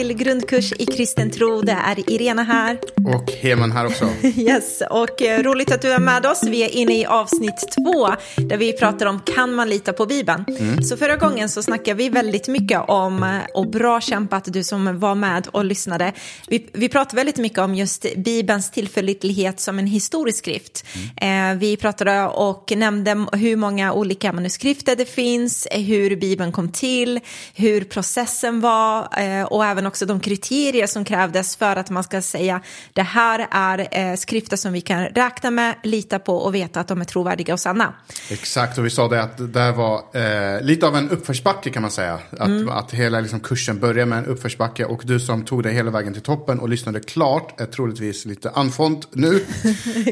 till 0.00 0.16
grundkurs 0.16 0.72
i 0.72 0.86
kristen 0.86 1.30
tro. 1.30 1.62
Det 1.62 1.72
är 1.72 2.10
Irena 2.10 2.42
här. 2.42 2.78
Och 3.06 3.32
Heman 3.32 3.72
här 3.72 3.86
också. 3.86 4.08
Yes, 4.36 4.82
och 4.90 5.22
eh, 5.22 5.42
roligt 5.42 5.72
att 5.72 5.82
du 5.82 5.92
är 5.92 5.98
med 5.98 6.26
oss. 6.26 6.42
Vi 6.42 6.64
är 6.64 6.68
inne 6.68 7.00
i 7.00 7.06
avsnitt 7.06 7.64
två 7.74 8.08
där 8.36 8.56
vi 8.56 8.72
pratar 8.72 9.06
om 9.06 9.20
kan 9.20 9.54
man 9.54 9.68
lita 9.68 9.92
på 9.92 10.06
Bibeln. 10.06 10.44
Mm. 10.48 10.82
Så 10.82 10.96
förra 10.96 11.16
gången 11.16 11.48
så 11.48 11.62
snackade 11.62 11.94
vi 11.94 12.08
väldigt 12.08 12.48
mycket 12.48 12.80
om, 12.88 13.22
eh, 13.22 13.38
och 13.54 13.66
bra 13.70 14.00
kämpat 14.00 14.44
du 14.52 14.64
som 14.64 14.98
var 14.98 15.14
med 15.14 15.46
och 15.46 15.64
lyssnade. 15.64 16.12
Vi, 16.48 16.66
vi 16.72 16.88
pratade 16.88 17.16
väldigt 17.16 17.36
mycket 17.36 17.58
om 17.58 17.74
just 17.74 18.06
Bibelns 18.16 18.70
tillförlitlighet 18.70 19.60
som 19.60 19.78
en 19.78 19.86
historisk 19.86 20.38
skrift. 20.38 20.84
Mm. 21.18 21.52
Eh, 21.52 21.58
vi 21.58 21.76
pratade 21.76 22.26
och 22.26 22.72
nämnde 22.76 23.26
hur 23.32 23.56
många 23.56 23.92
olika 23.92 24.32
manuskrifter 24.32 24.96
det 24.96 25.04
finns, 25.04 25.68
hur 25.70 26.16
Bibeln 26.16 26.52
kom 26.52 26.72
till, 26.72 27.20
hur 27.54 27.84
processen 27.84 28.60
var 28.60 29.20
eh, 29.20 29.44
och 29.44 29.64
även 29.64 29.86
också 29.86 30.06
de 30.06 30.20
kriterier 30.20 30.86
som 30.86 31.04
krävdes 31.04 31.56
för 31.56 31.76
att 31.76 31.90
man 31.90 32.04
ska 32.04 32.22
säga 32.22 32.60
det 32.92 33.02
här 33.02 33.48
är 33.50 33.88
eh, 33.90 34.16
skrifter 34.16 34.56
som 34.56 34.72
vi 34.72 34.80
kan 34.80 35.04
räkna 35.04 35.50
med, 35.50 35.74
lita 35.82 36.18
på 36.18 36.36
och 36.36 36.54
veta 36.54 36.80
att 36.80 36.88
de 36.88 37.00
är 37.00 37.04
trovärdiga 37.04 37.52
och 37.52 37.60
sanna. 37.60 37.94
Exakt, 38.30 38.78
och 38.78 38.86
vi 38.86 38.90
sa 38.90 39.08
det 39.08 39.22
att 39.22 39.52
det 39.52 39.72
var 39.72 40.02
eh, 40.12 40.62
lite 40.62 40.86
av 40.86 40.96
en 40.96 41.10
uppförsbacke 41.10 41.70
kan 41.70 41.82
man 41.82 41.90
säga. 41.90 42.18
Att, 42.30 42.48
mm. 42.48 42.68
att 42.68 42.92
hela 42.92 43.20
liksom, 43.20 43.40
kursen 43.40 43.80
börjar 43.80 44.06
med 44.06 44.18
en 44.18 44.26
uppförsbacke 44.26 44.84
och 44.84 45.02
du 45.04 45.20
som 45.20 45.44
tog 45.44 45.62
dig 45.62 45.74
hela 45.74 45.90
vägen 45.90 46.12
till 46.12 46.22
toppen 46.22 46.60
och 46.60 46.68
lyssnade 46.68 47.00
klart 47.00 47.60
är 47.60 47.66
troligtvis 47.66 48.24
lite 48.24 48.50
anfont 48.50 49.08
nu. 49.12 49.34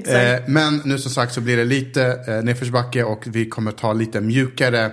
eh, 0.05 0.43
men 0.47 0.83
nu 0.85 0.99
som 0.99 1.11
sagt 1.11 1.35
så 1.35 1.41
blir 1.41 1.57
det 1.57 1.65
lite 1.65 2.25
eh, 2.29 2.43
nedförsbacke 2.43 3.05
och 3.05 3.23
vi 3.27 3.49
kommer 3.49 3.73
ta 3.73 3.93
lite 3.93 4.21
mjukare 4.21 4.93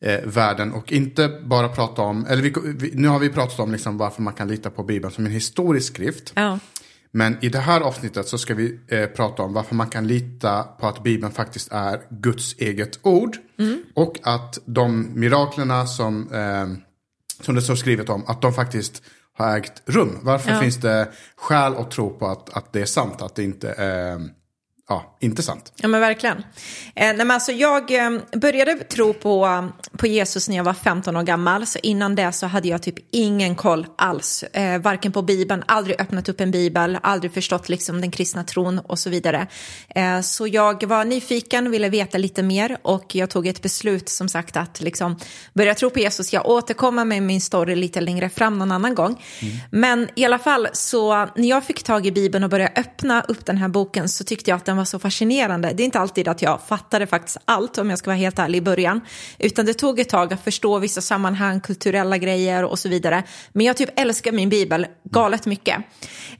eh, 0.00 0.20
världen 0.24 0.72
och 0.72 0.92
inte 0.92 1.28
bara 1.28 1.68
prata 1.68 2.02
om, 2.02 2.26
eller 2.26 2.42
vi, 2.42 2.52
vi, 2.78 2.90
nu 2.94 3.08
har 3.08 3.18
vi 3.18 3.28
pratat 3.28 3.60
om 3.60 3.72
liksom 3.72 3.98
varför 3.98 4.22
man 4.22 4.34
kan 4.34 4.48
lita 4.48 4.70
på 4.70 4.82
Bibeln 4.82 5.14
som 5.14 5.26
en 5.26 5.32
historisk 5.32 5.94
skrift. 5.94 6.32
Ja. 6.34 6.58
Men 7.12 7.44
i 7.44 7.48
det 7.48 7.58
här 7.58 7.80
avsnittet 7.80 8.28
så 8.28 8.38
ska 8.38 8.54
vi 8.54 8.80
eh, 8.88 9.06
prata 9.06 9.42
om 9.42 9.52
varför 9.52 9.74
man 9.74 9.88
kan 9.88 10.06
lita 10.06 10.62
på 10.62 10.86
att 10.86 11.02
Bibeln 11.02 11.32
faktiskt 11.32 11.72
är 11.72 12.00
Guds 12.10 12.54
eget 12.58 12.98
ord. 13.02 13.36
Mm. 13.58 13.82
Och 13.94 14.18
att 14.22 14.58
de 14.64 15.08
miraklerna 15.14 15.86
som, 15.86 16.32
eh, 16.32 16.66
som 17.44 17.54
det 17.54 17.62
står 17.62 17.74
skrivet 17.74 18.08
om, 18.08 18.24
att 18.26 18.42
de 18.42 18.52
faktiskt 18.52 19.02
har 19.34 19.56
ägt 19.56 19.82
rum. 19.86 20.18
Varför 20.22 20.50
ja. 20.50 20.60
finns 20.60 20.76
det 20.76 21.08
skäl 21.36 21.74
att 21.76 21.90
tro 21.90 22.18
på 22.18 22.26
att, 22.26 22.56
att 22.56 22.72
det 22.72 22.80
är 22.80 22.86
sant, 22.86 23.22
att 23.22 23.34
det 23.34 23.44
inte 23.44 23.72
är 23.72 24.28
ja, 24.92 25.16
inte 25.20 25.42
sant. 25.42 25.72
Ja 25.76 25.88
men 25.88 26.00
verkligen. 26.00 26.36
Eh, 26.36 26.42
nej, 26.94 27.16
men 27.16 27.30
alltså, 27.30 27.52
jag 27.52 27.90
eh, 27.90 28.10
började 28.32 28.74
tro 28.74 29.14
på, 29.14 29.68
på 29.98 30.06
Jesus 30.06 30.48
när 30.48 30.56
jag 30.56 30.64
var 30.64 30.74
15 30.74 31.16
år 31.16 31.22
gammal. 31.22 31.66
Så 31.66 31.78
innan 31.82 32.14
det 32.14 32.32
så 32.32 32.46
hade 32.46 32.68
jag 32.68 32.82
typ 32.82 32.94
ingen 33.10 33.54
koll 33.54 33.86
alls. 33.98 34.42
Eh, 34.42 34.80
varken 34.80 35.12
på 35.12 35.22
Bibeln, 35.22 35.64
aldrig 35.66 36.00
öppnat 36.00 36.28
upp 36.28 36.40
en 36.40 36.50
bibel, 36.50 36.98
aldrig 37.02 37.34
förstått 37.34 37.68
liksom, 37.68 38.00
den 38.00 38.10
kristna 38.10 38.44
tron 38.44 38.78
och 38.78 38.98
så 38.98 39.10
vidare. 39.10 39.46
Eh, 39.88 40.20
så 40.20 40.46
jag 40.46 40.84
var 40.84 41.04
nyfiken, 41.04 41.70
ville 41.70 41.88
veta 41.88 42.18
lite 42.18 42.42
mer 42.42 42.78
och 42.82 43.14
jag 43.14 43.30
tog 43.30 43.46
ett 43.46 43.62
beslut 43.62 44.08
som 44.08 44.28
sagt 44.28 44.56
att 44.56 44.80
liksom, 44.80 45.16
börja 45.52 45.74
tro 45.74 45.90
på 45.90 45.98
Jesus. 45.98 46.32
Jag 46.32 46.46
återkommer 46.46 47.04
med 47.04 47.22
min 47.22 47.40
story 47.40 47.74
lite 47.74 48.00
längre 48.00 48.28
fram 48.28 48.58
någon 48.58 48.72
annan 48.72 48.94
gång. 48.94 49.22
Mm. 49.40 49.54
Men 49.70 50.08
i 50.16 50.24
alla 50.24 50.38
fall 50.38 50.68
så 50.72 51.14
när 51.36 51.48
jag 51.48 51.64
fick 51.64 51.82
tag 51.82 52.06
i 52.06 52.12
Bibeln 52.12 52.44
och 52.44 52.50
började 52.50 52.72
öppna 52.76 53.22
upp 53.22 53.46
den 53.46 53.56
här 53.56 53.68
boken 53.68 54.08
så 54.08 54.24
tyckte 54.24 54.50
jag 54.50 54.56
att 54.56 54.64
den 54.64 54.76
var 54.76 54.81
så 54.84 54.98
fascinerande. 54.98 55.72
Det 55.72 55.82
är 55.82 55.84
inte 55.84 55.98
alltid 55.98 56.28
att 56.28 56.42
jag 56.42 56.60
fattade 56.68 57.06
faktiskt 57.06 57.38
allt 57.44 57.78
om 57.78 57.90
jag 57.90 57.98
ska 57.98 58.10
vara 58.10 58.16
helt 58.16 58.38
ärlig 58.38 58.58
i 58.58 58.62
början. 58.62 59.00
Utan 59.38 59.66
det 59.66 59.74
tog 59.74 60.00
ett 60.00 60.08
tag 60.08 60.32
att 60.32 60.44
förstå 60.44 60.78
vissa 60.78 61.00
sammanhang, 61.00 61.60
kulturella 61.60 62.18
grejer 62.18 62.64
och 62.64 62.78
så 62.78 62.88
vidare. 62.88 63.22
Men 63.52 63.66
jag 63.66 63.76
typ 63.76 64.00
älskar 64.00 64.32
min 64.32 64.48
bibel 64.48 64.86
galet 65.10 65.46
mycket. 65.46 65.76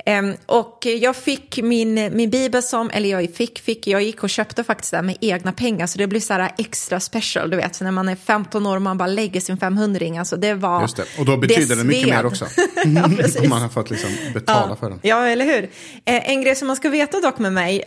Um, 0.07 0.35
och 0.47 0.87
jag 1.01 1.17
fick 1.17 1.63
min, 1.63 1.95
min 1.95 2.31
bibel 2.31 2.63
som, 2.63 2.91
eller 2.91 3.09
jag 3.09 3.35
fick, 3.35 3.59
fick, 3.59 3.87
jag 3.87 4.03
gick 4.03 4.23
och 4.23 4.31
köpte 4.31 4.65
faktiskt 4.65 4.91
den 4.91 5.07
med 5.07 5.17
egna 5.21 5.53
pengar. 5.53 5.87
Så 5.87 5.99
det 5.99 6.07
blir 6.07 6.21
så 6.21 6.33
här 6.33 6.53
extra 6.59 7.01
special, 7.01 7.51
du 7.51 7.57
vet. 7.57 7.75
Så 7.75 7.85
när 7.85 7.91
man 7.91 8.09
är 8.09 8.17
15 8.17 8.67
år 8.67 8.77
och 8.77 8.83
man 8.83 8.99
bara 8.99 9.09
lägger 9.09 9.41
sin 9.41 9.57
500 9.57 10.03
alltså 10.19 10.37
det 10.37 10.55
var 10.55 10.83
Just 10.83 10.97
det, 10.97 11.05
och 11.19 11.25
då 11.25 11.37
betyder 11.37 11.77
det, 11.77 11.83
det 11.83 11.89
mycket 11.89 12.09
mer 12.09 12.27
också. 12.27 12.47
ja, 12.85 13.11
precis. 13.17 13.49
Man 13.49 13.63
har 13.63 13.69
fått 13.69 13.91
liksom 13.91 14.11
betala 14.35 14.67
ja. 14.69 14.77
för 14.77 14.91
den. 14.91 15.01
Ja, 15.03 15.27
eller 15.27 15.45
hur. 15.45 15.63
Eh, 16.05 16.31
en 16.31 16.43
grej 16.43 16.57
som 16.57 16.67
man 16.67 16.77
ska 16.77 16.89
veta 16.91 17.21
dock 17.21 17.39
med 17.39 17.53
mig, 17.53 17.83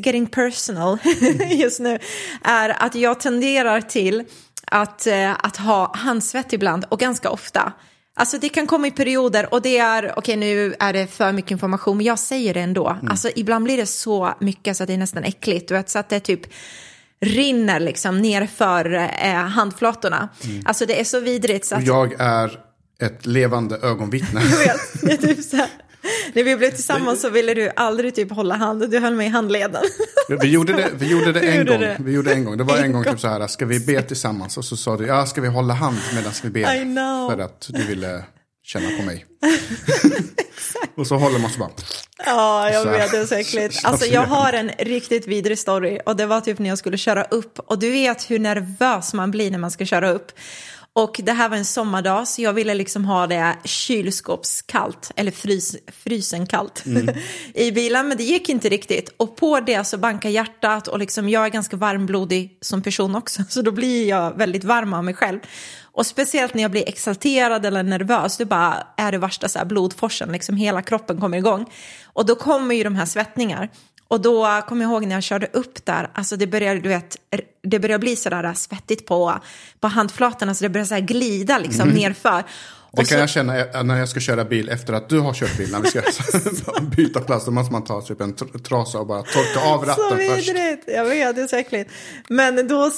it's 0.00 0.06
getting 0.06 0.26
personal 0.26 0.98
just 1.50 1.80
nu, 1.80 1.98
är 2.42 2.82
att 2.82 2.94
jag 2.94 3.20
tenderar 3.20 3.80
till 3.80 4.24
att, 4.66 5.06
eh, 5.06 5.32
att 5.32 5.56
ha 5.56 5.96
handsvett 5.96 6.52
ibland 6.52 6.84
och 6.88 7.00
ganska 7.00 7.30
ofta. 7.30 7.72
Alltså 8.16 8.38
det 8.38 8.48
kan 8.48 8.66
komma 8.66 8.86
i 8.86 8.90
perioder 8.90 9.54
och 9.54 9.62
det 9.62 9.78
är, 9.78 10.02
okej 10.02 10.14
okay, 10.16 10.36
nu 10.36 10.74
är 10.80 10.92
det 10.92 11.06
för 11.06 11.32
mycket 11.32 11.50
information, 11.50 11.96
men 11.96 12.06
jag 12.06 12.18
säger 12.18 12.54
det 12.54 12.60
ändå. 12.60 12.88
Mm. 12.88 13.08
Alltså 13.08 13.30
ibland 13.36 13.64
blir 13.64 13.76
det 13.76 13.86
så 13.86 14.34
mycket 14.40 14.76
så 14.76 14.82
att 14.82 14.86
det 14.86 14.94
är 14.94 14.98
nästan 14.98 15.24
äckligt. 15.24 15.68
Du 15.68 15.74
vet, 15.74 15.90
så 15.90 15.98
att 15.98 16.08
det 16.08 16.20
typ 16.20 16.40
rinner 17.20 17.80
liksom 17.80 18.22
nerför 18.22 19.10
eh, 19.22 19.34
handflatorna. 19.34 20.28
Mm. 20.44 20.62
Alltså 20.66 20.86
det 20.86 21.00
är 21.00 21.04
så 21.04 21.20
vidrigt. 21.20 21.66
Så 21.66 21.74
att... 21.74 21.80
Och 21.80 21.88
jag 21.88 22.20
är 22.20 22.60
ett 23.00 23.26
levande 23.26 23.76
ögonvittne. 23.76 24.40
jag 24.50 24.58
vet, 24.58 25.02
det 25.02 25.12
är 25.12 25.34
typ 25.34 25.44
så 25.44 25.56
här. 25.56 25.68
När 26.32 26.42
vi 26.42 26.56
blev 26.56 26.70
tillsammans 26.70 27.20
så 27.20 27.30
ville 27.30 27.54
du 27.54 27.70
aldrig 27.76 28.14
typ 28.14 28.32
hålla 28.32 28.54
hand, 28.54 28.90
du 28.90 28.98
höll 28.98 29.14
mig 29.14 29.26
i 29.26 29.30
handleden. 29.30 29.82
Vi 30.40 30.48
gjorde 30.48 30.72
det, 30.72 30.90
vi 30.94 31.10
gjorde 31.10 31.32
det 31.32 31.40
en 31.40 31.58
gjorde 31.58 31.72
gång. 31.72 31.80
Det. 31.80 31.96
Vi 32.00 32.12
gjorde 32.12 32.32
en 32.32 32.44
gång. 32.44 32.56
Det 32.56 32.64
var 32.64 32.76
en, 32.76 32.84
en 32.84 32.92
gång 32.92 33.04
typ 33.04 33.20
så 33.20 33.28
här, 33.28 33.46
ska 33.46 33.66
vi 33.66 33.80
be 33.80 34.02
tillsammans? 34.02 34.56
Och 34.56 34.64
så 34.64 34.76
sa 34.76 34.96
du, 34.96 35.06
ja 35.06 35.26
ska 35.26 35.40
vi 35.40 35.48
hålla 35.48 35.74
hand 35.74 35.98
medan 36.14 36.32
vi 36.42 36.50
ber? 36.50 36.74
I 36.74 36.84
know. 36.84 37.30
För 37.30 37.38
att 37.38 37.68
du 37.68 37.86
ville 37.86 38.24
känna 38.62 38.96
på 38.98 39.02
mig. 39.02 39.26
och 40.96 41.06
så 41.06 41.16
håller 41.16 41.38
man 41.38 41.50
så 41.50 41.58
bara. 41.58 41.70
Ja, 42.26 42.70
jag 42.70 42.84
vet, 42.84 43.10
det 43.10 43.18
är 43.18 43.26
så 43.26 43.34
äckligt. 43.34 43.84
Alltså 43.84 44.06
jag 44.06 44.26
har 44.26 44.52
en 44.52 44.70
riktigt 44.78 45.26
vidrig 45.26 45.58
story 45.58 45.98
och 46.06 46.16
det 46.16 46.26
var 46.26 46.40
typ 46.40 46.58
när 46.58 46.68
jag 46.68 46.78
skulle 46.78 46.96
köra 46.96 47.24
upp 47.24 47.58
och 47.58 47.78
du 47.78 47.90
vet 47.90 48.30
hur 48.30 48.38
nervös 48.38 49.14
man 49.14 49.30
blir 49.30 49.50
när 49.50 49.58
man 49.58 49.70
ska 49.70 49.84
köra 49.84 50.10
upp. 50.10 50.32
Och 50.92 51.20
det 51.22 51.32
här 51.32 51.48
var 51.48 51.56
en 51.56 51.64
sommardag 51.64 52.28
så 52.28 52.42
jag 52.42 52.52
ville 52.52 52.74
liksom 52.74 53.04
ha 53.04 53.26
det 53.26 53.56
kylskåpskallt, 53.64 55.10
eller 55.16 55.30
frys, 55.30 55.76
frysenkallt 55.86 56.86
mm. 56.86 57.16
i 57.54 57.72
bilen. 57.72 58.08
Men 58.08 58.16
det 58.16 58.24
gick 58.24 58.48
inte 58.48 58.68
riktigt. 58.68 59.14
Och 59.16 59.36
på 59.36 59.60
det 59.60 59.84
så 59.84 59.98
bankar 59.98 60.28
hjärtat 60.28 60.88
och 60.88 60.98
liksom 60.98 61.28
jag 61.28 61.44
är 61.44 61.48
ganska 61.48 61.76
varmblodig 61.76 62.58
som 62.60 62.82
person 62.82 63.14
också. 63.14 63.42
Så 63.48 63.62
då 63.62 63.72
blir 63.72 64.08
jag 64.08 64.38
väldigt 64.38 64.64
varm 64.64 64.92
av 64.92 65.04
mig 65.04 65.14
själv. 65.14 65.38
Och 65.92 66.06
speciellt 66.06 66.54
när 66.54 66.62
jag 66.62 66.70
blir 66.70 66.88
exalterad 66.88 67.66
eller 67.66 67.82
nervös, 67.82 68.36
då 68.36 68.44
bara 68.44 68.86
är 68.96 69.12
det 69.12 69.18
värsta 69.18 69.48
så 69.48 69.58
här 69.58 69.66
blodforsen, 69.66 70.32
liksom 70.32 70.56
hela 70.56 70.82
kroppen 70.82 71.20
kommer 71.20 71.38
igång. 71.38 71.72
Och 72.04 72.26
då 72.26 72.34
kommer 72.34 72.74
ju 72.74 72.84
de 72.84 72.96
här 72.96 73.06
svettningar. 73.06 73.70
Och 74.10 74.20
då 74.20 74.62
kommer 74.68 74.84
jag 74.84 74.92
ihåg 74.92 75.06
när 75.06 75.16
jag 75.16 75.22
körde 75.22 75.46
upp 75.52 75.84
där, 75.84 76.10
alltså 76.14 76.36
det 76.36 76.46
började, 76.46 76.80
du 76.80 76.88
vet, 76.88 77.16
det 77.62 77.78
började 77.78 77.98
bli 77.98 78.16
sådär 78.16 78.54
svettigt 78.54 79.06
på, 79.06 79.34
på 79.80 79.88
handflatorna 79.88 80.54
så 80.54 80.64
det 80.64 80.68
började 80.68 80.88
så 80.88 81.00
glida 81.00 81.58
liksom 81.58 81.88
mm. 81.88 82.02
nerför. 82.02 82.44
Det 82.92 82.96
kan 82.96 83.06
så... 83.06 83.14
jag 83.14 83.30
känna 83.30 83.52
när 83.82 83.98
jag 83.98 84.08
ska 84.08 84.20
köra 84.20 84.44
bil 84.44 84.68
efter 84.68 84.92
att 84.92 85.08
du 85.08 85.20
har 85.20 85.34
kört 85.34 85.56
bil. 85.56 85.72
När 85.72 85.80
vi 85.80 85.88
ska 85.88 86.02
byta 86.96 87.20
plats 87.20 87.44
då 87.44 87.50
måste 87.50 87.72
man 87.72 87.84
ta 87.84 88.00
typ 88.00 88.20
en 88.20 88.34
trasa 88.62 88.98
och 88.98 89.06
bara 89.06 89.22
torka 89.22 89.60
av 89.60 89.84
ratten 89.84 90.04
så 90.10 90.16
först. 90.16 90.48
Vidrigt. 90.48 90.84
Jag 90.86 91.04
vet, 91.04 91.36
det 91.36 91.42
är 91.42 91.46
så 91.46 91.56
äckligt. 91.56 91.90
Men 92.28 92.68
då 92.68 92.90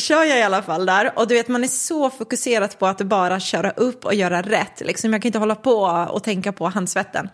kör 0.00 0.24
jag 0.24 0.38
i 0.38 0.42
alla 0.42 0.62
fall 0.62 0.86
där 0.86 1.12
och 1.16 1.28
du 1.28 1.34
vet 1.34 1.48
man 1.48 1.64
är 1.64 1.68
så 1.68 2.10
fokuserad 2.10 2.78
på 2.78 2.86
att 2.86 2.98
bara 2.98 3.40
köra 3.40 3.70
upp 3.70 4.04
och 4.04 4.14
göra 4.14 4.42
rätt. 4.42 4.80
Liksom, 4.80 5.12
jag 5.12 5.22
kan 5.22 5.28
inte 5.28 5.38
hålla 5.38 5.54
på 5.54 6.06
och 6.10 6.24
tänka 6.24 6.52
på 6.52 6.68
handsvetten. 6.68 7.28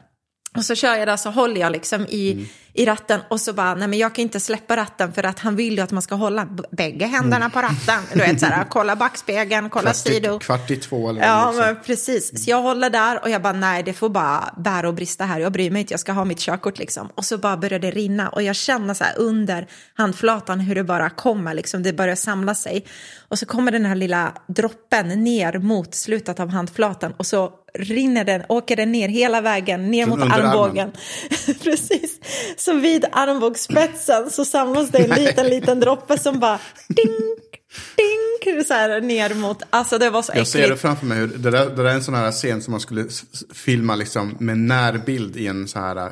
Och 0.57 0.65
så 0.65 0.75
kör 0.75 0.95
jag 0.95 1.09
där 1.09 1.17
så 1.17 1.31
håller 1.31 1.61
jag 1.61 1.73
liksom 1.73 2.07
i, 2.09 2.33
mm. 2.33 2.47
i 2.75 2.87
ratten 2.87 3.21
och 3.29 3.41
så 3.41 3.53
bara, 3.53 3.75
nej 3.75 3.89
men 3.89 3.99
jag 3.99 4.15
kan 4.15 4.23
inte 4.23 4.41
släppa 4.41 4.77
ratten 4.77 5.13
för 5.13 5.27
att 5.27 5.39
han 5.39 5.57
vill 5.57 5.75
ju 5.75 5.81
att 5.81 5.91
man 5.91 6.03
ska 6.03 6.15
hålla 6.15 6.49
bägge 6.71 7.07
händerna 7.07 7.51
på 7.51 7.59
ratten. 7.59 8.03
Du 8.13 8.19
vet 8.19 8.41
så 8.41 8.47
här, 8.47 8.65
kolla 8.71 8.97
backspegeln, 8.97 9.71
kolla 9.71 9.95
sido. 9.95 10.39
Kvart 10.39 10.71
i 10.71 10.77
två 10.77 11.11
eller 11.11 11.23
Ja, 11.23 11.53
men 11.57 11.77
precis. 11.87 12.45
Så 12.45 12.51
jag 12.51 12.63
håller 12.63 12.91
där 12.91 13.23
och 13.23 13.31
jag 13.31 13.43
bara, 13.43 13.53
nej 13.53 13.83
det 13.83 13.93
får 13.93 14.09
bara 14.09 14.55
bära 14.57 14.89
och 14.89 14.95
brista 14.95 15.25
här. 15.25 15.41
Jag 15.41 15.53
bryr 15.53 15.71
mig 15.71 15.81
inte, 15.81 15.93
jag 15.93 16.01
ska 16.01 16.13
ha 16.13 16.25
mitt 16.25 16.39
körkort 16.39 16.79
liksom. 16.79 17.09
Och 17.15 17.25
så 17.25 17.39
bara 17.39 17.57
börjar 17.57 17.79
det 17.79 17.91
rinna 17.91 18.29
och 18.29 18.43
jag 18.43 18.57
känner 18.57 18.95
så 18.95 19.05
här 19.05 19.19
under 19.19 19.67
handflatan 19.95 20.61
hur 20.61 20.75
det 20.75 20.85
bara 20.85 21.11
kommer, 21.11 21.55
liksom 21.55 21.83
det 21.83 21.93
börjar 21.93 22.17
samla 22.17 22.55
sig. 22.55 22.87
Och 23.29 23.39
så 23.39 23.47
kommer 23.47 23.73
den 23.73 23.85
här 23.85 23.95
lilla 23.95 24.33
droppen 24.49 25.09
ner 25.09 25.59
mot 25.59 25.95
slutet 25.95 26.41
av 26.41 26.49
handflatan 26.49 27.15
och 27.17 27.27
så 27.27 27.53
rinner 27.79 28.25
den, 28.25 28.43
åker 28.49 28.77
den 28.77 28.93
ner 28.93 29.09
hela 29.09 29.41
vägen 29.41 29.91
ner 29.91 30.07
mot 30.07 30.23
armbågen. 30.23 30.93
Precis. 31.63 32.21
Så 32.57 32.73
vid 32.73 33.05
armbågsspetsen 33.13 34.31
så 34.31 34.45
samlas 34.45 34.91
det 34.91 34.99
en 34.99 35.25
liten, 35.25 35.47
liten 35.47 35.81
droppe 35.81 36.19
som 36.19 36.41
bara 36.41 36.59
ding, 36.89 37.37
ding, 37.97 38.65
så 38.65 38.75
här 38.75 39.01
ner 39.01 39.35
mot, 39.35 39.63
alltså 39.71 39.99
det 39.99 40.11
var 40.11 40.23
så 40.23 40.33
äckligt. 40.33 40.55
Jag 40.55 40.63
ser 40.63 40.71
det 40.71 40.77
framför 40.77 41.07
mig, 41.07 41.29
det 41.29 41.51
där, 41.51 41.67
det 41.67 41.77
där 41.77 41.85
är 41.85 41.95
en 41.95 42.05
sån 42.05 42.15
här 42.15 42.33
scen 42.33 42.63
som 42.63 42.71
man 42.71 42.81
skulle 42.81 43.07
filma 43.55 43.95
liksom 43.95 44.37
med 44.41 44.59
närbild 44.59 45.37
i 45.37 45.47
en 45.47 45.69
så 45.69 45.79
här 45.79 45.97
eh, 45.97 46.11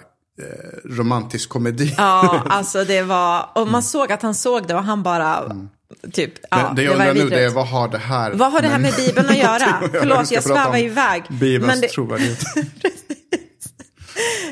romantisk 0.85 1.49
komedi. 1.49 1.95
Ja, 1.97 2.43
alltså 2.51 2.85
det 2.85 3.03
var, 3.03 3.49
och 3.55 3.69
man 3.69 3.83
såg 3.83 4.13
att 4.13 4.23
han 4.23 4.35
såg 4.35 4.67
det 4.67 4.75
och 4.75 4.85
han 4.85 5.03
bara, 5.03 5.39
mm 5.39 5.69
Typ. 6.13 6.33
Ja, 6.51 6.73
det, 6.77 6.83
jag 6.83 6.93
undrar 6.93 7.15
nu 7.15 7.29
det 7.29 7.45
är 7.45 7.49
vad 7.51 7.67
har 7.69 7.89
det 7.89 7.99
här 7.99 8.31
Vad 8.33 8.53
har 8.53 8.61
det 8.63 8.69
här 8.69 8.79
med 8.79 8.95
Bibeln 8.95 9.29
att 9.29 9.37
göra? 9.49 9.83
Förlåt, 9.93 10.31
jag 10.31 10.43
svävar 10.43 10.79
iväg. 10.79 11.23
Bibelns 11.29 11.81
det- 11.81 11.89
trovärdighet. 11.89 12.39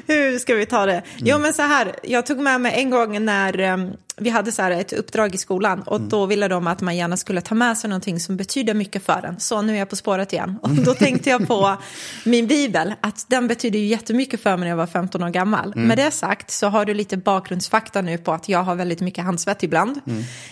Hur 0.06 0.38
ska 0.38 0.55
vi 0.55 0.67
ta 0.67 0.87
det? 0.87 1.02
Jo, 1.17 1.38
men 1.38 1.52
så 1.55 1.62
här, 1.62 1.94
jag 2.02 2.26
tog 2.26 2.38
med 2.38 2.61
mig 2.61 2.73
en 2.76 2.90
gång 2.90 3.25
när 3.25 3.58
em, 3.61 3.90
vi 4.20 4.31
hade 4.31 4.53
så 4.53 4.62
här 4.62 4.70
ett 4.70 4.93
uppdrag 4.93 5.35
i 5.35 5.38
skolan 5.38 5.82
och 5.82 6.00
då 6.00 6.26
ville 6.26 6.49
de 6.49 6.67
att 6.67 6.81
man 6.81 6.97
gärna 6.97 7.17
skulle 7.17 7.41
ta 7.41 7.55
med 7.55 7.79
sig 7.79 7.91
någonting 7.91 8.20
som 8.20 8.37
betyder 8.37 8.75
mycket 8.75 9.03
för 9.05 9.25
en. 9.25 9.41
Så 9.41 9.62
nu 9.62 9.75
är 9.75 9.79
jag 9.79 9.88
på 9.91 9.97
spåret 9.97 10.32
igen. 10.32 10.59
Och 10.62 10.70
då 10.70 10.94
tänkte 10.94 11.31
jag 11.31 11.47
på 11.49 11.76
min 12.25 12.47
bibel, 12.47 12.94
att 13.00 13.25
den 13.29 13.49
betyder 13.49 13.79
ju 13.79 13.87
jättemycket 13.87 14.43
för 14.43 14.50
mig 14.50 14.61
när 14.61 14.69
jag 14.69 14.76
var 14.76 14.87
15 14.87 15.23
år 15.23 15.31
gammal. 15.31 15.73
Med 15.76 15.99
det 15.99 16.11
sagt 16.11 16.50
så 16.50 16.67
har 16.67 16.85
du 16.85 16.94
lite 16.94 17.17
bakgrundsfakta 17.17 18.03
nu 18.03 18.19
på 18.19 18.32
att 18.32 18.49
jag 18.49 18.62
har 18.62 18.75
väldigt 18.75 19.00
mycket 19.00 19.25
handsvett 19.25 19.62
ibland. 19.62 20.00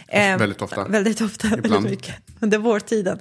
Em, 0.09 0.39
Väldigt 0.39 0.63
ofta. 0.63 0.89
Väldigt 0.89 1.21
ofta, 1.21 1.49
väldigt 1.49 1.67
Ibland. 1.67 1.91
mycket. 1.91 2.15
Under 2.41 2.59
vårtiden. 2.59 3.19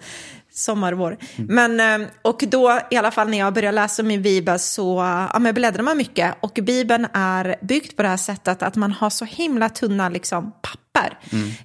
Sommar, 0.56 0.94
vår. 0.94 1.18
Men, 1.36 2.02
eh, 2.02 2.08
och 2.22 2.44
då, 2.48 2.80
i 2.92 2.96
alla 2.96 3.12
fall 3.12 3.30
när 3.30 3.38
jag 3.38 3.54
började 3.54 3.76
läsa 3.76 4.04
min 4.04 4.22
bibel 4.22 4.60
så 4.60 4.98
ja, 5.34 5.40
men 5.40 5.54
bläddrar 5.54 5.84
man 5.84 5.98
mycket. 5.98 6.36
Och 6.40 6.60
bibeln 6.64 7.08
är 7.14 7.56
byggd 7.62 7.96
på 7.96 8.04
det 8.04 8.10
här 8.10 8.18
sättet 8.18 8.64
att 8.64 8.76
man 8.76 8.92
har 8.92 9.10
så 9.10 9.26
himla 9.26 9.70
tunna 9.70 10.10
liksom, 10.10 10.52
papper. 10.52 10.85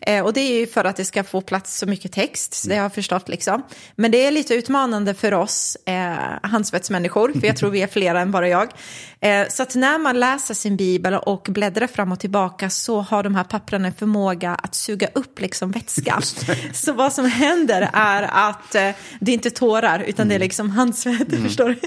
Eh, 0.01 0.25
och 0.25 0.33
det 0.33 0.41
är 0.41 0.61
ju 0.61 0.67
för 0.67 0.85
att 0.85 0.97
det 0.97 1.05
ska 1.05 1.25
få 1.25 1.41
plats 1.41 1.79
så 1.79 1.87
mycket 1.87 2.13
text, 2.13 2.55
så 2.55 2.69
det 2.69 2.75
har 2.75 2.83
jag 2.83 2.95
förstått. 2.95 3.29
Liksom. 3.29 3.63
Men 3.97 4.11
det 4.11 4.27
är 4.27 4.31
lite 4.31 4.55
utmanande 4.55 5.15
för 5.15 5.35
oss 5.35 5.77
eh, 5.87 6.15
handsvetsmänniskor, 6.43 7.33
för 7.41 7.47
jag 7.47 7.57
tror 7.57 7.71
vi 7.71 7.83
är 7.83 7.87
flera 7.87 8.21
än 8.21 8.31
bara 8.31 8.49
jag. 8.49 8.73
Eh, 9.21 9.49
så 9.49 9.63
att 9.63 9.75
när 9.75 9.99
man 9.99 10.21
läser 10.21 10.55
sin 10.55 10.77
bibel 10.77 11.15
och 11.15 11.47
bläddrar 11.51 11.87
fram 11.87 12.13
och 12.13 12.21
tillbaka 12.21 12.71
så 12.71 13.01
har 13.01 13.23
de 13.23 13.35
här 13.35 13.45
papperna 13.45 13.87
en 13.87 13.95
förmåga 13.95 14.55
att 14.55 14.75
suga 14.75 15.09
upp 15.15 15.41
liksom 15.41 15.71
vätska. 15.71 16.21
Så 16.73 16.93
vad 16.93 17.13
som 17.13 17.25
händer 17.25 17.91
är 17.93 18.23
att 18.23 18.75
eh, 18.75 18.91
det 19.21 19.33
är 19.33 19.35
inte 19.35 19.51
tårar, 19.51 19.99
utan 19.99 20.29
det 20.29 20.35
är 20.35 20.39
liksom 20.39 20.71
handsvett. 20.71 21.43
Förstår 21.43 21.69
du? 21.69 21.81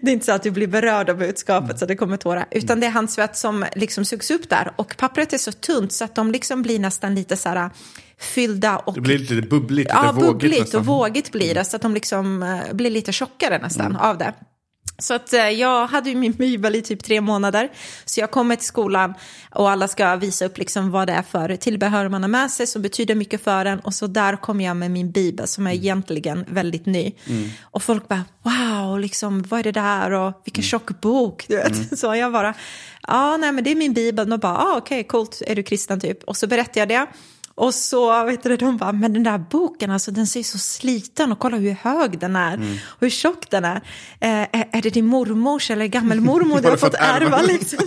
Det 0.00 0.10
är 0.10 0.12
inte 0.12 0.26
så 0.26 0.32
att 0.32 0.42
du 0.42 0.50
blir 0.50 0.66
berörd 0.66 1.10
av 1.10 1.18
budskapet 1.18 1.78
så 1.78 1.86
det 1.86 1.96
kommer 1.96 2.16
tårar, 2.16 2.46
utan 2.50 2.80
det 2.80 2.86
är 2.86 2.90
handsvett 2.90 3.36
som 3.36 3.64
liksom 3.76 4.04
sugs 4.04 4.30
upp 4.30 4.50
där. 4.50 4.72
Och 4.76 4.96
pappret 4.96 5.32
är 5.32 5.38
så 5.38 5.52
tunt 5.52 5.92
så 5.92 6.04
att 6.04 6.14
de 6.14 6.32
liksom 6.32 6.62
blir 6.62 6.78
nästan 6.84 7.14
lite 7.14 7.36
så 7.36 7.48
här 7.48 7.70
fyllda 8.18 8.76
och 8.76 8.94
Det 8.94 9.00
blir 9.00 9.18
lite 9.18 9.34
bubbligt, 9.48 9.88
lite 9.88 9.90
ja, 9.94 10.12
vågigt 10.12 10.30
bubbligt 10.30 10.60
nästan. 10.60 10.80
och 10.80 10.86
vågigt 10.86 11.32
blir 11.32 11.54
det, 11.54 11.64
så 11.64 11.76
att 11.76 11.82
de 11.82 11.94
liksom 11.94 12.42
eh, 12.42 12.74
blir 12.74 12.90
lite 12.90 13.12
tjockare 13.12 13.58
nästan 13.58 13.96
av 13.96 14.18
det. 14.18 14.34
Så 14.98 15.14
att 15.14 15.32
eh, 15.32 15.48
jag 15.48 15.86
hade 15.86 16.10
ju 16.10 16.16
min 16.16 16.32
bibel 16.32 16.76
i 16.76 16.82
typ 16.82 17.04
tre 17.04 17.20
månader. 17.20 17.70
Så 18.04 18.20
jag 18.20 18.30
kommer 18.30 18.56
till 18.56 18.66
skolan 18.66 19.14
och 19.50 19.70
alla 19.70 19.88
ska 19.88 20.16
visa 20.16 20.44
upp 20.44 20.58
liksom 20.58 20.90
vad 20.90 21.08
det 21.08 21.12
är 21.12 21.22
för 21.22 21.56
tillbehör 21.56 22.08
man 22.08 22.22
har 22.22 22.28
med 22.28 22.50
sig 22.50 22.66
som 22.66 22.82
betyder 22.82 23.14
mycket 23.14 23.44
för 23.44 23.64
en. 23.64 23.80
Och 23.80 23.94
så 23.94 24.06
där 24.06 24.36
kommer 24.36 24.64
jag 24.64 24.76
med 24.76 24.90
min 24.90 25.10
bibel 25.10 25.48
som 25.48 25.66
är 25.66 25.72
egentligen 25.72 26.44
väldigt 26.48 26.86
ny. 26.86 27.12
Och 27.62 27.82
folk 27.82 28.08
bara 28.08 28.24
wow, 28.42 28.98
liksom, 29.00 29.42
vad 29.42 29.60
är 29.60 29.64
det 29.64 29.72
där 29.72 30.10
och 30.10 30.42
vilken 30.44 30.64
tjock 30.64 31.00
bok. 31.00 31.44
Du 31.48 31.56
vet. 31.56 31.98
Så 31.98 32.14
jag 32.14 32.32
bara, 32.32 32.54
ja 33.08 33.36
nej 33.36 33.52
men 33.52 33.64
det 33.64 33.70
är 33.70 33.76
min 33.76 33.92
bibel. 33.92 34.32
Och 34.32 34.40
bara, 34.40 34.58
ah, 34.58 34.76
okej 34.76 35.04
coolt, 35.04 35.42
är 35.46 35.56
du 35.56 35.62
kristen 35.62 36.00
typ? 36.00 36.24
Och 36.24 36.36
så 36.36 36.46
berättar 36.46 36.80
jag 36.80 36.88
det. 36.88 37.06
Och 37.56 37.74
så 37.74 38.24
vet 38.24 38.42
du, 38.42 38.56
de 38.56 38.76
bara, 38.76 38.92
men 38.92 39.12
den 39.12 39.22
där 39.22 39.38
boken, 39.38 39.90
alltså, 39.90 40.10
den 40.10 40.26
ser 40.26 40.42
så 40.42 40.58
sliten 40.58 41.32
och 41.32 41.38
kolla 41.38 41.56
hur 41.56 41.72
hög 41.82 42.18
den 42.18 42.36
är 42.36 42.54
Mm. 42.54 42.72
och 42.86 43.00
hur 43.00 43.10
tjock 43.10 43.50
den 43.50 43.64
är. 43.64 43.76
Eh, 44.20 44.30
är- 44.42 44.82
det 44.82 44.90
din 44.90 45.06
mormors 45.06 45.70
eller 45.70 45.86
gammelmormor 45.86 46.60
du 46.62 46.68
har 46.68 46.76
fått 46.76 46.94
ärva? 46.94 47.42
Liksom. 47.46 47.78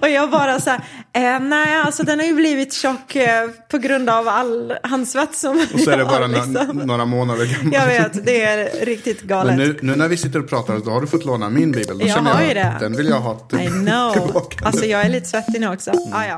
Och 0.00 0.08
jag 0.08 0.30
bara 0.30 0.60
så 0.60 0.70
här, 0.70 0.80
eh, 1.12 1.40
nej, 1.40 1.74
alltså 1.80 2.02
den 2.02 2.18
har 2.18 2.26
ju 2.26 2.34
blivit 2.34 2.72
tjock 2.72 3.16
eh, 3.16 3.48
på 3.70 3.78
grund 3.78 4.10
av 4.10 4.28
all 4.28 4.74
handsvett 4.82 5.34
som 5.34 5.66
Och 5.74 5.80
så 5.80 5.90
är 5.90 5.96
det 5.96 6.04
har, 6.04 6.10
bara 6.10 6.26
nå- 6.26 6.34
liksom. 6.58 6.76
några 6.76 7.04
månader 7.04 7.46
gammal. 7.46 7.72
Jag 7.74 7.86
vet, 7.86 8.26
det 8.26 8.42
är 8.42 8.84
riktigt 8.86 9.22
galet. 9.22 9.56
Men 9.56 9.68
nu, 9.68 9.78
nu 9.82 9.96
när 9.96 10.08
vi 10.08 10.16
sitter 10.16 10.38
och 10.38 10.48
pratar, 10.48 10.78
då 10.84 10.90
har 10.90 11.00
du 11.00 11.06
fått 11.06 11.24
låna 11.24 11.50
min 11.50 11.72
bibel. 11.72 11.98
Då 11.98 12.06
Jag 12.06 12.16
har 12.16 12.42
ju 12.42 12.54
det. 12.54 12.76
Den 12.80 12.96
vill 12.96 13.06
jag 13.08 13.20
ha 13.20 13.38
till, 13.38 13.60
I 13.60 13.68
know. 13.68 14.12
tillbaka. 14.12 14.66
Alltså 14.66 14.84
jag 14.84 15.00
är 15.02 15.08
lite 15.08 15.28
svettig 15.28 15.60
nu 15.60 15.68
också. 15.72 15.90
Ah, 16.12 16.24
ja. 16.26 16.36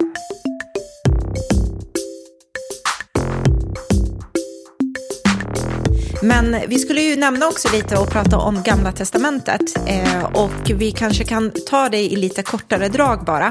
Men 6.25 6.57
vi 6.69 6.79
skulle 6.79 7.01
ju 7.01 7.17
nämna 7.17 7.47
också 7.47 7.69
lite 7.73 7.97
och 7.97 8.11
prata 8.11 8.39
om 8.39 8.63
Gamla 8.63 8.93
Testamentet. 8.93 9.61
Eh, 9.89 10.25
och 10.25 10.71
vi 10.75 10.91
kanske 10.91 11.25
kan 11.25 11.53
ta 11.71 11.89
det 11.89 11.99
i 12.13 12.17
lite 12.17 12.43
kortare 12.43 12.89
drag 12.89 13.25
bara. 13.25 13.47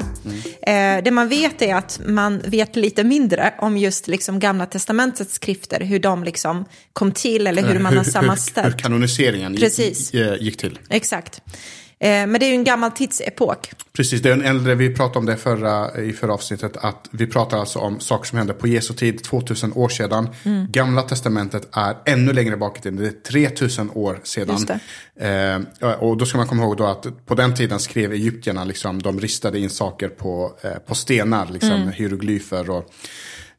Eh, 0.62 1.04
det 1.04 1.10
man 1.10 1.28
vet 1.28 1.62
är 1.62 1.74
att 1.74 2.00
man 2.06 2.38
vet 2.38 2.76
lite 2.76 3.04
mindre 3.04 3.54
om 3.58 3.76
just 3.76 4.08
liksom 4.08 4.40
Gamla 4.40 4.66
Testamentets 4.66 5.34
skrifter. 5.34 5.80
Hur 5.80 5.98
de 5.98 6.24
liksom 6.24 6.64
kom 6.92 7.12
till 7.12 7.46
eller 7.46 7.62
hur 7.62 7.78
man 7.78 7.96
har 7.96 8.04
hur, 8.04 8.10
sammanställt. 8.10 8.66
hur 8.66 8.78
kanoniseringen 8.78 9.56
Precis. 9.56 10.14
eh, 10.14 10.34
gick 10.40 10.56
till. 10.56 10.78
Exakt. 10.88 11.42
Eh, 12.04 12.26
men 12.26 12.32
det 12.32 12.46
är 12.46 12.48
ju 12.48 12.54
en 12.54 12.64
gammal 12.64 12.90
tidsepok. 12.90 13.70
Precis, 13.92 14.22
det 14.22 14.28
är 14.28 14.32
en 14.32 14.42
äldre, 14.42 14.74
vi 14.74 14.94
pratade 14.94 15.18
om 15.18 15.26
det 15.26 15.36
förra, 15.36 16.02
i 16.02 16.12
förra 16.12 16.34
avsnittet, 16.34 16.76
att 16.76 17.08
vi 17.10 17.26
pratar 17.26 17.58
alltså 17.58 17.78
om 17.78 18.00
saker 18.00 18.28
som 18.28 18.38
hände 18.38 18.52
på 18.52 18.68
Jesu 18.68 18.94
tid, 18.94 19.24
2000 19.24 19.72
år 19.72 19.88
sedan. 19.88 20.28
Mm. 20.42 20.66
Gamla 20.70 21.02
testamentet 21.02 21.68
är 21.72 21.96
ännu 22.04 22.32
längre 22.32 22.56
bak 22.56 22.78
i 22.78 22.80
tiden, 22.80 22.98
det 22.98 23.06
är 23.06 23.12
3000 23.32 23.90
år 23.94 24.20
sedan. 24.22 24.66
Eh, 25.20 25.94
och 25.94 26.16
då 26.16 26.26
ska 26.26 26.38
man 26.38 26.46
komma 26.46 26.62
ihåg 26.62 26.76
då 26.76 26.86
att 26.86 27.26
på 27.26 27.34
den 27.34 27.54
tiden 27.54 27.78
skrev 27.80 28.12
egyptierna, 28.12 28.64
liksom, 28.64 29.02
de 29.02 29.20
ristade 29.20 29.58
in 29.58 29.70
saker 29.70 30.08
på, 30.08 30.52
eh, 30.62 30.70
på 30.86 30.94
stenar, 30.94 31.48
liksom, 31.52 31.70
Mm. 31.72 31.88
hieroglyfer 31.92 32.70
och 32.70 32.90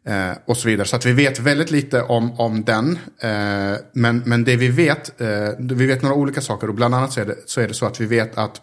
Eh, 0.08 0.32
och 0.46 0.58
så 0.58 0.68
vidare. 0.68 0.88
Så 0.88 0.96
att 0.96 1.06
vi 1.06 1.14
vet 1.14 1.40
väldigt 1.40 1.72
lite 1.72 2.02
om, 2.02 2.40
om 2.40 2.64
den. 2.64 3.00
Eh, 3.20 3.80
men, 3.94 4.24
men 4.26 4.44
det 4.44 4.56
vi 4.56 4.68
vet, 4.68 5.22
eh, 5.22 5.50
vi 5.60 5.86
vet 5.86 6.02
några 6.02 6.16
olika 6.16 6.42
saker. 6.42 6.68
Och 6.68 6.76
bland 6.76 6.96
annat 6.96 7.14
så 7.14 7.22
är 7.22 7.26
det 7.26 7.36
så, 7.46 7.62
är 7.62 7.68
det 7.68 7.74
så 7.74 7.86
att 7.86 8.02
vi 8.02 8.06
vet 8.06 8.38
att 8.38 8.62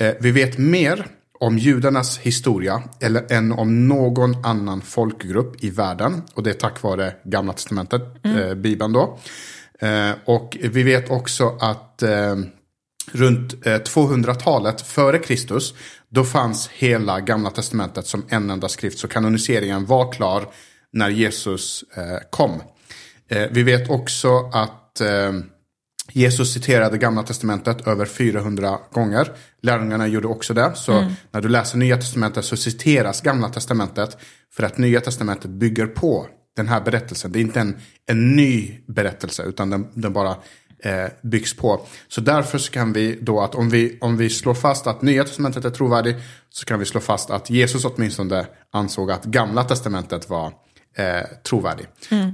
eh, 0.00 0.12
vi 0.20 0.30
vet 0.30 0.58
mer 0.58 1.06
om 1.38 1.58
judarnas 1.58 2.18
historia 2.18 2.82
eller 3.00 3.32
än 3.32 3.52
om 3.52 3.88
någon 3.88 4.44
annan 4.44 4.80
folkgrupp 4.80 5.64
i 5.64 5.70
världen. 5.70 6.22
Och 6.34 6.42
det 6.42 6.50
är 6.50 6.54
tack 6.54 6.82
vare 6.82 7.14
Gamla 7.24 7.52
Testamentet, 7.52 8.02
eh, 8.24 8.54
Bibeln 8.54 8.92
då. 8.92 9.18
Eh, 9.78 10.10
och 10.24 10.56
vi 10.60 10.82
vet 10.82 11.10
också 11.10 11.58
att 11.60 12.02
runt 13.12 13.66
eh, 13.66 13.70
200-talet 13.70 14.80
före 14.80 15.18
Kristus, 15.18 15.74
då 16.08 16.24
fanns 16.24 16.68
hela 16.68 17.20
Gamla 17.20 17.50
Testamentet 17.50 18.06
som 18.06 18.24
en 18.28 18.50
enda 18.50 18.68
skrift. 18.68 18.98
Så 18.98 19.08
kanoniseringen 19.08 19.86
var 19.86 20.12
klar 20.12 20.46
när 20.92 21.10
Jesus 21.10 21.84
eh, 21.96 22.18
kom. 22.30 22.62
Eh, 23.28 23.48
vi 23.50 23.62
vet 23.62 23.90
också 23.90 24.50
att 24.52 25.00
eh, 25.00 25.32
Jesus 26.12 26.52
citerade 26.52 26.98
Gamla 26.98 27.22
Testamentet 27.22 27.86
över 27.86 28.06
400 28.06 28.78
gånger. 28.92 29.32
Lärjungarna 29.62 30.06
gjorde 30.06 30.28
också 30.28 30.54
det. 30.54 30.72
Så 30.74 31.12
när 31.30 31.40
du 31.40 31.48
läser 31.48 31.78
Nya 31.78 31.96
Testamentet 31.96 32.44
så 32.44 32.56
citeras 32.56 33.20
Gamla 33.20 33.48
Testamentet 33.48 34.16
för 34.52 34.62
att 34.62 34.78
Nya 34.78 35.00
Testamentet 35.00 35.50
bygger 35.50 35.86
på 35.86 36.26
den 36.56 36.68
här 36.68 36.80
berättelsen. 36.80 37.32
Det 37.32 37.38
är 37.38 37.40
inte 37.40 37.60
en, 37.60 37.76
en 38.06 38.36
ny 38.36 38.78
berättelse 38.86 39.42
utan 39.42 39.70
den, 39.70 39.86
den 39.94 40.12
bara 40.12 40.36
eh, 40.84 41.06
byggs 41.22 41.56
på. 41.56 41.86
Så 42.08 42.20
därför 42.20 42.58
så 42.58 42.72
kan 42.72 42.92
vi 42.92 43.18
då 43.20 43.40
att 43.40 43.54
om 43.54 43.70
vi, 43.70 43.98
om 44.00 44.16
vi 44.16 44.30
slår 44.30 44.54
fast 44.54 44.86
att 44.86 45.02
Nya 45.02 45.24
Testamentet 45.24 45.64
är 45.64 45.70
trovärdigt 45.70 46.16
så 46.50 46.64
kan 46.64 46.78
vi 46.78 46.84
slå 46.84 47.00
fast 47.00 47.30
att 47.30 47.50
Jesus 47.50 47.84
åtminstone 47.84 48.46
ansåg 48.70 49.10
att 49.10 49.24
Gamla 49.24 49.64
Testamentet 49.64 50.30
var 50.30 50.52
eh, 50.94 51.22
trovärdig. 51.42 51.86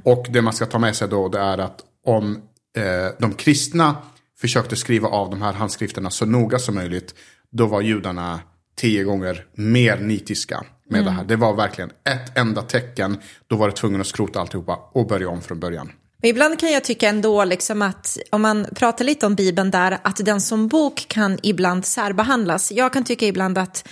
Och 0.05 0.27
det 0.31 0.43
man 0.43 0.53
ska 0.53 0.67
ta 0.67 0.79
med 0.79 0.97
sig 0.97 1.09
då 1.09 1.29
det 1.29 1.39
är 1.39 1.59
att 1.59 1.81
om 2.07 2.43
eh, 2.77 3.15
de 3.19 3.35
kristna 3.35 3.97
försökte 4.41 4.77
skriva 4.77 5.09
av 5.09 5.31
de 5.31 5.43
här 5.43 5.53
handskrifterna 5.53 6.11
så 6.11 6.27
noga 6.27 6.59
som 6.59 6.75
möjligt 6.75 7.15
då 7.51 7.67
var 7.67 7.81
judarna 7.81 8.41
tio 8.77 9.05
gånger 9.05 9.45
mer 9.55 9.99
nitiska 9.99 10.65
med 10.91 11.05
det 11.05 11.11
här. 11.11 11.25
Det 11.25 11.37
var 11.37 11.55
verkligen 11.55 11.91
ett 11.91 12.39
enda 12.39 12.63
tecken. 12.63 13.19
Då 13.47 13.57
var 13.57 13.69
det 13.69 13.75
tvungen 13.75 14.01
att 14.01 14.07
skrota 14.07 14.41
alltihopa 14.41 14.79
och 14.93 15.07
börja 15.07 15.29
om 15.29 15.43
från 15.43 15.61
början. 15.61 15.93
Men 16.23 16.31
ibland 16.31 16.59
kan 16.59 16.73
jag 16.73 16.85
tycka 16.85 17.09
ändå 17.09 17.45
liksom 17.45 17.83
att 17.83 18.19
om 18.31 18.43
man 18.43 18.67
pratar 18.75 19.05
lite 19.05 19.27
om 19.27 19.35
Bibeln 19.35 19.71
där, 19.71 19.99
att 20.03 20.17
den 20.17 20.41
som 20.41 20.69
bok 20.69 21.07
kan 21.09 21.39
ibland 21.43 21.85
särbehandlas. 21.85 22.73
Jag 22.73 22.93
kan 22.93 23.05
tycka 23.05 23.27
ibland 23.27 23.59
att 23.59 23.89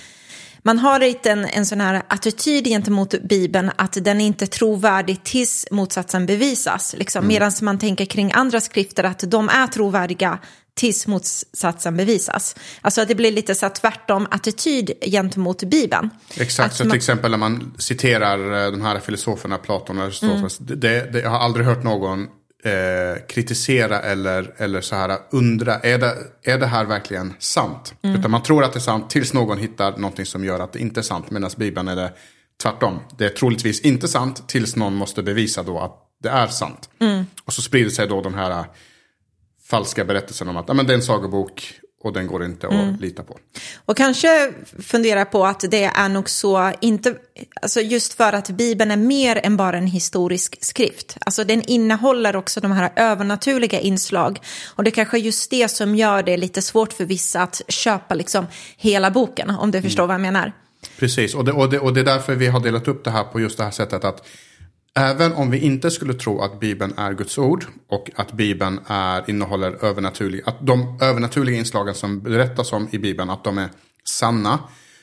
man 0.66 0.78
har 0.78 0.98
lite 0.98 1.30
en, 1.30 1.44
en 1.44 1.66
sån 1.66 1.80
här 1.80 2.02
attityd 2.08 2.64
gentemot 2.64 3.14
Bibeln 3.22 3.70
att 3.76 3.92
den 3.92 4.20
är 4.20 4.24
inte 4.24 4.46
trovärdig 4.46 5.22
tills 5.24 5.66
motsatsen 5.70 6.26
bevisas. 6.26 6.94
Liksom. 6.98 7.26
Medan 7.26 7.52
man 7.62 7.78
tänker 7.78 8.04
kring 8.04 8.32
andra 8.32 8.60
skrifter 8.60 9.04
att 9.04 9.18
de 9.30 9.48
är 9.48 9.66
trovärdiga 9.66 10.38
tills 10.74 11.06
motsatsen 11.06 11.96
bevisas. 11.96 12.56
Alltså 12.80 13.00
att 13.00 13.08
det 13.08 13.14
blir 13.14 13.32
lite 13.32 13.54
så 13.54 13.68
tvärtom 13.68 14.26
attityd 14.30 14.90
gentemot 15.02 15.62
Bibeln. 15.62 16.10
Exakt, 16.36 16.70
Att 16.70 16.76
så 16.76 16.84
man- 16.84 16.90
till 16.90 16.96
exempel 16.96 17.30
när 17.30 17.38
man 17.38 17.74
citerar 17.78 18.66
eh, 18.66 18.70
de 18.70 18.82
här 18.82 19.00
filosoferna, 19.00 19.58
Platon 19.58 19.98
och 19.98 20.04
Aristoteles. 20.04 20.58
Det, 20.58 21.12
det, 21.12 21.20
jag 21.20 21.30
har 21.30 21.38
aldrig 21.38 21.66
hört 21.66 21.84
någon 21.84 22.26
eh, 22.66 23.26
kritisera 23.28 24.00
eller, 24.00 24.54
eller 24.56 24.80
så 24.80 24.94
här 24.96 25.18
undra, 25.30 25.78
är 25.78 25.98
det, 25.98 26.16
är 26.42 26.58
det 26.58 26.66
här 26.66 26.84
verkligen 26.84 27.34
sant? 27.38 27.94
Utan 28.02 28.30
man 28.30 28.42
tror 28.42 28.64
att 28.64 28.72
det 28.72 28.78
är 28.78 28.80
sant 28.80 29.10
tills 29.10 29.32
någon 29.32 29.58
hittar 29.58 29.96
någonting 29.96 30.26
som 30.26 30.44
gör 30.44 30.60
att 30.60 30.72
det 30.72 30.78
inte 30.78 31.00
är 31.00 31.02
sant. 31.02 31.30
Medan 31.30 31.50
Bibeln 31.56 31.88
är 31.88 31.96
det 31.96 32.12
tvärtom. 32.62 33.00
Det 33.18 33.24
är 33.24 33.28
troligtvis 33.28 33.80
inte 33.80 34.08
sant 34.08 34.48
tills 34.48 34.76
någon 34.76 34.94
måste 34.94 35.22
bevisa 35.22 35.62
då 35.62 35.78
att 35.78 35.92
det 36.22 36.28
är 36.28 36.46
sant. 36.46 36.90
Och 37.44 37.52
så 37.52 37.62
sprider 37.62 37.90
sig 37.90 38.08
då 38.08 38.22
de 38.22 38.34
här 38.34 38.50
äh, 38.50 38.64
falska 39.70 40.04
berättelserna 40.04 40.50
om 40.50 40.56
att 40.56 40.70
ah, 40.70 40.74
men 40.74 40.86
det 40.86 40.92
är 40.92 40.96
en 40.96 41.02
sagobok 41.02 41.80
och 42.06 42.12
den 42.12 42.26
går 42.26 42.44
inte 42.44 42.66
att 42.66 43.00
lita 43.00 43.22
på. 43.22 43.38
Och 43.84 43.96
kanske 43.96 44.52
fundera 44.78 45.24
på 45.24 45.46
att 45.46 45.64
det 45.70 45.84
är 45.84 46.08
nog 46.08 46.30
så, 46.30 46.72
inte, 46.80 47.14
alltså 47.62 47.80
just 47.80 48.12
för 48.14 48.32
att 48.32 48.50
Bibeln 48.50 48.90
är 48.90 48.96
mer 48.96 49.40
än 49.42 49.56
bara 49.56 49.76
en 49.76 49.86
historisk 49.86 50.64
skrift. 50.64 51.16
Alltså 51.20 51.44
den 51.44 51.62
innehåller 51.62 52.36
också 52.36 52.60
de 52.60 52.72
här 52.72 52.92
övernaturliga 52.96 53.80
inslag. 53.80 54.40
Och 54.74 54.84
det 54.84 54.90
är 54.90 54.94
kanske 54.94 55.18
just 55.18 55.50
det 55.50 55.68
som 55.68 55.94
gör 55.94 56.22
det 56.22 56.36
lite 56.36 56.62
svårt 56.62 56.92
för 56.92 57.04
vissa 57.04 57.42
att 57.42 57.62
köpa 57.68 58.14
liksom 58.14 58.46
hela 58.76 59.10
boken, 59.10 59.50
om 59.50 59.70
du 59.70 59.82
förstår 59.82 60.06
vad 60.06 60.14
jag 60.14 60.20
menar. 60.20 60.52
Precis, 60.98 61.34
och 61.34 61.44
det, 61.44 61.52
och, 61.52 61.70
det, 61.70 61.78
och 61.78 61.94
det 61.94 62.00
är 62.00 62.04
därför 62.04 62.34
vi 62.34 62.46
har 62.46 62.60
delat 62.60 62.88
upp 62.88 63.04
det 63.04 63.10
här 63.10 63.24
på 63.24 63.40
just 63.40 63.58
det 63.58 63.64
här 63.64 63.70
sättet 63.70 64.04
att 64.04 64.28
även 64.96 65.32
om 65.32 65.50
vi 65.50 65.58
inte 65.58 65.90
skulle 65.90 66.14
tro 66.14 66.40
att 66.40 66.60
Bibeln 66.60 66.94
är 66.96 67.12
Guds 67.12 67.38
ord 67.38 67.64
och 67.88 68.10
att 68.14 68.32
Bibeln 68.32 68.80
är, 68.86 69.30
innehåller 69.30 69.84
övernaturliga, 69.84 70.42
att 70.46 70.66
de 70.66 70.98
övernaturliga 71.02 71.56
inslagen 71.56 71.94
som 71.94 72.20
berättas 72.20 72.72
om 72.72 72.88
i 72.90 72.98
Bibeln, 72.98 73.30
att 73.30 73.44
de 73.44 73.58
är 73.58 73.68
sanna, 74.04 74.58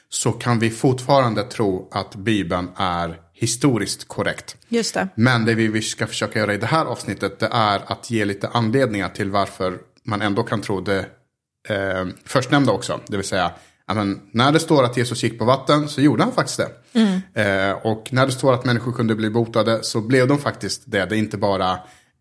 så 0.09 0.31
kan 0.31 0.59
vi 0.59 0.69
fortfarande 0.69 1.43
tro 1.43 1.89
att 1.91 2.15
Bibeln 2.15 2.69
är 2.75 3.19
historiskt 3.33 4.07
korrekt. 4.07 4.57
Just 4.67 4.93
det. 4.93 5.07
Men 5.15 5.45
det 5.45 5.53
vi 5.53 5.81
ska 5.81 6.07
försöka 6.07 6.39
göra 6.39 6.53
i 6.53 6.57
det 6.57 6.65
här 6.65 6.85
avsnittet 6.85 7.39
det 7.39 7.49
är 7.51 7.81
att 7.85 8.11
ge 8.11 8.25
lite 8.25 8.47
anledningar 8.47 9.09
till 9.09 9.31
varför 9.31 9.77
man 10.03 10.21
ändå 10.21 10.43
kan 10.43 10.61
tro 10.61 10.81
det 10.81 10.99
eh, 11.69 12.07
förstnämnda 12.25 12.71
också. 12.71 12.99
Det 13.07 13.17
vill 13.17 13.25
säga, 13.25 13.51
men, 13.87 14.21
när 14.31 14.51
det 14.51 14.59
står 14.59 14.83
att 14.83 14.97
Jesus 14.97 15.23
gick 15.23 15.39
på 15.39 15.45
vatten 15.45 15.89
så 15.89 16.01
gjorde 16.01 16.23
han 16.23 16.31
faktiskt 16.31 16.57
det. 16.57 16.69
Eh, 17.41 17.71
och 17.71 18.09
när 18.11 18.25
det 18.25 18.31
står 18.31 18.53
att 18.53 18.65
människor 18.65 18.91
kunde 18.91 19.15
bli 19.15 19.29
botade 19.29 19.83
så 19.83 20.01
blev 20.01 20.27
de 20.27 20.39
faktiskt 20.39 20.83
det. 20.85 21.05
Det 21.05 21.15
är 21.15 21.19
inte 21.19 21.37
bara 21.37 21.71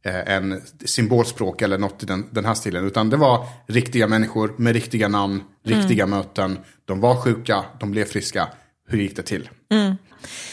eh, 0.04 0.34
en 0.34 0.60
symbolspråk 0.84 1.62
eller 1.62 1.78
något 1.78 2.02
i 2.02 2.06
den, 2.06 2.24
den 2.30 2.44
här 2.44 2.54
stilen. 2.54 2.86
Utan 2.86 3.10
det 3.10 3.16
var 3.16 3.46
riktiga 3.66 4.08
människor 4.08 4.54
med 4.56 4.72
riktiga 4.72 5.08
namn, 5.08 5.42
riktiga 5.64 6.06
möten. 6.06 6.58
De 6.84 7.00
var 7.00 7.16
sjuka, 7.16 7.64
de 7.80 7.90
blev 7.90 8.04
friska. 8.04 8.48
Hur 8.88 8.98
gick 8.98 9.16
det 9.16 9.22
till? 9.22 9.48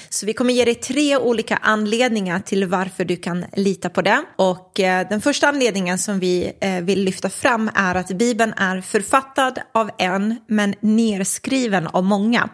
Så 0.10 0.26
vi 0.26 0.34
kommer 0.34 0.54
ge 0.54 0.66
dig 0.66 0.76
tre 0.76 1.18
olika 1.18 1.58
anledningar 1.58 2.40
till 2.40 2.66
varför 2.66 3.06
du 3.06 3.16
kan 3.16 3.46
lita 3.54 3.90
på 3.90 4.02
det. 4.02 4.24
Och 4.36 4.80
eh, 4.80 5.08
den 5.10 5.22
första 5.22 5.48
anledningen 5.48 5.98
som 5.98 6.20
vi 6.20 6.52
eh, 6.62 6.82
vill 6.82 7.04
lyfta 7.04 7.30
fram 7.30 7.70
är 7.76 7.96
att 7.96 8.08
Bibeln 8.08 8.54
är 8.54 8.82
författad 8.82 9.60
av 9.74 9.92
en 9.98 10.36
men 10.48 10.76
nerskriven 10.80 11.88
av 11.88 12.04
många. 12.04 12.50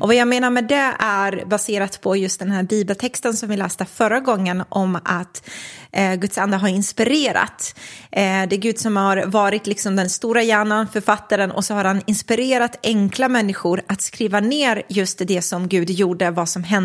Och 0.00 0.06
vad 0.08 0.16
jag 0.16 0.28
menar 0.28 0.50
med 0.50 0.64
det 0.64 0.94
är 0.98 1.44
baserat 1.44 2.00
på 2.00 2.16
just 2.16 2.38
den 2.38 2.50
här 2.50 2.62
bibeltexten 2.62 3.34
som 3.34 3.48
vi 3.48 3.56
läste 3.56 3.84
förra 3.84 4.20
gången 4.20 4.62
om 4.68 4.98
att 5.04 5.48
eh, 5.92 6.14
Guds 6.14 6.38
ande 6.38 6.56
har 6.56 6.68
inspirerat. 6.68 7.78
Eh, 8.10 8.20
det 8.20 8.56
är 8.56 8.60
Gud 8.60 8.78
som 8.78 8.96
har 8.96 9.26
varit 9.26 9.66
liksom 9.66 9.96
den 9.96 10.10
stora 10.10 10.42
hjärnan, 10.42 10.88
författaren 10.92 11.50
och 11.50 11.64
så 11.64 11.74
har 11.74 11.84
han 11.84 12.02
inspirerat 12.06 12.78
enkla 12.82 13.28
människor 13.28 13.82
att 13.86 14.02
skriva 14.02 14.40
ner 14.40 14.82
just 14.88 15.18
det 15.18 15.42
som 15.42 15.68
Gud 15.68 15.90
gjorde, 15.90 16.30
vad 16.30 16.48
som 16.48 16.64
hände 16.64 16.81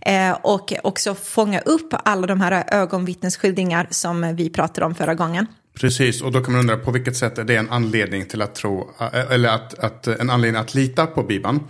eh, 0.00 0.32
och 0.42 0.72
också 0.82 1.14
fånga 1.14 1.60
upp 1.60 1.94
alla 2.04 2.26
de 2.26 2.40
här 2.40 2.64
ögonvittnesskildringar 2.74 3.86
som 3.90 4.36
vi 4.36 4.50
pratade 4.50 4.86
om 4.86 4.94
förra 4.94 5.14
gången. 5.14 5.46
Precis, 5.80 6.22
och 6.22 6.32
då 6.32 6.40
kan 6.40 6.52
man 6.52 6.60
undra 6.60 6.76
på 6.76 6.90
vilket 6.90 7.16
sätt 7.16 7.38
är 7.38 7.44
det 7.44 7.56
en 7.56 7.70
anledning 7.70 8.26
till 8.26 8.42
att 8.42 8.54
tro, 8.54 8.90
eh, 9.00 9.32
eller 9.32 9.48
att, 9.48 9.78
att, 9.78 10.06
en 10.06 10.30
anledning 10.30 10.60
att 10.60 10.74
lita 10.74 11.06
på 11.06 11.22
Bibeln. 11.22 11.60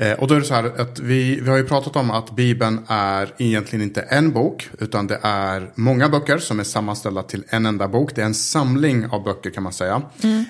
Eh, 0.00 0.12
och 0.12 0.28
då 0.28 0.34
är 0.34 0.38
det 0.38 0.44
så 0.44 0.54
här 0.54 0.80
att 0.80 1.00
vi, 1.00 1.40
vi 1.40 1.50
har 1.50 1.56
ju 1.56 1.64
pratat 1.64 1.96
om 1.96 2.10
att 2.10 2.36
Bibeln 2.36 2.80
är 2.88 3.34
egentligen 3.38 3.82
inte 3.82 4.00
en 4.00 4.32
bok, 4.32 4.70
utan 4.78 5.06
det 5.06 5.18
är 5.22 5.72
många 5.74 6.08
böcker 6.08 6.38
som 6.38 6.60
är 6.60 6.64
sammanställda 6.64 7.22
till 7.22 7.44
en 7.48 7.66
enda 7.66 7.88
bok. 7.88 8.14
Det 8.14 8.20
är 8.20 8.26
en 8.26 8.34
samling 8.34 9.06
av 9.06 9.24
böcker 9.24 9.50
kan 9.50 9.62
man 9.62 9.72
säga. 9.72 10.02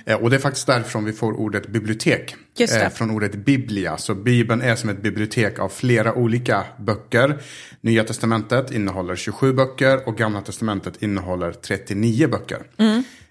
Eh, 0.05 0.17
och 0.17 0.31
det 0.31 0.37
är 0.37 0.41
faktiskt 0.41 0.67
därifrån 0.67 1.05
vi 1.05 1.13
får 1.13 1.33
ordet 1.33 1.69
bibliotek. 1.69 2.37
Eh, 2.61 2.89
från 2.89 3.11
ordet 3.11 3.35
biblia. 3.35 3.97
Så 3.97 4.15
Bibeln 4.15 4.63
är 4.63 4.77
som 4.77 4.91
ett 4.91 5.03
bibliotek 5.03 5.59
av 5.59 5.69
flera 5.69 6.15
olika 6.15 6.65
böcker. 6.79 7.43
Nya 7.81 8.05
testamentet 8.05 8.71
innehåller 8.71 9.17
27 9.17 9.53
böcker 9.53 10.09
och 10.09 10.17
Gamla 10.17 10.41
testamentet 10.41 11.03
innehåller 11.03 11.53
39 11.53 12.29
böcker. 12.29 12.59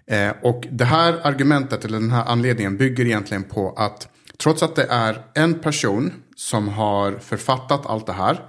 Eh, 0.07 0.31
och 0.41 0.67
det 0.71 0.85
här 0.85 1.19
argumentet, 1.23 1.85
eller 1.85 1.99
den 1.99 2.11
här 2.11 2.25
anledningen, 2.25 2.77
bygger 2.77 3.05
egentligen 3.05 3.43
på 3.43 3.73
att 3.77 4.07
trots 4.43 4.63
att 4.63 4.75
det 4.75 4.87
är 4.89 5.21
en 5.33 5.59
person 5.59 6.13
som 6.35 6.67
har 6.67 7.11
författat 7.11 7.85
allt 7.85 8.05
det 8.05 8.13
här 8.13 8.41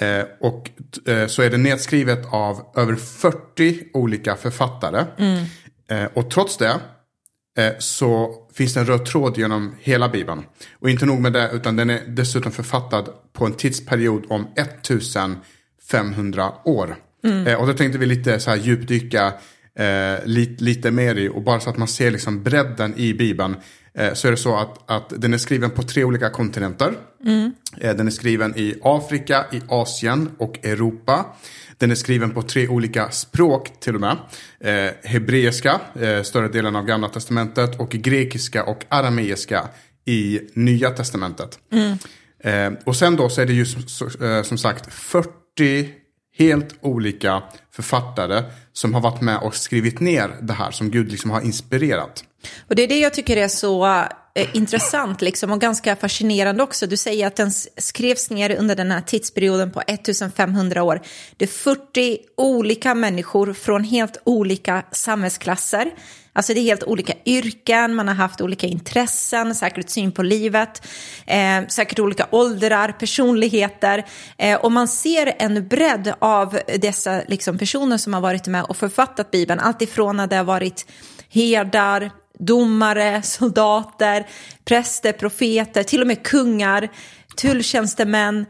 eh, 0.00 0.24
och 0.40 0.70
eh, 1.08 1.26
så 1.26 1.42
är 1.42 1.50
det 1.50 1.56
nedskrivet 1.56 2.26
av 2.32 2.72
över 2.76 2.94
40 2.94 3.84
olika 3.92 4.36
författare. 4.36 5.04
Eh, 5.90 6.04
och 6.14 6.30
trots 6.30 6.56
det 6.56 6.80
eh, 7.58 7.72
så 7.78 8.34
finns 8.54 8.74
det 8.74 8.80
en 8.80 8.86
röd 8.86 9.06
tråd 9.06 9.38
genom 9.38 9.74
hela 9.80 10.08
Bibeln. 10.08 10.42
Och 10.80 10.90
inte 10.90 11.06
nog 11.06 11.20
med 11.20 11.32
det, 11.32 11.50
utan 11.52 11.76
den 11.76 11.90
är 11.90 12.00
dessutom 12.06 12.52
författad 12.52 13.08
på 13.32 13.46
en 13.46 13.52
tidsperiod 13.52 14.24
om 14.28 14.46
1500 14.56 16.52
år. 16.64 16.96
Eh, 17.46 17.60
och 17.60 17.66
då 17.66 17.72
tänkte 17.72 17.98
vi 17.98 18.06
lite 18.06 18.40
så 18.40 18.50
här 18.50 18.56
djupdyka 18.56 19.32
eh, 19.78 20.24
lite, 20.24 20.64
lite 20.64 20.90
mer 20.90 21.14
i, 21.14 21.28
och 21.28 21.42
bara 21.42 21.60
så 21.60 21.70
att 21.70 21.76
man 21.76 21.88
ser 21.88 22.10
liksom 22.10 22.42
bredden 22.42 22.94
i 22.96 23.14
Bibeln. 23.14 23.56
Eh, 23.98 24.12
så 24.12 24.26
är 24.26 24.30
det 24.30 24.36
så 24.36 24.56
att, 24.56 24.90
att 24.90 25.12
den 25.16 25.34
är 25.34 25.38
skriven 25.38 25.70
på 25.70 25.82
tre 25.82 26.04
olika 26.04 26.30
kontinenter. 26.30 26.94
Eh, 27.80 27.96
den 27.96 28.06
är 28.06 28.10
skriven 28.10 28.58
i 28.58 28.74
Afrika, 28.82 29.44
i 29.52 29.60
Asien 29.68 30.30
och 30.38 30.64
Europa. 30.64 31.26
Den 31.78 31.90
är 31.90 31.94
skriven 31.94 32.30
på 32.30 32.42
tre 32.42 32.68
olika 32.68 33.10
språk 33.10 33.80
till 33.80 33.94
och 33.94 34.00
med. 34.00 34.16
Eh, 34.60 34.92
hebreiska, 35.04 35.80
eh, 36.00 36.22
större 36.22 36.48
delen 36.48 36.76
av 36.76 36.84
gamla 36.84 37.08
testamentet. 37.08 37.80
Och 37.80 37.90
grekiska 37.90 38.64
och 38.64 38.84
arameiska 38.88 39.68
i 40.04 40.40
nya 40.54 40.90
testamentet. 40.90 41.58
Eh, 42.44 42.72
och 42.84 42.96
sen 42.96 43.16
då 43.16 43.28
så 43.28 43.40
är 43.40 43.46
det 43.46 43.52
ju 43.52 43.66
som, 43.66 44.08
eh, 44.26 44.42
som 44.42 44.58
sagt 44.58 44.92
40 44.92 46.03
helt 46.36 46.74
olika 46.80 47.42
författare 47.70 48.42
som 48.72 48.94
har 48.94 49.00
varit 49.00 49.20
med 49.20 49.38
och 49.38 49.54
skrivit 49.54 50.00
ner 50.00 50.36
det 50.42 50.52
här 50.52 50.70
som 50.70 50.90
Gud 50.90 51.10
liksom 51.10 51.30
har 51.30 51.40
inspirerat. 51.40 52.24
Och 52.68 52.74
det 52.74 52.82
är 52.82 52.88
det 52.88 52.98
jag 52.98 53.14
tycker 53.14 53.36
är 53.36 53.48
så 53.48 54.04
eh, 54.34 54.48
intressant 54.52 55.22
liksom, 55.22 55.52
och 55.52 55.60
ganska 55.60 55.96
fascinerande 55.96 56.62
också. 56.62 56.86
Du 56.86 56.96
säger 56.96 57.26
att 57.26 57.36
den 57.36 57.50
skrevs 57.76 58.30
ner 58.30 58.56
under 58.56 58.76
den 58.76 58.90
här 58.90 59.00
tidsperioden 59.00 59.70
på 59.70 59.82
1500 59.86 60.82
år. 60.82 61.00
Det 61.36 61.44
är 61.44 61.48
40 61.48 62.18
olika 62.36 62.94
människor 62.94 63.52
från 63.52 63.84
helt 63.84 64.22
olika 64.24 64.82
samhällsklasser. 64.92 65.90
Alltså 66.36 66.54
det 66.54 66.60
är 66.60 66.62
helt 66.62 66.82
olika 66.82 67.12
yrken, 67.24 67.94
man 67.94 68.08
har 68.08 68.14
haft 68.14 68.40
olika 68.40 68.66
intressen, 68.66 69.54
säkert 69.54 69.90
syn 69.90 70.12
på 70.12 70.22
livet, 70.22 70.86
eh, 71.26 71.66
säkert 71.68 71.98
olika 71.98 72.26
åldrar, 72.30 72.92
personligheter. 72.92 74.06
Eh, 74.38 74.58
och 74.58 74.72
man 74.72 74.88
ser 74.88 75.34
en 75.38 75.68
bredd 75.68 76.14
av 76.18 76.58
dessa 76.78 77.22
liksom, 77.28 77.58
personer 77.58 77.98
som 77.98 78.14
har 78.14 78.20
varit 78.20 78.46
med 78.46 78.64
och 78.64 78.76
författat 78.76 79.30
Bibeln. 79.30 79.60
Allt 79.60 79.82
ifrån 79.82 80.20
att 80.20 80.30
det 80.30 80.36
har 80.36 80.44
varit 80.44 80.86
herdar, 81.28 82.10
domare, 82.46 83.22
soldater, 83.22 84.26
präster, 84.64 85.12
profeter, 85.12 85.82
till 85.82 86.00
och 86.00 86.06
med 86.06 86.22
kungar, 86.22 86.88
tulltjänstemän. 87.36 88.46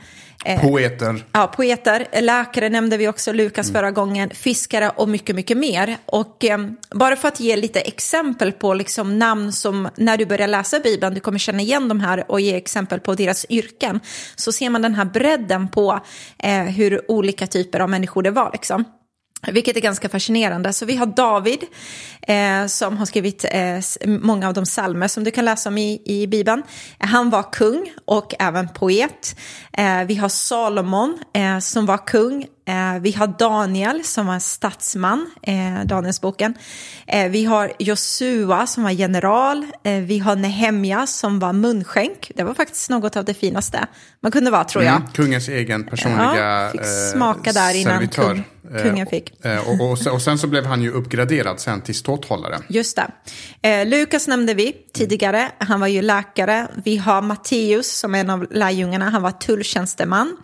Poeter. 0.62 1.24
Ja, 1.32 1.46
poeter, 1.46 2.06
läkare 2.20 2.68
nämnde 2.68 2.96
vi 2.96 3.08
också, 3.08 3.32
Lukas 3.32 3.72
förra 3.72 3.90
gången, 3.90 4.30
fiskare 4.30 4.90
och 4.96 5.08
mycket, 5.08 5.36
mycket 5.36 5.56
mer. 5.56 5.96
Och 6.06 6.44
eh, 6.44 6.58
bara 6.90 7.16
för 7.16 7.28
att 7.28 7.40
ge 7.40 7.56
lite 7.56 7.80
exempel 7.80 8.52
på 8.52 8.74
liksom, 8.74 9.18
namn 9.18 9.52
som 9.52 9.88
när 9.96 10.16
du 10.16 10.26
börjar 10.26 10.48
läsa 10.48 10.80
Bibeln, 10.80 11.14
du 11.14 11.20
kommer 11.20 11.38
känna 11.38 11.60
igen 11.60 11.88
de 11.88 12.00
här 12.00 12.30
och 12.30 12.40
ge 12.40 12.54
exempel 12.54 13.00
på 13.00 13.14
deras 13.14 13.46
yrken, 13.48 14.00
så 14.36 14.52
ser 14.52 14.70
man 14.70 14.82
den 14.82 14.94
här 14.94 15.04
bredden 15.04 15.68
på 15.68 16.00
eh, 16.38 16.62
hur 16.62 17.10
olika 17.10 17.46
typer 17.46 17.80
av 17.80 17.90
människor 17.90 18.22
det 18.22 18.30
var. 18.30 18.50
Liksom. 18.52 18.84
Vilket 19.52 19.76
är 19.76 19.80
ganska 19.80 20.08
fascinerande. 20.08 20.72
Så 20.72 20.86
vi 20.86 20.96
har 20.96 21.06
David 21.06 21.62
eh, 22.22 22.66
som 22.66 22.96
har 22.96 23.06
skrivit 23.06 23.44
eh, 23.50 24.08
många 24.08 24.48
av 24.48 24.54
de 24.54 24.66
salmer 24.66 25.08
som 25.08 25.24
du 25.24 25.30
kan 25.30 25.44
läsa 25.44 25.68
om 25.68 25.78
i, 25.78 26.02
i 26.04 26.26
Bibeln. 26.26 26.62
Han 26.98 27.30
var 27.30 27.52
kung 27.52 27.92
och 28.04 28.34
även 28.38 28.68
poet. 28.68 29.36
Eh, 29.72 30.04
vi 30.04 30.14
har 30.14 30.28
Salomon 30.28 31.18
eh, 31.32 31.58
som 31.58 31.86
var 31.86 32.06
kung. 32.06 32.46
Eh, 32.66 33.00
vi 33.00 33.12
har 33.12 33.26
Daniel 33.26 34.04
som 34.04 34.26
var 34.26 34.38
statsman, 34.38 35.30
eh, 35.42 35.84
Danielsboken. 35.84 36.54
Eh, 37.06 37.30
vi 37.30 37.44
har 37.44 37.72
Josua 37.78 38.66
som 38.66 38.82
var 38.82 38.90
general. 38.90 39.66
Eh, 39.82 40.00
vi 40.00 40.18
har 40.18 40.36
Nehemja 40.36 41.06
som 41.06 41.38
var 41.38 41.52
munskänk. 41.52 42.32
Det 42.34 42.42
var 42.42 42.54
faktiskt 42.54 42.90
något 42.90 43.16
av 43.16 43.24
det 43.24 43.34
finaste 43.34 43.86
man 44.20 44.32
kunde 44.32 44.50
vara 44.50 44.64
tror 44.64 44.84
jag. 44.84 44.96
Mm, 44.96 45.08
kungens 45.08 45.48
egen 45.48 45.84
personliga 45.84 46.64
Ja, 46.64 46.70
fick 46.72 46.80
smaka 47.12 47.52
där 47.52 47.74
innan 47.74 47.98
servitör. 47.98 48.34
kung. 48.34 48.44
kungen 48.82 49.06
fick. 49.06 49.44
Eh, 49.44 49.68
och, 49.68 49.80
och, 49.80 50.12
och, 50.12 50.22
sen 50.22 50.38
så 50.38 50.46
blev 50.46 50.66
han 50.66 50.82
ju 50.82 50.90
uppgraderad 50.90 51.60
sen 51.60 51.80
till 51.80 51.94
ståthållare. 51.94 52.58
Just 52.68 52.98
det. 53.62 53.84
Lukas 53.84 54.28
nämnde 54.28 54.54
vi 54.54 54.76
tidigare. 54.94 55.50
Han 55.58 55.80
var 55.80 55.86
ju 55.86 56.02
läkare. 56.02 56.68
Vi 56.84 56.96
har 56.96 57.22
Matteus 57.22 57.98
som 57.98 58.14
är 58.14 58.20
en 58.20 58.30
av 58.30 58.46
lärjungarna. 58.50 59.10
Han 59.10 59.22
var 59.22 59.30
tulltjänsteman. 59.30 60.36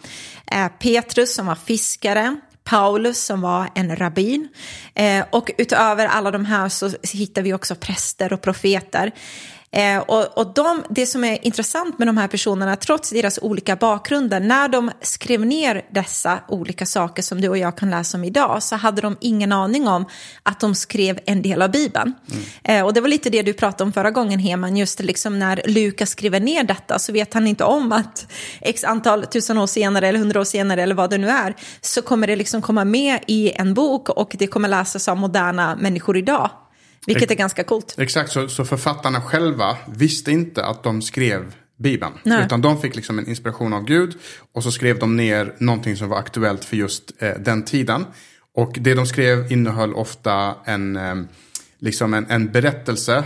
Eh, 0.51 0.69
Petrus 0.69 1.35
som 1.35 1.47
var 1.47 1.55
fiskare. 1.55 2.37
Paulus 2.65 3.25
som 3.25 3.41
var 3.41 3.69
en 3.75 3.97
rabbin. 3.97 4.49
Eh, 4.95 5.25
och 5.31 5.51
utöver 5.59 6.07
alla 6.07 6.31
de 6.31 6.45
här 6.45 6.69
så 6.69 6.91
hittar 7.03 7.43
vi 7.43 7.55
också 7.55 7.75
präster 7.75 8.33
och 8.33 8.43
profeter. 8.43 9.13
Eh, 9.73 9.99
och 9.99 10.39
och 10.39 10.55
de, 10.55 10.85
det 10.91 11.07
som 11.07 11.25
är 11.25 11.47
intressant 11.47 11.99
med 11.99 12.09
de 12.09 12.17
här 12.17 12.29
personerna, 12.29 12.77
trots 12.77 13.11
deras 13.11 13.39
olika 13.43 13.77
bakgrunder, 13.77 14.41
när 14.41 14.69
de 14.69 14.91
skrev 15.01 15.47
ner 15.47 15.83
dessa 15.91 16.39
olika 16.49 16.87
saker 16.87 17.23
som 17.23 17.41
du 17.41 17.49
och 17.49 17.59
jag 17.59 17.77
kan 17.77 17.91
läsa 17.91 18.19
om 18.19 18.25
idag, 18.25 18.63
så 18.63 18.77
hade 18.77 19.03
de 19.03 19.17
ingen 19.21 19.53
aning 19.53 19.89
om 19.89 20.07
att 20.43 20.61
de 20.61 20.75
skrev 20.75 21.19
en 21.27 21.43
del 21.43 21.63
av 21.63 21.71
Bibeln. 21.71 22.15
Mm. 22.31 22.43
Eh, 22.65 22.87
och 22.87 22.95
det 22.95 23.01
var 23.01 23.09
lite 23.09 23.31
det 23.31 23.43
du 23.43 23.53
pratade 23.53 23.85
om 23.85 23.93
förra 23.93 24.11
gången, 24.11 24.39
Heman, 24.39 24.77
just 24.77 25.01
liksom 25.01 25.39
när 25.39 25.63
Lukas 25.67 26.11
skriver 26.11 26.41
ner 26.41 26.65
detta 26.65 26.99
så 26.99 27.13
vet 27.13 27.35
han 27.35 27.47
inte 27.47 27.65
om 27.65 27.93
att 27.93 28.27
x 28.61 28.85
antal 28.85 29.27
tusen 29.27 29.59
år 29.59 29.67
senare 29.67 30.09
eller 30.09 30.19
hundra 30.19 30.41
år 30.41 30.45
senare 30.45 30.83
eller 30.83 30.95
vad 30.95 31.11
det 31.11 31.19
nu 31.19 31.29
är, 31.29 31.57
så 31.81 32.03
kommer 32.03 32.27
det 32.27 32.37
liksom 32.37 32.63
komma 32.63 32.85
med 32.85 33.19
i 33.27 33.53
en 33.53 33.75
bok 33.75 34.09
och 34.09 34.37
det 34.39 34.47
kommer 34.47 34.69
läsas 34.69 35.09
av 35.09 35.17
moderna 35.17 35.77
människor 35.77 36.17
idag. 36.17 36.51
Vilket 37.07 37.31
är 37.31 37.35
ganska 37.35 37.65
coolt. 37.65 37.95
Exakt, 37.99 38.33
så, 38.33 38.49
så 38.49 38.65
författarna 38.65 39.21
själva 39.21 39.77
visste 39.87 40.33
inte 40.33 40.65
att 40.65 40.83
de 40.83 41.03
skrev 41.03 41.55
Bibeln. 41.81 42.13
Nej. 42.23 42.45
Utan 42.45 42.61
de 42.61 42.81
fick 42.81 42.97
liksom 42.97 43.19
en 43.19 43.29
inspiration 43.29 43.73
av 43.73 43.85
Gud 43.85 44.15
och 44.53 44.63
så 44.63 44.73
skrev 44.73 44.99
de 44.99 45.17
ner 45.17 45.55
någonting 45.59 45.97
som 45.97 46.09
var 46.09 46.19
aktuellt 46.19 46.65
för 46.65 46.77
just 46.77 47.13
eh, 47.19 47.31
den 47.39 47.65
tiden. 47.65 48.05
Och 48.55 48.73
det 48.81 48.95
de 48.95 49.07
skrev 49.07 49.53
innehöll 49.53 49.95
ofta 49.95 50.55
en, 50.65 50.97
eh, 50.97 51.15
liksom 51.79 52.15
en, 52.15 52.27
en 52.31 52.53
berättelse. 52.53 53.17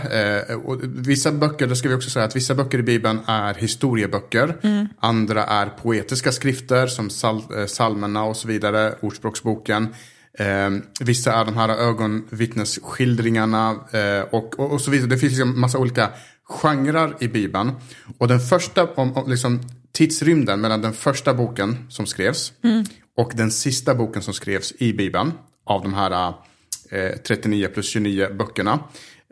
Eh, 0.49 0.55
och 0.55 0.79
vissa 0.83 1.31
böcker, 1.31 1.67
då 1.67 1.75
ska 1.75 1.89
vi 1.89 1.95
också 1.95 2.09
säga 2.09 2.25
att 2.25 2.35
vissa 2.35 2.55
böcker 2.55 2.79
i 2.79 2.83
Bibeln 2.83 3.19
är 3.27 3.53
historieböcker. 3.53 4.57
Mm. 4.63 4.87
Andra 4.99 5.43
är 5.43 5.65
poetiska 5.67 6.31
skrifter 6.31 6.87
som 6.87 7.09
sal, 7.09 7.41
eh, 7.57 7.65
salmerna 7.65 8.23
och 8.23 8.37
så 8.37 8.47
vidare, 8.47 8.95
Ordspråksboken. 9.01 9.87
Eh, 10.37 10.69
vissa 10.99 11.33
är 11.33 11.45
de 11.45 11.57
här 11.57 11.69
ögonvittnesskildringarna 11.69 13.71
eh, 13.71 14.21
och, 14.31 14.59
och, 14.59 14.71
och, 14.71 14.81
så 14.81 14.91
vidare. 14.91 15.09
Det 15.09 15.17
finns 15.17 15.31
liksom 15.31 15.61
massa 15.61 15.77
olika 15.77 16.09
genrer 16.43 17.15
i 17.19 17.27
Bibeln. 17.27 17.71
Och 18.17 18.27
den 18.27 18.39
första, 18.39 18.85
om, 18.85 19.17
om, 19.17 19.29
liksom, 19.29 19.61
tidsrymden 19.91 20.61
mellan 20.61 20.81
den 20.81 20.93
första 20.93 21.33
boken 21.33 21.77
som 21.89 22.05
skrevs 22.05 22.53
mm. 22.63 22.85
och 23.17 23.31
den 23.35 23.51
sista 23.51 23.95
boken 23.95 24.21
som 24.21 24.33
skrevs 24.33 24.73
i 24.77 24.93
Bibeln 24.93 25.31
av 25.65 25.83
de 25.83 25.93
här 25.93 26.33
eh, 26.91 27.11
39 27.27 27.67
plus 27.67 27.89
29 27.89 28.27
böckerna. 28.33 28.79